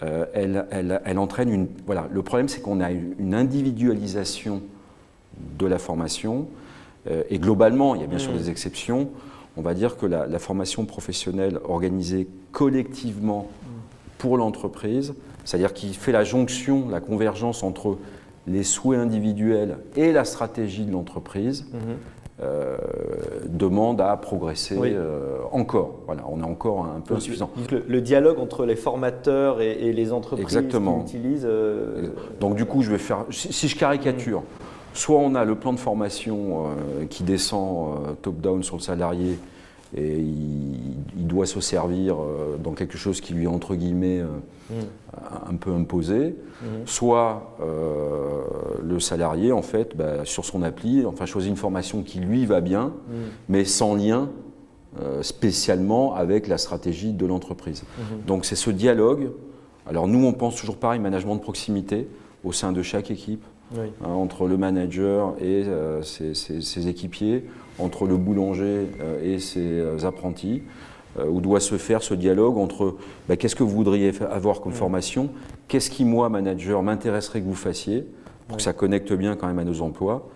euh, 0.01 0.25
elle, 0.33 0.65
elle- 0.71 1.01
elle 1.03 1.19
entraîne 1.19 1.49
une. 1.51 1.67
Voilà, 1.85 2.07
le 2.11 2.21
problème, 2.21 2.47
c'est 2.47 2.61
qu'on 2.61 2.79
a 2.79 2.89
une 2.91 3.35
individualisation 3.35 4.61
de 5.59 5.65
la 5.65 5.77
formation, 5.77 6.47
euh, 7.09 7.23
et 7.29 7.37
globalement, 7.37 7.93
il 7.95 8.01
y 8.01 8.03
a 8.03 8.07
bien 8.07 8.17
sûr 8.19 8.31
Mm. 8.31 8.37
des 8.37 8.49
exceptions. 8.49 9.09
On 9.57 9.61
va 9.61 9.73
dire 9.73 9.97
que 9.97 10.05
la, 10.05 10.27
la 10.27 10.39
formation 10.39 10.85
professionnelle 10.85 11.59
organisée 11.67 12.27
collectivement 12.51 13.47
pour 14.17 14.37
l'entreprise, 14.37 15.13
c'est-à-dire 15.43 15.73
qui 15.73 15.93
fait 15.93 16.11
la 16.11 16.23
jonction, 16.23 16.87
la 16.89 17.01
convergence 17.01 17.63
entre 17.63 17.97
les 18.47 18.63
souhaits 18.63 18.99
individuels 18.99 19.77
et 19.95 20.11
la 20.11 20.25
stratégie 20.25 20.85
de 20.85 20.91
l'entreprise, 20.91 21.65
Mhm. 21.73 21.79
euh, 22.43 22.77
demande 23.49 24.01
à 24.01 24.15
progresser 24.17 24.77
Oui. 24.77 24.91
euh, 24.93 25.37
encore. 25.51 25.95
Voilà, 26.07 26.23
on 26.29 26.39
est 26.39 26.45
encore 26.45 26.85
un 26.85 27.01
peu 27.01 27.15
insuffisant. 27.15 27.49
Le, 27.71 27.83
le 27.87 28.01
dialogue 28.01 28.39
entre 28.39 28.65
les 28.65 28.75
formateurs 28.75 29.61
et, 29.61 29.71
et 29.73 29.93
les 29.93 30.11
entreprises 30.13 30.43
Exactement. 30.45 31.01
qui 31.03 31.17
l'utilisent. 31.17 31.45
euh, 31.47 32.07
Donc 32.39 32.55
du 32.55 32.65
coup, 32.65 32.81
je 32.83 32.91
vais 32.91 32.97
faire, 32.97 33.25
si 33.29 33.51
si 33.53 33.67
je 33.67 33.77
caricature, 33.77 34.43
soit 34.93 35.17
on 35.17 35.35
a 35.35 35.45
le 35.45 35.55
plan 35.55 35.73
de 35.73 35.79
formation 35.79 36.65
euh, 36.65 37.05
qui 37.09 37.23
descend 37.23 37.95
euh, 38.07 38.13
top-down 38.21 38.63
sur 38.63 38.75
le 38.75 38.81
salarié 38.81 39.37
et 39.95 40.17
il, 40.17 40.77
il 41.17 41.27
doit 41.27 41.45
se 41.45 41.59
servir 41.59 42.15
euh, 42.15 42.57
dans 42.57 42.71
quelque 42.71 42.97
chose 42.97 43.19
qui 43.19 43.33
lui 43.33 43.43
est 43.43 43.47
entre 43.47 43.75
guillemets 43.75 44.21
mm, 44.69 44.73
un 45.49 45.55
peu 45.55 45.71
imposé, 45.71 46.35
mhm. 46.61 46.85
soit 46.85 47.57
le 48.83 48.99
salarié 48.99 49.51
en 49.51 49.61
fait 49.61 49.97
bah, 49.97 50.23
sur 50.23 50.45
son 50.45 50.61
appli, 50.63 51.05
enfin 51.05 51.25
choisit 51.25 51.49
une 51.49 51.57
formation 51.57 52.03
qui 52.03 52.19
lui 52.19 52.45
va 52.45 52.61
bien, 52.61 52.93
Mm, 53.09 53.13
mais 53.49 53.65
sans 53.65 53.95
lien 53.95 54.29
spécialement 55.21 56.15
avec 56.15 56.47
la 56.47 56.57
stratégie 56.57 57.13
de 57.13 57.25
l'entreprise. 57.25 57.83
mhm. 57.97 58.25
Donc 58.27 58.45
c'est 58.45 58.55
ce 58.55 58.69
dialogue. 58.71 59.31
Alors 59.87 60.07
nous, 60.07 60.25
on 60.25 60.33
pense 60.33 60.55
toujours 60.55 60.77
pareil, 60.77 60.99
management 60.99 61.35
de 61.35 61.41
proximité 61.41 62.07
au 62.43 62.51
sein 62.51 62.71
de 62.71 62.81
chaque 62.81 63.11
équipe, 63.11 63.43
Oui. 63.73 63.87
hein, 64.03 64.09
entre 64.09 64.47
le 64.47 64.57
manager 64.57 65.33
et 65.39 65.63
euh, 65.65 66.01
ses, 66.03 66.33
ses- 66.33 66.61
ses 66.61 66.87
équipiers, 66.87 67.45
entre 67.79 68.05
le 68.05 68.17
boulanger 68.17 68.87
euh, 69.01 69.35
et 69.35 69.39
ses 69.39 69.59
euh, 69.79 70.05
apprentis, 70.05 70.61
euh, 71.19 71.25
où 71.27 71.41
doit 71.41 71.59
se 71.59 71.77
faire 71.77 72.03
ce 72.03 72.13
dialogue 72.13 72.57
entre 72.57 72.95
bah, 73.29 73.35
qu'est-ce 73.37 73.55
que 73.55 73.63
vous 73.63 73.69
voudriez 73.75 74.11
avoir 74.31 74.61
comme 74.61 74.71
Mm. 74.73 74.75
formation, 74.75 75.29
qu'est-ce 75.67 75.89
qui, 75.89 76.03
moi, 76.05 76.29
manager, 76.29 76.83
m'intéresserait 76.83 77.39
que 77.41 77.45
vous 77.45 77.55
fassiez, 77.55 78.05
pour 78.47 78.57
que 78.57 78.63
ça 78.63 78.73
connecte 78.73 79.13
bien 79.13 79.35
quand 79.35 79.47
même 79.47 79.59
à 79.59 79.63
nos 79.63 79.81
emplois. 79.81 80.27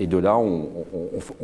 Et 0.00 0.06
de 0.06 0.16
là, 0.16 0.38
on, 0.38 0.68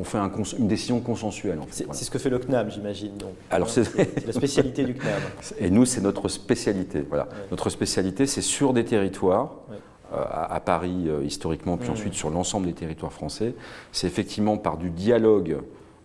fait 0.05 0.17
un 0.17 0.29
cons- 0.29 0.45
une 0.59 0.69
décision 0.69 1.01
consensuelle. 1.01 1.59
en 1.59 1.63
fait. 1.63 1.69
C'est 1.73 1.85
Voilà. 1.87 1.99
ce 2.01 2.09
que 2.11 2.19
fait 2.21 2.31
le 2.31 2.39
CNAM, 2.39 2.71
j'imagine. 2.71 3.11
Alors, 3.51 3.67
Hein, 3.67 3.71
c'est- 3.75 3.85
c'est 3.85 4.27
la 4.27 4.33
spécialité 4.33 4.85
du 4.85 4.95
CNAM. 4.95 5.21
Et 5.61 5.71
nous, 5.71 5.85
c'est 5.85 6.01
notre 6.01 6.29
spécialité. 6.29 7.05
Voilà. 7.09 7.25
Ouais. 7.25 7.31
Notre 7.51 7.69
spécialité, 7.69 8.27
c'est 8.27 8.43
sur 8.43 8.73
des 8.73 8.85
territoires, 8.85 9.57
Ouais. 9.71 9.77
Euh, 10.15 10.23
à, 10.31 10.55
à 10.55 10.61
Paris 10.61 11.05
euh, 11.09 11.23
historiquement, 11.25 11.77
puis 11.77 11.91
ensuite 11.91 12.15
sur 12.15 12.31
l'ensemble 12.31 12.67
des 12.67 12.73
territoires 12.73 13.13
français. 13.13 13.55
C'est 13.93 14.07
effectivement 14.07 14.57
par 14.57 14.77
du 14.77 14.91
dialogue 14.91 15.59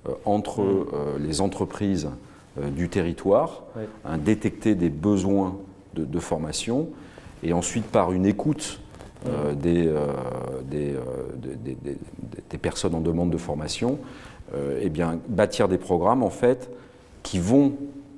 euh, 0.07 0.11
entre 0.25 0.63
les 1.19 1.41
entreprises 1.41 2.09
du 2.75 2.89
territoire, 2.89 3.63
hein, 4.05 4.17
détecter 4.17 4.75
des 4.75 4.89
besoins 4.89 5.55
de, 5.93 6.03
de 6.03 6.19
formation, 6.19 6.89
et 7.43 7.53
ensuite 7.53 7.85
par 7.85 8.11
une 8.11 8.25
écoute 8.25 8.81
euh, 9.27 9.53
des, 9.53 9.87
euh, 9.87 10.07
des, 10.69 10.93
euh, 10.93 11.01
des- 11.35 11.55
des- 11.55 11.75
des- 11.75 11.97
des 12.49 12.57
personnes 12.57 12.95
en 12.95 13.01
demande 13.01 13.29
de 13.29 13.37
formation, 13.37 13.99
eh 14.81 14.89
bien, 14.89 15.19
bâtir 15.27 15.67
des 15.67 15.77
programmes 15.77 16.23
en 16.23 16.29
fait 16.31 16.71
qui 17.21 17.37
vont 17.39 17.73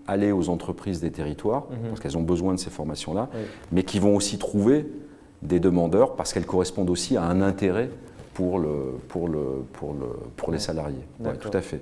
aller 0.07 0.31
aux 0.31 0.47
entreprises 0.49 1.01
des 1.01 1.11
territoires, 1.11 1.65
Mhm. 1.69 1.89
parce 1.89 1.99
qu'elles 1.99 2.17
ont 2.17 2.21
besoin 2.23 2.53
de 2.53 2.59
ces 2.59 2.69
formations-là, 2.69 3.29
Oui. 3.33 3.41
mais 3.73 3.83
qui 3.83 3.99
vont 3.99 4.15
aussi 4.15 4.37
trouver 4.37 4.85
des 5.41 5.59
demandeurs 5.59 6.15
parce 6.15 6.33
qu'elles 6.33 6.45
correspondent 6.45 6.89
aussi 6.89 7.17
à 7.17 7.23
un 7.23 7.41
intérêt 7.41 7.89
pour, 8.33 8.59
le, 8.59 8.97
pour, 9.07 9.27
le, 9.27 9.63
pour, 9.73 9.93
le, 9.93 10.07
pour 10.37 10.51
les 10.51 10.59
salariés. 10.59 11.03
Ouais, 11.19 11.35
tout 11.35 11.51
à 11.53 11.61
fait. 11.61 11.81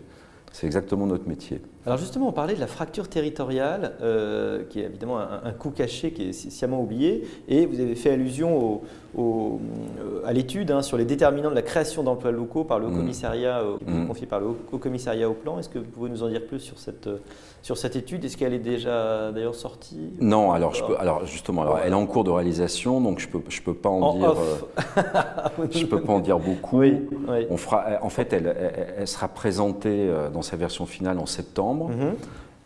C'est 0.51 0.65
exactement 0.65 1.05
notre 1.05 1.27
métier. 1.27 1.61
Alors 1.85 1.97
justement, 1.97 2.27
on 2.27 2.31
parlait 2.33 2.55
de 2.55 2.59
la 2.59 2.67
fracture 2.67 3.07
territoriale, 3.07 3.93
euh, 4.01 4.63
qui 4.69 4.81
est 4.81 4.83
évidemment 4.83 5.17
un, 5.19 5.41
un 5.45 5.51
coup 5.51 5.69
caché 5.71 6.11
qui 6.11 6.29
est 6.29 6.31
sci- 6.33 6.51
sciemment 6.51 6.81
oublié, 6.81 7.25
et 7.47 7.65
vous 7.65 7.79
avez 7.79 7.95
fait 7.95 8.11
allusion 8.11 8.57
au- 8.61 8.81
au- 9.17 9.59
euh, 9.99 10.21
à 10.25 10.33
l'étude 10.33 10.71
hein, 10.71 10.81
sur 10.81 10.97
les 10.97 11.05
déterminants 11.05 11.49
de 11.49 11.55
la 11.55 11.61
création 11.61 12.03
d'emplois 12.03 12.31
locaux 12.31 12.65
par 12.65 12.79
le 12.79 12.87
Haut 12.87 12.91
Mm. 12.91 12.97
commissariat, 12.97 13.63
Mm. 13.87 14.07
confié 14.07 14.27
par 14.27 14.41
le 14.41 14.47
Haut 14.71 14.77
commissariat 14.77 15.29
au 15.29 15.33
plan. 15.33 15.57
Est-ce 15.57 15.69
que 15.69 15.79
vous 15.79 15.85
pouvez 15.85 16.09
nous 16.09 16.21
en 16.21 16.27
dire 16.27 16.45
plus 16.45 16.59
sur 16.59 16.77
cette, 16.77 17.07
euh, 17.07 17.17
sur 17.61 17.77
cette 17.77 17.95
étude? 17.95 18.25
Est-ce 18.25 18.35
qu'elle 18.37 18.53
est 18.53 18.59
déjà 18.59 19.31
d'ailleurs 19.31 19.55
sortie? 19.55 20.11
Non, 20.19 20.51
alors, 20.51 20.75
je 20.75 20.83
peux, 20.83 20.97
alors 20.99 21.25
justement, 21.25 21.61
alors, 21.61 21.79
elle 21.83 21.93
est 21.93 21.95
en 21.95 22.05
cours 22.05 22.25
de 22.25 22.29
réalisation, 22.29 22.99
donc 22.99 23.19
je 23.19 23.27
ne 23.27 23.31
peux, 23.31 23.39
je 23.47 23.61
peux 23.61 23.73
pas 23.73 23.89
en, 23.89 24.01
En 24.01 24.15
dire, 24.15 24.31
euh, 24.31 25.63
je 25.71 25.85
peux 25.85 26.01
pas 26.01 26.13
en 26.13 26.19
dire 26.19 26.39
beaucoup. 26.39 26.79
Oui, 26.79 27.07
oui. 27.29 27.47
On 27.49 27.57
fera, 27.57 27.85
en 28.01 28.09
fait, 28.09 28.33
elle, 28.33 28.47
elle- 28.59 28.93
elle 28.99 29.07
sera 29.07 29.29
présentée 29.29 30.09
dans 30.33 30.41
sa 30.41 30.57
version 30.57 30.85
finale 30.85 31.17
en 31.19 31.25
septembre. 31.25 31.68
Mhm. 31.89 32.15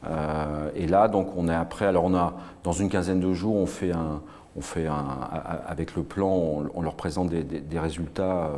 Euh, 0.06 0.70
et 0.76 0.86
là, 0.88 1.08
donc, 1.08 1.30
on 1.38 1.48
est 1.48 1.56
après. 1.56 1.86
Alors, 1.86 2.04
on 2.04 2.14
a 2.16 2.34
dans 2.64 2.74
une 2.74 2.90
quinzaine 2.90 3.20
de 3.22 3.34
jours, 3.34 3.56
on 3.56 3.66
fait 3.66 3.92
un, 3.92 4.22
on 4.58 4.62
fait 4.62 4.88
un, 4.88 5.06
avec 5.66 5.96
le 5.96 6.04
plan, 6.04 6.28
on, 6.30 6.66
on 6.74 6.82
leur 6.82 6.96
présente 6.96 7.30
des, 7.30 7.44
des- 7.44 7.62
des 7.62 7.80
résultats 7.80 8.50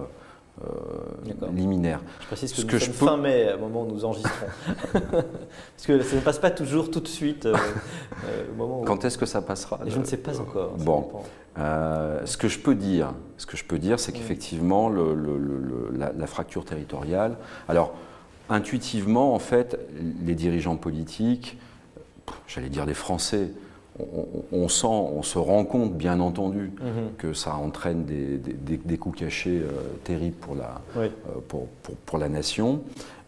liminaire. 1.53 1.99
Je 2.21 2.27
précise 2.27 2.51
que, 2.51 2.57
Ce 2.57 2.61
nous 2.61 2.67
que 2.69 2.79
sommes 2.79 2.93
je 2.93 2.97
fin 2.97 3.17
mai, 3.17 3.53
au 3.55 3.59
moment 3.59 3.83
où 3.83 3.87
nous 3.91 4.05
enregistrons. 4.05 4.31
Parce 4.93 5.85
que 5.85 6.01
ça 6.01 6.15
ne 6.15 6.21
passe 6.21 6.39
pas 6.39 6.51
toujours 6.51 6.89
tout 6.89 7.01
de 7.01 7.07
suite. 7.09 7.45
au 7.45 8.55
moment 8.55 8.81
où... 8.81 8.83
Quand 8.85 9.03
est-ce 9.03 9.17
que 9.17 9.25
ça 9.25 9.41
passera 9.41 9.79
Je 9.85 9.99
ne 9.99 10.05
sais 10.05 10.17
pas 10.17 10.39
encore. 10.39 10.71
Bon. 10.77 11.09
ce 11.57 12.37
que 12.37 12.47
je 12.47 12.59
peux 12.59 12.75
dire, 12.75 13.13
ce 13.37 13.45
que 13.45 13.57
je 13.57 13.65
peux 13.65 13.79
dire, 13.79 13.99
c'est 13.99 14.13
qu'effectivement, 14.13 14.89
la, 14.89 16.13
la, 16.13 16.27
fracture 16.27 16.63
territoriale. 16.63 17.35
Alors, 17.67 17.93
intuitivement, 18.49 19.33
en 19.33 19.39
fait, 19.39 19.77
les 20.25 20.35
dirigeants 20.35 20.75
politiques, 20.75 21.57
j'allais 22.47 22.69
dire 22.69 22.85
les 22.85 22.93
Français, 22.93 23.49
on, 24.51 24.67
sent, 24.67 24.87
on 24.87 25.23
se 25.23 25.37
rend 25.37 25.63
compte, 25.63 25.93
bien 25.93 26.19
entendu, 26.19 26.71
mhm. 26.81 27.13
que 27.17 27.33
ça 27.33 27.55
entraîne 27.55 28.03
des, 28.03 28.37
des, 28.37 28.97
coups 28.97 29.19
cachés 29.19 29.61
euh, 29.63 29.71
terribles 30.03 30.35
pour 30.35 30.55
la, 30.55 30.81
euh, 30.97 31.09
pour, 31.47 31.67
pour, 32.05 32.17
la 32.17 32.27
nation, 32.27 32.81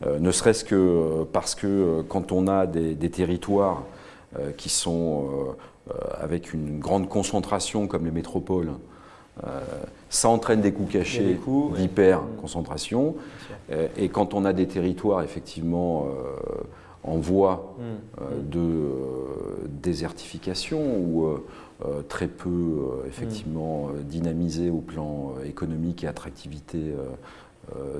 euh, 0.06 0.20
ne 0.20 0.32
serait-ce 0.32 0.66
que 0.66 1.24
parce 1.32 1.56
que 1.56 2.04
quand 2.10 2.32
on 2.32 2.48
a 2.48 2.66
des, 2.68 2.96
territoires 3.10 3.84
qui 4.58 4.68
sont 4.68 5.56
avec 6.20 6.54
une 6.54 6.80
grande 6.80 7.08
concentration 7.08 7.88
comme 7.88 8.04
les 8.04 8.12
métropoles, 8.12 8.72
ça 10.10 10.30
entraîne 10.30 10.62
des 10.62 10.72
coups 10.72 10.94
cachés 10.94 11.40
d'hyper-concentration. 11.76 13.16
et 13.98 14.10
quand 14.10 14.34
on 14.34 14.46
a 14.46 14.54
des 14.54 14.68
territoires 14.68 15.22
effectivement 15.24 16.08
en 17.08 17.18
voie 17.18 17.76
mm. 17.78 17.82
euh, 18.22 18.42
de 18.42 18.60
euh, 18.60 19.68
désertification 19.82 20.80
ou 20.80 21.26
euh, 21.26 22.02
très 22.08 22.28
peu 22.28 23.04
effectivement 23.08 23.88
mm. 23.88 24.04
dynamisé 24.04 24.70
au 24.70 24.82
plan 24.82 25.34
économique 25.46 26.04
et 26.04 26.08
attractivité 26.08 26.80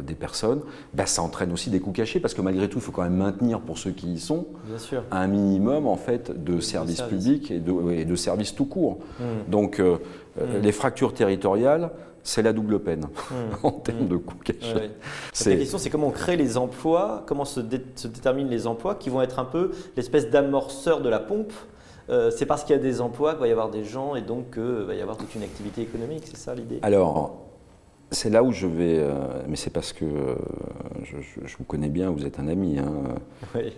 des 0.02 0.16
personnes, 0.16 0.62
bah, 0.94 1.06
ça 1.06 1.22
entraîne 1.22 1.52
aussi 1.52 1.70
des 1.70 1.82
coûts 1.82 1.92
cachés 1.92 2.22
parce 2.22 2.34
que 2.34 2.42
malgré 2.42 2.70
tout, 2.70 2.78
il 2.78 2.82
faut 2.82 2.94
quand 2.94 3.04
même 3.04 3.18
maintenir 3.18 3.60
pour 3.60 3.78
ceux 3.78 3.92
qui 3.92 4.14
y 4.14 4.20
sont 4.20 4.48
un 5.12 5.28
minimum 5.28 5.88
en 5.88 5.98
fait 5.98 6.42
de 6.42 6.62
services 6.62 7.02
publics 7.02 7.52
et 7.52 7.60
de, 7.60 8.04
de, 8.06 8.16
services 8.16 8.56
tout 8.56 8.66
court. 8.66 9.00
Mm. 9.20 9.52
Donc 9.52 9.82
les 10.62 10.72
fractures 10.72 11.14
territoriales, 11.14 11.92
c'est 12.28 12.42
la 12.42 12.54
double 12.54 12.80
peine 12.80 13.06
hmm. 13.06 13.34
en 13.66 13.72
termes 13.72 14.04
hmm. 14.04 14.08
de 14.10 14.18
coûts 14.18 14.38
cachés. 14.44 14.92
La 15.46 15.56
question, 15.56 15.78
c'est 15.78 15.90
comment 15.90 16.08
on 16.08 16.12
crée 16.12 16.36
les 16.36 16.58
emplois, 16.58 17.24
comment 17.26 17.46
se, 17.46 17.60
déterminent 17.60 18.50
les 18.50 18.68
emplois 18.68 18.96
qui 18.96 19.10
vont 19.10 19.22
être 19.22 19.40
un 19.40 19.46
peu 19.46 19.72
l'espèce 19.96 20.30
d'amorceur 20.30 21.02
de 21.02 21.10
la 21.10 21.20
pompe. 21.20 21.54
Euh, 22.10 22.32
c'est 22.32 22.46
parce 22.46 22.64
qu'il 22.64 22.76
y 22.76 22.80
a 22.80 22.82
des 22.82 23.02
emplois 23.02 23.32
qu'il 23.32 23.42
va 23.42 23.48
y 23.48 23.52
avoir 23.52 23.70
des 23.70 23.84
gens 23.84 24.16
et 24.16 24.22
donc 24.22 24.54
qu'il 24.54 24.64
va 24.64 24.94
y 24.96 25.02
avoir 25.02 25.18
toute 25.18 25.36
une 25.36 25.44
activité 25.44 25.82
économique, 25.82 26.24
c'est 26.26 26.38
ça 26.38 26.56
l'idée? 26.56 26.80
Alors, 26.82 27.38
c'est 28.12 28.30
là 28.30 28.44
où 28.44 28.54
je 28.54 28.68
vais, 28.68 29.00
euh, 29.00 29.14
mais 29.48 29.58
c'est 29.58 29.70
parce 29.70 29.92
que 29.92 30.06
euh, 30.06 30.36
je, 31.04 31.58
vous 31.58 31.66
connais 31.66 31.90
bien, 31.90 32.10
vous 32.10 32.26
êtes 32.26 32.40
un 32.40 32.48
ami. 32.48 32.80
Hein. 32.80 33.16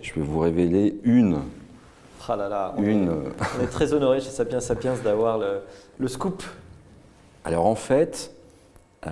Je 0.00 0.14
vais 0.14 0.22
vous 0.22 0.38
révéler 0.38 1.00
une. 1.02 1.38
Ah 2.28 2.36
là 2.36 2.48
là, 2.48 2.74
on, 2.76 2.82
une... 2.82 3.08
Est, 3.08 3.58
on 3.58 3.64
est 3.64 3.66
très 3.66 3.92
honoré 3.92 4.20
chez 4.20 4.30
Sapiens 4.30 4.60
Sapiens 4.60 4.94
d'avoir 5.02 5.38
le, 5.38 5.62
le 5.98 6.08
scoop. 6.08 6.42
Alors 7.44 7.66
en 7.66 7.74
fait, 7.74 8.32
euh, 9.06 9.10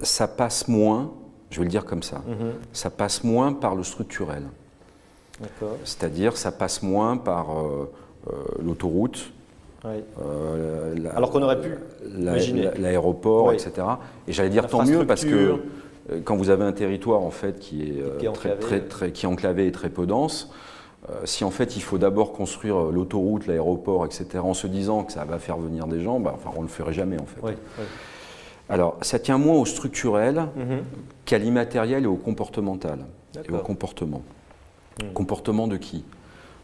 ça 0.00 0.28
passe 0.28 0.68
moins, 0.68 1.12
je 1.50 1.58
vais 1.58 1.64
le 1.64 1.70
dire 1.70 1.84
comme 1.84 2.02
ça, 2.02 2.22
mhm. 2.26 2.52
ça 2.72 2.90
passe 2.90 3.24
moins 3.24 3.52
par 3.52 3.74
le 3.74 3.82
structurel. 3.82 4.44
C'est-à-dire, 5.84 6.36
ça 6.36 6.50
passe 6.50 6.82
moins 6.82 7.16
par 7.16 7.56
euh, 7.56 7.92
euh, 8.26 8.32
l'autoroute. 8.60 9.32
Alors 11.14 11.30
qu'on 11.30 11.42
aurait 11.42 11.60
pu 11.60 11.76
l'aéroport, 12.12 13.52
etc. 13.52 13.72
Et 14.26 14.32
j'allais 14.32 14.50
dire 14.50 14.66
tant 14.66 14.84
mieux 14.84 15.06
parce 15.06 15.24
que 15.24 15.60
quand 16.24 16.36
vous 16.36 16.50
avez 16.50 16.64
un 16.64 16.72
territoire 16.72 17.20
en 17.20 17.30
fait 17.30 17.60
qui 17.60 17.82
est, 17.82 18.32
très, 18.32 18.56
très, 18.56 18.80
très, 18.80 19.12
qui 19.12 19.26
est 19.26 19.28
enclavé 19.28 19.68
et 19.68 19.72
très 19.72 19.90
peu 19.90 20.06
dense, 20.06 20.50
si 21.24 21.44
en 21.44 21.50
fait 21.50 21.76
il 21.76 21.82
faut 21.82 21.98
d'abord 21.98 22.32
construire 22.32 22.76
l'autoroute, 22.84 23.46
l'aéroport, 23.46 24.04
etc., 24.04 24.40
en 24.42 24.54
se 24.54 24.66
disant 24.66 25.04
que 25.04 25.12
ça 25.12 25.24
va 25.24 25.38
faire 25.38 25.56
venir 25.56 25.86
des 25.86 26.00
gens, 26.00 26.20
bah, 26.20 26.34
enfin, 26.34 26.50
on 26.54 26.62
ne 26.62 26.66
le 26.66 26.72
ferait 26.72 26.92
jamais 26.92 27.18
en 27.20 27.26
fait. 27.26 27.56
Alors, 28.68 28.98
ça 29.00 29.18
tient 29.18 29.38
moins 29.38 29.56
au 29.56 29.64
structurel 29.64 30.46
mhm. 30.56 30.82
qu'à 31.24 31.38
l'immatériel 31.38 32.04
et 32.04 32.06
au 32.06 32.16
comportemental. 32.16 33.06
Et 33.48 33.52
au 33.52 33.58
comportement. 33.58 34.22
Mhm. 35.02 35.12
Comportement 35.12 35.68
de 35.68 35.76
qui? 35.76 36.04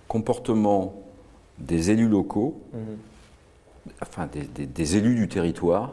Comportement 0.09 0.95
des 1.59 1.91
élus 1.91 2.09
locaux, 2.09 2.61
mhm. 2.73 3.93
enfin 4.03 4.29
des, 4.57 4.97
élus 4.97 5.15
du 5.15 5.29
territoire, 5.29 5.93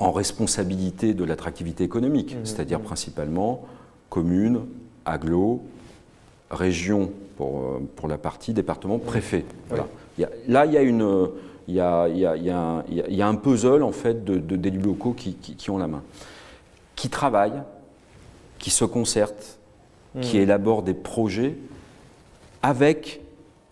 en 0.00 0.10
responsabilité 0.10 1.14
de 1.14 1.24
l'attractivité 1.24 1.84
économique, 1.84 2.36
c'est-à-dire 2.44 2.80
principalement 2.80 3.64
communes, 4.10 4.60
agglos, 5.04 5.62
régions 6.54 7.10
pour, 7.36 7.58
euh, 7.58 7.82
pour 7.96 8.08
la 8.08 8.18
partie, 8.18 8.52
département, 8.52 8.98
préfet. 8.98 9.44
là, 10.48 10.66
il 10.66 10.72
y 10.72 10.76
a 10.76 10.82
une 10.82 11.28
il 11.68 11.74
y 11.74 11.80
a, 11.80 13.26
un 13.26 13.34
puzzle 13.36 13.82
en 13.82 13.92
fait 13.92 14.24
de, 14.24 14.38
d'élus 14.56 14.80
locaux 14.80 15.14
qui, 15.14 15.70
ont 15.70 15.78
la 15.78 15.86
main, 15.86 16.02
qui 16.96 17.08
travaillent, 17.08 17.62
qui 18.58 18.70
se 18.70 18.84
concertent, 18.84 19.58
qui 20.20 20.36
mmh. 20.38 20.40
élaborent 20.40 20.82
des 20.82 20.94
projets 20.94 21.56
avec, 22.62 23.20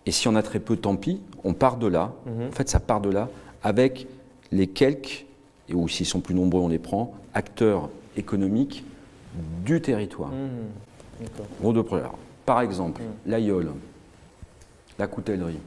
et 0.07 0.11
si 0.11 0.29
on 0.29 0.35
a 0.35 0.42
très 0.42 0.59
peu, 0.59 0.77
tant 0.77 0.97
pis, 0.97 1.21
on 1.45 1.55
part 1.55 1.77
de 1.77 1.87
là, 1.87 2.12
mmh. 2.27 2.49
en 2.49 2.53
fait 2.53 2.68
ça 2.68 2.81
part 2.81 3.01
de 3.01 3.11
là, 3.11 3.29
avec 3.62 4.07
les 4.51 4.66
quelques, 4.66 5.27
et 5.68 5.75
ou 5.75 5.88
s'ils 5.88 6.07
sont 6.07 6.21
plus 6.21 6.35
nombreux 6.35 6.61
on 6.61 6.68
les 6.68 6.79
prend, 6.79 7.14
acteurs 7.35 7.90
économiques 8.16 8.85
du 9.64 9.81
territoire. 9.81 10.31
Mmh. 10.31 11.73
de 11.73 11.83
par 12.44 12.61
exemple, 12.61 13.02
l'aïeul, 13.26 13.70
la 14.98 15.07
coutellerie, 15.07 15.59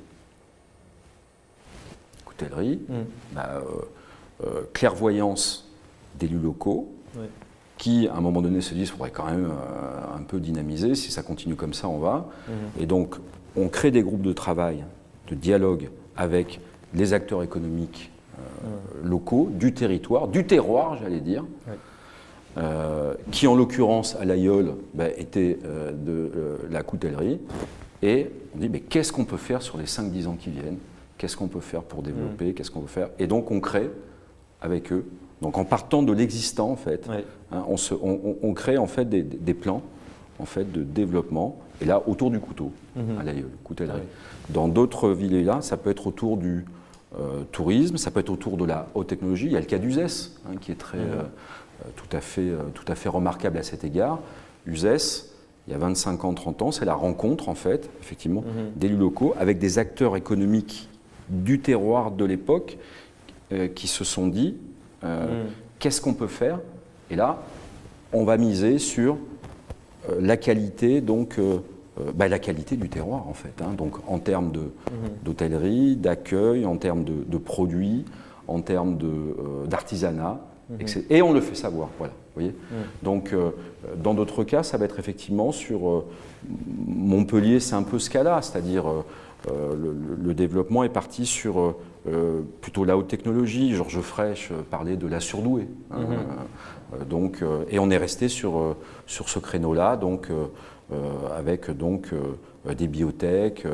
Mm. 2.89 2.93
Bah, 3.33 3.49
euh, 3.55 4.45
euh, 4.45 4.61
clairvoyance 4.73 5.69
d'élus 6.19 6.39
locaux, 6.39 6.91
qui, 7.77 8.07
à 8.07 8.15
un 8.15 8.21
moment 8.21 8.41
donné, 8.41 8.61
se 8.61 8.73
disent 8.73 8.91
faudrait 8.91 9.11
quand 9.11 9.25
même 9.25 9.45
euh, 9.45 10.17
un 10.17 10.23
peu 10.23 10.39
dynamiser, 10.39 10.95
si 10.95 11.11
ça 11.11 11.23
continue 11.23 11.55
comme 11.55 11.73
ça, 11.73 11.87
on 11.87 11.99
va. 11.99 12.29
Mm-hmm. 12.49 12.81
Et 12.81 12.85
donc, 12.85 13.15
on 13.55 13.69
crée 13.69 13.91
des 13.91 14.03
groupes 14.03 14.21
de 14.21 14.33
travail, 14.33 14.83
de 15.29 15.35
dialogue 15.35 15.89
avec 16.15 16.59
les 16.93 17.13
acteurs 17.13 17.43
économiques 17.43 18.11
mm. 18.37 19.07
locaux, 19.07 19.49
du 19.51 19.73
territoire, 19.73 20.27
du 20.27 20.45
terroir, 20.45 20.97
j'allais 20.97 21.21
dire. 21.21 21.43
Qui 23.31 23.47
en 23.47 23.55
l'occurrence 23.55 24.15
à 24.15 24.25
l'Aïol 24.25 24.75
bah, 24.93 25.09
était 25.17 25.59
de 25.93 26.31
la 26.69 26.83
coutellerie. 26.83 27.39
Et 28.01 28.29
on 28.55 28.59
dit, 28.59 28.69
mais 28.69 28.79
qu'est-ce 28.79 29.11
qu'on 29.11 29.25
peut 29.25 29.37
faire 29.37 29.61
sur 29.61 29.77
les 29.77 29.85
5-10 29.85 30.27
ans 30.27 30.37
qui 30.39 30.49
viennent? 30.49 30.77
Qu'est-ce 31.17 31.37
qu'on 31.37 31.47
peut 31.47 31.59
faire 31.59 31.81
pour 31.81 32.03
développer, 32.03 32.51
mm. 32.51 32.53
qu'est-ce 32.53 32.71
qu'on 32.71 32.81
peut 32.81 32.87
faire? 32.87 33.09
Et 33.19 33.27
donc 33.27 33.51
on 33.51 33.59
crée 33.59 33.89
avec 34.61 34.91
eux, 34.91 35.05
donc 35.41 35.57
en 35.57 35.65
partant 35.65 36.03
de 36.03 36.13
l'existant 36.13 36.69
en 36.69 36.75
fait, 36.75 37.09
hein, 37.51 37.65
on, 37.67 38.53
crée 38.53 38.77
en 38.77 38.87
fait 38.87 39.09
des, 39.09 39.53
plans 39.53 39.81
en 40.39 40.45
fait 40.45 40.71
de 40.71 40.83
développement. 40.83 41.59
Et 41.81 41.85
là 41.85 42.03
autour 42.07 42.31
du 42.31 42.39
couteau, 42.39 42.71
mm-hmm. 42.97 43.19
à 43.19 43.23
la 43.23 43.33
coutellerie. 43.63 44.01
Dans 44.49 44.67
d'autres 44.67 45.09
villes 45.09 45.43
là, 45.43 45.61
ça 45.61 45.77
peut 45.77 45.89
être 45.89 46.07
autour 46.07 46.37
du 46.37 46.65
euh, 47.19 47.43
tourisme, 47.51 47.97
ça 47.97 48.11
peut 48.11 48.21
être 48.21 48.29
autour 48.29 48.57
de 48.57 48.65
la 48.65 48.87
haute 48.93 49.07
technologie. 49.07 49.47
Il 49.47 49.51
y 49.51 49.57
a 49.57 49.59
le 49.59 49.65
cas 49.65 49.77
d'Uzès 49.77 50.31
hein, 50.45 50.55
qui 50.59 50.71
est 50.71 50.75
très, 50.75 50.97
mm-hmm. 50.97 51.64
Euh, 51.81 51.89
tout, 51.95 52.15
à 52.15 52.21
fait, 52.21 52.41
euh, 52.41 52.63
tout 52.73 52.85
à 52.87 52.95
fait 52.95 53.09
remarquable 53.09 53.57
à 53.57 53.63
cet 53.63 53.83
égard. 53.83 54.19
Uzès, 54.65 55.29
il 55.67 55.71
y 55.71 55.73
a 55.73 55.79
25 55.79 56.25
ans, 56.25 56.33
30 56.33 56.61
ans, 56.61 56.71
c'est 56.71 56.85
la 56.85 56.93
rencontre, 56.93 57.49
en 57.49 57.55
fait, 57.55 57.89
effectivement, 58.01 58.41
mm-hmm. 58.41 58.79
d'élus 58.79 58.97
locaux 58.97 59.33
avec 59.39 59.57
des 59.57 59.79
acteurs 59.79 60.15
économiques 60.15 60.89
du 61.29 61.59
terroir 61.59 62.11
de 62.11 62.25
l'époque 62.25 62.77
euh, 63.51 63.67
qui 63.67 63.87
se 63.87 64.03
sont 64.03 64.27
dit 64.27 64.55
euh, 65.03 65.43
mm. 65.43 65.47
qu'est-ce 65.79 66.01
qu'on 66.01 66.13
peut 66.13 66.27
faire? 66.27 66.59
Et 67.09 67.15
là, 67.15 67.43
on 68.13 68.23
va 68.23 68.37
miser 68.37 68.79
sur 68.79 69.17
euh, 70.09 70.17
la 70.19 70.37
qualité, 70.37 71.01
donc 71.01 71.39
bah, 72.13 72.27
la 72.27 72.39
qualité 72.39 72.75
du 72.75 72.89
terroir 72.89 73.27
en 73.27 73.33
fait. 73.33 73.61
Hein. 73.61 73.73
donc 73.77 73.95
en 74.07 74.19
termes 74.19 74.51
mm-hmm. 74.51 75.23
d'hôtellerie, 75.23 75.95
d'accueil, 75.95 76.65
en 76.65 76.77
termes 76.77 77.03
de, 77.03 77.37
produits, 77.37 78.05
en 78.47 78.61
termes 78.61 78.97
d'artisanat. 79.67 80.39
Mm-hmm. 80.71 81.03
Et 81.09 81.21
on 81.21 81.33
le 81.33 81.41
fait 81.41 81.55
savoir, 81.55 81.89
voilà. 81.97 82.13
Voyez 82.33 82.49
mm. 82.49 82.75
Donc, 83.03 83.35
dans 83.97 84.13
d'autres 84.13 84.43
cas, 84.43 84.63
ça 84.63 84.77
va 84.77 84.85
être 84.85 84.99
effectivement 84.99 85.51
sur 85.51 86.03
Montpellier, 86.87 87.59
c'est 87.59 87.75
un 87.75 87.83
peu 87.83 87.99
ce 87.99 88.09
cas-là, 88.09 88.41
c'est-à-dire 88.41 88.85
euh, 89.51 89.75
le, 90.21 90.33
développement 90.33 90.83
est 90.83 90.89
parti 90.89 91.25
sur 91.25 91.59
euh, 91.59 91.75
euh, 92.07 92.41
plutôt 92.61 92.83
la 92.83 92.97
haute 92.97 93.07
technologie. 93.07 93.73
Georges 93.75 94.01
Frêche 94.01 94.51
parlait 94.69 94.97
de 94.97 95.07
la 95.07 95.19
surdouée. 95.19 95.67
Hein, 95.91 96.05
mhm. 96.99 97.05
donc, 97.07 97.43
et 97.69 97.79
on 97.79 97.89
est 97.89 97.97
resté 97.97 98.27
sur, 98.27 98.75
sur 99.05 99.29
ce 99.29 99.39
créneau-là, 99.39 99.97
donc, 99.97 100.29
avec 101.35 101.71
donc, 101.71 102.13
des 102.65 102.87
biotech, 102.87 103.65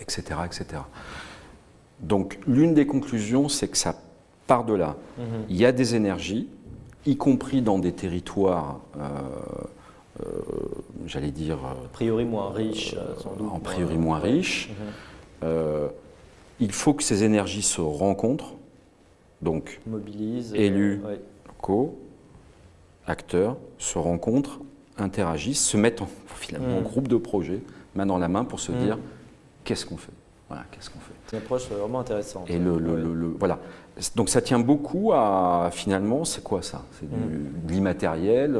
etc., 0.00 0.22
etc. 0.44 0.82
Donc 2.00 2.38
l'une 2.46 2.74
des 2.74 2.86
conclusions, 2.86 3.48
c'est 3.48 3.68
que 3.68 3.76
ça 3.76 3.94
part 4.50 4.64
de 4.64 4.74
là. 4.74 4.96
Mhm. 5.16 5.24
Il 5.48 5.56
y 5.56 5.64
a 5.64 5.70
des 5.70 5.94
énergies, 5.94 6.48
y 7.06 7.16
compris 7.16 7.62
dans 7.62 7.78
des 7.78 7.92
territoires, 7.92 8.80
j'allais 11.06 11.30
dire... 11.30 11.58
A 11.64 11.76
priori 11.92 12.24
moins 12.24 12.50
riches, 12.50 12.96
sans 13.22 13.36
doute. 13.36 13.48
En 13.52 13.60
priori 13.60 13.96
moins, 13.96 14.18
riches. 14.18 14.70
Mhm. 15.42 15.48
il 16.58 16.72
faut 16.72 16.94
que 16.94 17.04
ces 17.04 17.22
énergies 17.22 17.62
se 17.62 17.80
rencontrent, 17.80 18.54
donc 19.40 19.80
Mobilise, 19.86 20.52
élus 20.54 21.00
locaux, 21.46 21.96
acteurs, 23.06 23.56
se 23.78 23.98
rencontrent, 23.98 24.58
interagissent, 24.98 25.64
se 25.64 25.76
mettent 25.76 26.02
en, 26.02 26.08
finalement 26.34 26.78
en 26.78 26.80
mhm. 26.80 26.86
groupe 26.90 27.06
de 27.06 27.16
projet, 27.16 27.60
main 27.94 28.04
dans 28.04 28.18
la 28.18 28.28
main, 28.28 28.44
pour 28.44 28.58
se 28.58 28.72
dire 28.72 28.98
qu'est-ce 29.62 29.86
qu'on 29.86 29.96
fait? 29.96 30.12
Voilà, 30.50 30.64
qu'est-ce 30.72 30.90
qu'on 30.90 30.98
fait 30.98 31.12
C'est 31.28 31.36
une 31.36 31.42
approche 31.44 31.68
vraiment 31.68 32.00
intéressante. 32.00 32.50
Et 32.50 32.58
le, 32.58 33.36
voilà. 33.38 33.60
Donc 34.16 34.28
ça 34.28 34.42
tient 34.42 34.58
beaucoup 34.58 35.12
à, 35.12 35.70
finalement, 35.70 36.24
c'est 36.24 36.42
quoi 36.42 36.60
ça? 36.60 36.82
C'est 36.98 37.06
mm. 37.06 37.66
de 37.66 37.72
l'immatériel, 37.72 38.58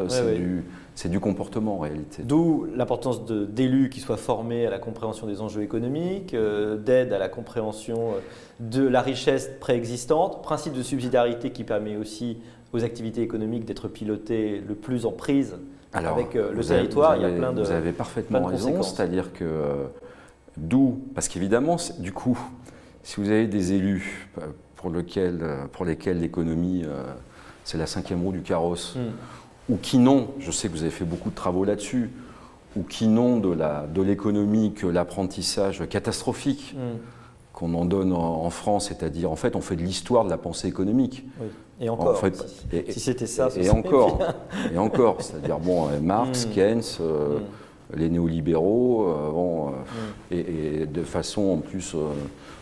c'est 0.95 1.09
du, 1.09 1.19
comportement 1.19 1.77
en 1.77 1.79
réalité. 1.81 2.23
D'où 2.23 2.69
l'importance 2.77 3.25
d'élus 3.25 3.91
qui 3.91 3.99
soient 3.99 4.17
formés 4.17 4.67
à 4.67 4.71
la 4.71 4.79
compréhension 4.79 5.27
des 5.27 5.41
enjeux 5.41 5.63
économiques, 5.63 6.33
euh, 6.33 6.77
d'aide 6.77 7.13
à 7.13 7.19
la 7.19 7.29
compréhension 7.29 8.13
euh, 8.13 8.21
de 8.61 8.87
la 8.87 9.01
richesse 9.01 9.51
préexistante, 9.59 10.45
principe 10.45 10.75
de 10.75 10.83
subsidiarité 10.85 11.51
qui 11.51 11.65
permet 11.65 11.97
aussi 11.97 12.39
aux 12.73 12.85
activités 12.85 13.23
économiques 13.23 13.65
d'être 13.65 13.89
pilotées 13.89 14.63
le 14.65 14.77
plus 14.77 15.07
en 15.07 15.11
prise 15.11 15.57
avec 15.93 16.37
euh, 16.37 16.53
le 16.53 16.63
territoire. 16.63 17.17
il 17.17 17.23
y 17.23 17.25
a 17.25 17.31
plein 17.31 17.53
de 17.53 17.63
Vous 17.63 17.73
avez 17.73 17.91
parfaitement 17.91 18.45
raison, 18.45 18.81
c'est-à-dire 18.85 19.33
que 19.33 19.45
D'où, 20.61 21.01
parce 21.15 21.29
qu'évidemment, 21.29 21.77
du 21.99 22.13
coup, 22.13 22.39
si 23.03 23.19
vous 23.19 23.31
avez 23.31 23.47
des 23.47 23.73
élus 23.73 24.29
euh, 24.39 24.47
pour, 24.77 24.93
euh, 24.95 25.67
pour 25.73 25.85
lesquels 25.87 26.21
l'économie, 26.21 26.83
euh, 26.85 27.03
c'est 27.65 27.79
la 27.79 27.87
cinquième 27.87 28.23
roue 28.23 28.33
du 28.33 28.43
carrosse, 28.43 28.97
hmm. 28.97 29.73
ou 29.73 29.79
qui 29.79 29.99
n'ont, 29.99 30.29
je 30.39 30.51
sais 30.51 30.69
que 30.69 30.75
vous 30.75 30.83
avez 30.83 30.91
fait 30.91 31.07
beaucoup 31.07 31.31
de 31.31 31.35
travaux 31.35 31.65
là-dessus, 31.65 32.11
ou 32.77 32.83
qui 32.83 33.09
n'ont 33.09 33.39
de 33.39 34.03
l'économie 34.03 34.75
que 34.75 34.87
l'apprentissage 34.87 35.89
catastrophique 35.89 36.77
hmm. 36.77 36.99
qu'on 37.55 37.73
en 37.73 37.87
donne 37.87 38.13
en, 38.13 38.51
France, 38.51 38.89
c'est-à-dire, 38.89 39.33
en 39.33 39.37
fait, 39.37 39.57
on 39.57 39.63
fait 39.63 39.77
de 39.77 39.83
l'histoire 39.83 40.25
de 40.25 40.31
la 40.31 40.39
pensée 40.39 40.69
économique. 40.69 41.25
Oui. 41.41 41.47
Et 41.83 41.89
encore, 41.89 42.23
si, 42.91 43.01
c'était 43.01 43.27
ça, 43.27 43.49
et, 43.57 43.65
et 43.65 43.71
encore, 43.71 44.19
et 44.75 44.77
encore, 44.77 45.23
c'est-à-dire 45.23 45.59
bon, 45.59 45.89
Marx, 46.03 46.47
hmm. 46.47 46.51
Keynes, 46.51 46.83
les 47.97 48.09
néolibéraux, 48.09 49.09
euh, 49.09 49.31
bon, 49.31 49.69
euh, 49.69 49.71
mm. 50.31 50.83
et, 50.83 50.87
de 50.87 51.03
façon 51.03 51.43
en 51.43 51.57
plus 51.59 51.95
euh, 51.95 52.09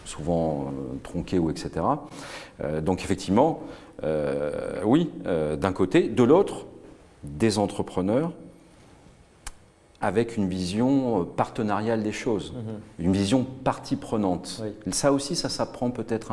souvent 0.04 0.72
tronquée 1.02 1.38
ou 1.38 1.50
etc. 1.50 1.84
donc 2.82 3.02
effectivement, 3.02 3.60
oui, 4.84 5.10
d'un 5.24 5.72
côté, 5.72 6.08
de 6.08 6.22
l'autre, 6.22 6.64
des 7.24 7.58
entrepreneurs 7.58 8.32
avec 10.00 10.36
une 10.38 10.48
vision 10.48 11.24
partenariale 11.24 12.02
des 12.02 12.12
choses, 12.12 12.54
mm-hmm. 12.54 13.04
une 13.04 13.12
vision 13.12 13.44
partie 13.64 13.96
prenante. 13.96 14.62
Ça 14.92 15.12
aussi, 15.12 15.36
ça 15.36 15.50
s'apprend 15.50 15.90
peut-être 15.90 16.32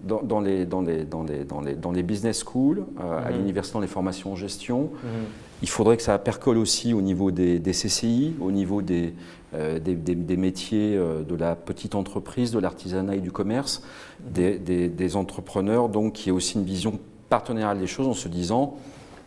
dans, 0.00 0.40
les, 0.40 0.64
dans, 0.64 0.82
les, 0.82 1.02
dans, 1.02 1.24
les, 1.24 1.44
dans, 1.74 1.90
les, 1.90 2.02
business 2.04 2.44
schools, 2.44 2.84
à 3.00 3.02
mm-hmm. 3.02 3.32
l'université 3.32 3.74
dans 3.74 3.80
les 3.80 3.88
formations 3.88 4.32
en 4.32 4.36
gestion. 4.36 4.90
Il 5.62 5.68
faudrait 5.68 5.96
que 5.96 6.02
ça 6.02 6.18
percole 6.18 6.58
aussi 6.58 6.94
au 6.94 7.02
niveau 7.02 7.30
des, 7.30 7.60
CCI, 7.60 8.34
au 8.40 8.52
niveau 8.52 8.80
des, 8.80 9.14
euh, 9.54 9.78
des, 9.78 10.36
métiers 10.36 10.96
euh, 10.96 11.22
de 11.22 11.34
la 11.34 11.56
petite 11.56 11.94
entreprise, 11.94 12.52
de 12.52 12.58
l'artisanat 12.58 13.16
et 13.16 13.20
du 13.20 13.32
commerce, 13.32 13.82
des, 14.20 15.16
entrepreneurs, 15.16 15.88
donc 15.88 16.14
qui 16.14 16.28
aient 16.28 16.32
aussi 16.32 16.58
une 16.58 16.64
vision 16.64 16.98
partenariale 17.28 17.78
des 17.78 17.86
choses 17.86 18.06
en 18.06 18.14
se 18.14 18.28
disant 18.28 18.76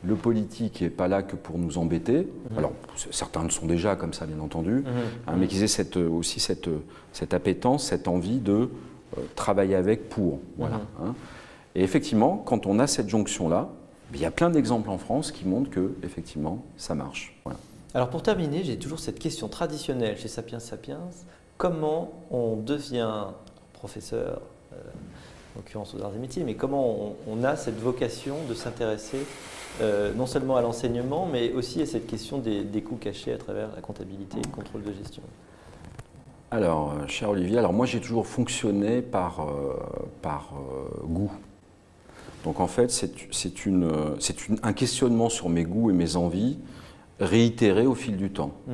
le 0.03 0.15
politique 0.15 0.81
n'est 0.81 0.89
pas 0.89 1.07
là 1.07 1.21
que 1.21 1.35
pour 1.35 1.59
nous 1.59 1.77
embêter. 1.77 2.27
Mhm. 2.51 2.57
Alors, 2.57 2.71
certains 3.11 3.43
le 3.43 3.49
sont 3.49 3.67
déjà 3.67 3.95
comme 3.95 4.13
ça, 4.13 4.25
bien 4.25 4.39
entendu, 4.39 4.71
mhm. 4.71 4.85
hein, 5.27 5.33
mais 5.37 5.47
qu'ils 5.47 5.63
aient 5.63 5.67
cette, 5.67 5.97
aussi 5.97 6.39
cette, 6.39 6.69
cette 7.13 7.33
appétence, 7.33 7.85
cette 7.85 8.07
envie 8.07 8.39
de 8.39 8.53
euh, 9.17 9.21
travailler 9.35 9.75
avec 9.75 10.09
pour. 10.09 10.39
Voilà, 10.57 10.77
mhm. 10.77 11.09
hein. 11.09 11.15
Et 11.75 11.83
effectivement, 11.83 12.41
quand 12.45 12.65
on 12.65 12.79
a 12.79 12.87
cette 12.87 13.09
jonction-là, 13.09 13.69
il 14.13 14.21
y 14.21 14.25
a 14.25 14.31
plein 14.31 14.49
d'exemples 14.49 14.89
en 14.89 14.97
France 14.97 15.31
qui 15.31 15.47
montrent 15.47 15.69
que, 15.69 15.93
effectivement, 16.03 16.63
ça 16.77 16.95
marche. 16.95 17.35
Alors 17.93 18.09
pour 18.09 18.23
terminer, 18.23 18.63
j'ai 18.63 18.77
toujours 18.77 18.99
cette 18.99 19.19
question 19.19 19.47
traditionnelle 19.47 20.17
chez 20.17 20.27
Sapiens 20.27 20.59
Sapiens. 20.59 21.01
Comment 21.57 22.11
on 22.31 22.55
devient 22.55 23.25
professeur, 23.73 24.41
euh, 24.73 24.75
en 25.55 25.59
l'occurrence 25.59 25.93
aux 25.93 26.01
arts 26.01 26.13
et 26.15 26.19
métiers, 26.19 26.43
mais 26.43 26.53
comment 26.53 27.15
on, 27.27 27.43
a 27.43 27.55
cette 27.55 27.79
vocation 27.79 28.35
de 28.47 28.53
s'intéresser 28.53 29.25
euh, 29.81 30.13
non 30.13 30.25
seulement 30.25 30.55
à 30.55 30.61
l'enseignement, 30.61 31.27
mais 31.29 31.51
aussi 31.51 31.81
à 31.81 31.85
cette 31.85 32.07
question 32.07 32.37
des, 32.37 32.81
coûts 32.81 32.95
cachés 32.95 33.33
à 33.33 33.37
travers 33.37 33.69
la 33.75 33.81
comptabilité 33.81 34.37
et 34.37 34.43
le 34.43 34.51
contrôle 34.51 34.83
de 34.83 34.93
gestion? 34.93 35.23
Alors, 36.51 36.91
euh, 36.91 37.07
cher 37.07 37.29
Olivier, 37.29 37.57
alors 37.57 37.73
moi 37.73 37.85
j'ai 37.85 37.99
toujours 37.99 38.27
fonctionné 38.27 39.01
par, 39.01 39.45
par 40.21 40.53
goût. 41.03 41.31
Donc 42.43 42.59
en 42.59 42.67
fait, 42.67 42.91
c'est 42.91 43.13
un 44.63 44.73
questionnement 44.73 45.29
sur 45.29 45.49
mes 45.49 45.63
goûts 45.63 45.89
et 45.89 45.93
mes 45.93 46.15
envies 46.15 46.57
réitéré 47.19 47.85
au 47.85 47.95
fil 47.95 48.17
du 48.17 48.31
temps. 48.31 48.51
Mmh. 48.67 48.71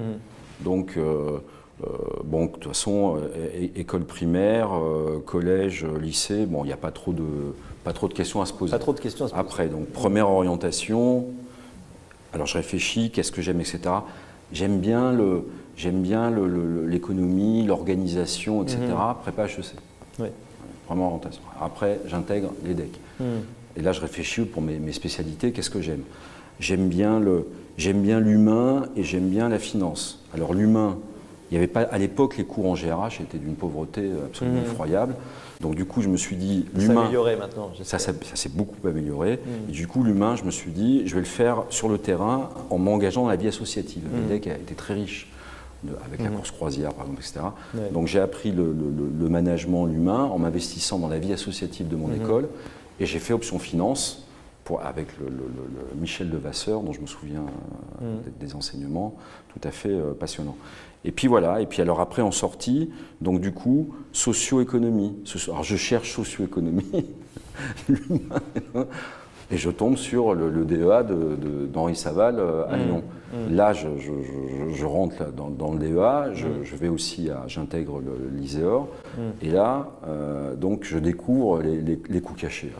Donc, 0.62 0.94
euh, 0.98 1.40
euh, 1.84 1.88
bon, 2.24 2.46
de 2.46 2.52
toute 2.52 2.68
façon, 2.68 3.20
école 3.76 4.06
primaire, 4.06 4.70
euh, 4.74 5.22
collège, 5.24 5.86
lycée, 5.86 6.46
bon, 6.46 6.64
il 6.64 6.68
n'y 6.68 6.74
a 6.74 6.78
pas 6.78 6.92
trop, 6.92 7.14
de, 7.14 7.26
pas 7.84 7.94
trop 7.94 8.08
de 8.08 8.14
questions 8.14 8.42
à 8.42 8.46
se 8.46 8.54
poser. 8.54 8.72
Pas 8.72 8.80
trop 8.80 8.94
de 8.94 9.00
questions 9.00 9.26
à 9.26 9.28
se 9.28 9.34
poser. 9.34 9.46
Après, 9.46 9.68
donc, 9.68 9.88
première 9.88 10.30
orientation, 10.30 11.26
alors 12.34 12.48
je 12.48 12.58
réfléchis, 12.58 13.12
qu'est-ce 13.12 13.32
que 13.32 13.42
j'aime, 13.42 13.60
etc. 13.60 13.80
J'aime 14.54 14.80
bien 14.80 15.12
le, 15.12 15.46
j'aime 15.76 16.02
bien 16.02 16.32
l'économie, 16.88 17.66
l'organisation, 17.66 18.64
etc. 18.64 18.80
Mmh. 18.80 19.22
Prépa 19.22 19.46
HEC. 19.46 19.76
Oui. 20.20 20.30
Vraiment 20.88 21.08
orientation. 21.08 21.42
Après, 21.62 22.00
j'intègre 22.08 22.52
l'EDEC. 22.66 23.00
Mmh. 23.20 23.24
Et 23.78 23.82
là, 23.82 23.92
je 23.92 24.02
réfléchis 24.02 24.42
pour 24.42 24.62
mes, 24.62 24.92
spécialités, 24.92 25.52
qu'est-ce 25.52 25.70
que 25.70 25.82
j'aime? 25.82 26.04
J'aime 26.60 26.88
bien 26.88 27.20
le, 27.20 27.48
j'aime 27.78 28.02
bien 28.02 28.20
l'humain 28.20 28.88
et 28.96 29.04
j'aime 29.04 29.30
bien 29.30 29.50
la 29.50 29.60
finance. 29.60 30.24
Alors 30.34 30.54
l'humain, 30.54 30.98
il 31.52 31.54
y 31.54 31.58
avait 31.58 31.68
pas 31.68 31.82
à 31.82 31.98
l'époque 32.00 32.38
les 32.38 32.44
cours 32.44 32.66
en 32.66 32.74
GRH 32.74 33.22
étaient 33.22 33.38
d'une 33.38 33.56
pauvreté 33.56 34.10
absolument 34.26 34.62
mmh. 34.62 34.66
effroyable. 34.66 35.16
Donc 35.62 35.76
du 35.76 35.86
coup, 35.86 36.02
je 36.02 36.10
me 36.10 36.18
suis 36.18 36.36
dit 36.36 36.66
l'humain. 36.74 36.96
Ça 36.96 37.02
amélioré 37.02 37.36
maintenant. 37.36 37.72
Ça, 37.84 38.00
ça, 38.00 38.14
s'est 38.34 38.50
beaucoup 38.50 38.88
amélioré. 38.88 39.36
Mmh. 39.36 39.70
Et 39.70 39.72
du 39.74 39.88
coup, 39.88 40.04
l'humain, 40.04 40.36
je 40.36 40.44
me 40.44 40.52
suis 40.52 40.72
dit, 40.72 41.04
je 41.06 41.14
vais 41.14 41.22
le 41.22 41.28
faire 41.28 41.64
sur 41.70 41.90
le 41.90 42.00
terrain 42.00 42.50
en 42.72 42.80
m'engageant 42.80 43.24
dans 43.24 43.30
la 43.30 43.36
vie 43.36 43.48
associative. 43.48 44.04
Mmh. 44.04 44.32
a 44.32 44.36
été 44.36 44.74
très 44.76 44.96
riche. 44.96 45.28
Avec 46.06 46.22
la 46.22 46.30
course 46.30 46.52
croisière, 46.52 46.94
par 46.94 47.06
exemple, 47.06 47.22
etc. 47.22 47.40
Donc 47.92 48.08
j'ai 48.08 48.20
appris 48.20 48.52
le, 48.52 48.74
le 48.74 49.30
management, 49.30 49.86
l'humain, 49.86 50.24
en 50.24 50.40
m'investissant 50.40 51.00
dans 51.00 51.08
la 51.08 51.20
vie 51.20 51.34
associative 51.34 51.88
de 51.88 51.96
mon 51.96 52.14
école. 52.14 52.50
Et 53.00 53.06
j'ai 53.06 53.20
fait 53.20 53.34
option 53.34 53.60
finance 53.60 54.28
pour, 54.68 54.86
avec 54.86 55.08
le, 55.18 55.32
Michel 55.96 56.30
Devasseur, 56.30 56.82
dont 56.82 56.92
je 56.92 57.00
me 57.00 57.08
souviens 57.08 57.46
euh, 58.02 58.16
mm. 58.16 58.22
des, 58.38 58.54
enseignements, 58.54 59.16
tout 59.54 59.66
à 59.66 59.72
fait 59.72 59.90
euh, 59.90 60.14
passionnants. 60.14 60.58
Et 61.06 61.12
puis 61.12 61.30
voilà, 61.30 61.62
et 61.62 61.66
puis 61.66 61.82
alors 61.82 62.02
après 62.02 62.22
en 62.22 62.32
sortie, 62.32 62.90
donc 63.22 63.40
du 63.40 63.54
coup, 63.54 63.96
socio-économie. 64.12 65.16
Alors 65.48 65.64
je 65.64 65.78
cherche 65.78 66.12
socio-économie, 66.12 67.06
et 69.52 69.58
je 69.58 69.70
tombe 69.70 69.96
sur 69.96 70.34
le, 70.34 70.66
DEA 70.66 71.04
d'Henri 71.72 71.96
Saval 71.96 72.36
euh, 72.40 72.66
à 72.68 72.78
mm. 72.78 72.82
Lyon. 72.82 73.04
Mm. 73.32 73.56
Là, 73.56 73.74
je, 73.74 74.86
rentre 74.86 75.32
dans, 75.32 75.72
le 75.72 75.80
DEA, 75.80 76.34
je, 76.34 76.76
vais 76.76 76.90
aussi 76.90 77.30
à, 77.30 77.44
j'intègre 77.48 78.02
l'ISEOR, 78.34 78.88
et 79.42 79.50
là, 79.50 79.88
donc 80.58 80.84
je 80.84 80.98
découvre 80.98 81.62
les, 81.62 82.22
coûts 82.22 82.36
cachés. 82.36 82.72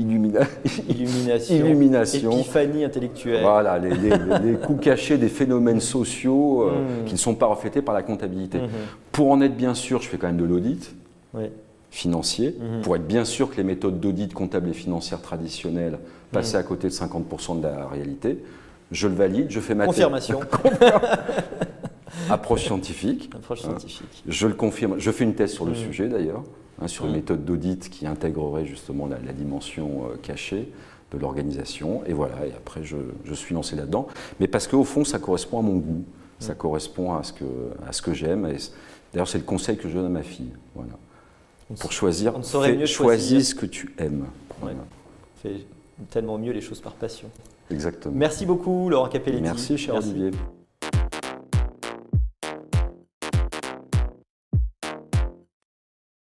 illumination, 0.88 1.54
illumination, 1.54 2.32
épiphanie 2.32 2.84
intellectuelle. 2.84 3.42
Voilà, 3.42 3.78
les, 3.78 3.90
les, 3.90 4.56
coûts 4.56 4.76
cachés 4.76 5.18
des 5.18 5.28
phénomènes 5.28 5.80
sociaux 5.80 6.62
euh, 6.62 7.04
qui 7.04 7.12
ne 7.12 7.18
sont 7.18 7.34
pas 7.34 7.46
reflétés 7.46 7.82
par 7.82 7.94
la 7.94 8.02
comptabilité. 8.02 8.58
Hmm. 8.58 8.68
Pour 9.12 9.30
en 9.30 9.40
être 9.40 9.56
bien 9.56 9.74
sûr, 9.74 10.00
je 10.00 10.08
fais 10.08 10.18
quand 10.18 10.28
même 10.28 10.36
de 10.36 10.44
l'audit 10.44 10.94
financier, 11.90 12.56
hmm. 12.58 12.82
pour 12.82 12.96
être 12.96 13.06
bien 13.06 13.24
sûr 13.24 13.50
que 13.50 13.56
les 13.56 13.64
méthodes 13.64 14.00
d'audit 14.00 14.32
comptable 14.32 14.68
et 14.68 14.72
financière 14.72 15.20
traditionnelles 15.20 15.98
passaient 16.32 16.56
à 16.56 16.62
côté 16.62 16.88
de 16.88 16.92
50% 16.92 17.58
de 17.58 17.62
la 17.62 17.86
réalité. 17.88 18.38
Je 18.92 19.08
le 19.08 19.14
valide, 19.14 19.50
je 19.50 19.60
fais 19.60 19.74
ma 19.74 19.86
confirmation. 19.86 20.40
Approche 22.28 22.64
scientifique. 22.64 23.30
Approche 23.34 23.60
scientifique. 23.60 24.22
Je 24.26 24.46
le 24.46 24.54
confirme. 24.54 24.98
Je 24.98 25.10
fais 25.10 25.24
une 25.24 25.34
thèse 25.34 25.52
sur 25.52 25.64
le 25.64 25.74
sujet 25.74 26.08
d'ailleurs. 26.08 26.42
Hein, 26.82 26.88
sur 26.88 27.06
une 27.06 27.12
méthode 27.12 27.44
d'audit 27.44 27.90
qui 27.90 28.06
intégrerait 28.06 28.64
justement 28.64 29.06
la, 29.06 29.32
dimension 29.32 30.04
euh, 30.04 30.16
cachée 30.22 30.72
de 31.12 31.18
l'organisation. 31.18 32.02
Et 32.06 32.14
voilà, 32.14 32.46
et 32.46 32.52
après 32.56 32.82
je, 32.84 33.34
suis 33.34 33.54
lancé 33.54 33.76
là-dedans. 33.76 34.06
Mais 34.38 34.48
parce 34.48 34.66
qu'au 34.66 34.84
fond, 34.84 35.04
ça 35.04 35.18
correspond 35.18 35.58
à 35.58 35.62
mon 35.62 35.76
goût, 35.76 36.04
ça 36.38 36.54
correspond 36.54 37.14
à 37.14 37.22
ce 37.22 37.34
que, 37.34 37.44
à 37.86 37.92
ce 37.92 38.00
que 38.00 38.14
j'aime. 38.14 38.50
D'ailleurs, 39.12 39.28
c'est 39.28 39.38
le 39.38 39.44
conseil 39.44 39.76
que 39.76 39.88
je 39.88 39.94
donne 39.94 40.06
à 40.06 40.10
ma 40.10 40.22
fille. 40.22 40.52
Voilà 40.74 40.92
pour 41.78 41.92
choisir, 41.92 42.36
on 42.36 42.42
saurait 42.42 42.74
mieux 42.74 42.86
choisis 42.86 43.50
ce 43.50 43.54
que 43.54 43.66
tu 43.66 43.94
aimes. 43.98 44.26
Ouais. 44.62 44.72
Fais 45.42 45.64
tellement 46.10 46.38
mieux 46.38 46.52
les 46.52 46.60
choses 46.60 46.80
par 46.80 46.94
passion. 46.94 47.28
Exactement. 47.70 48.14
Merci 48.16 48.46
beaucoup, 48.46 48.88
Laurent 48.88 49.08
Capelletti. 49.08 49.42
Merci, 49.42 49.78
cher 49.78 49.94
Olivier. 49.96 50.30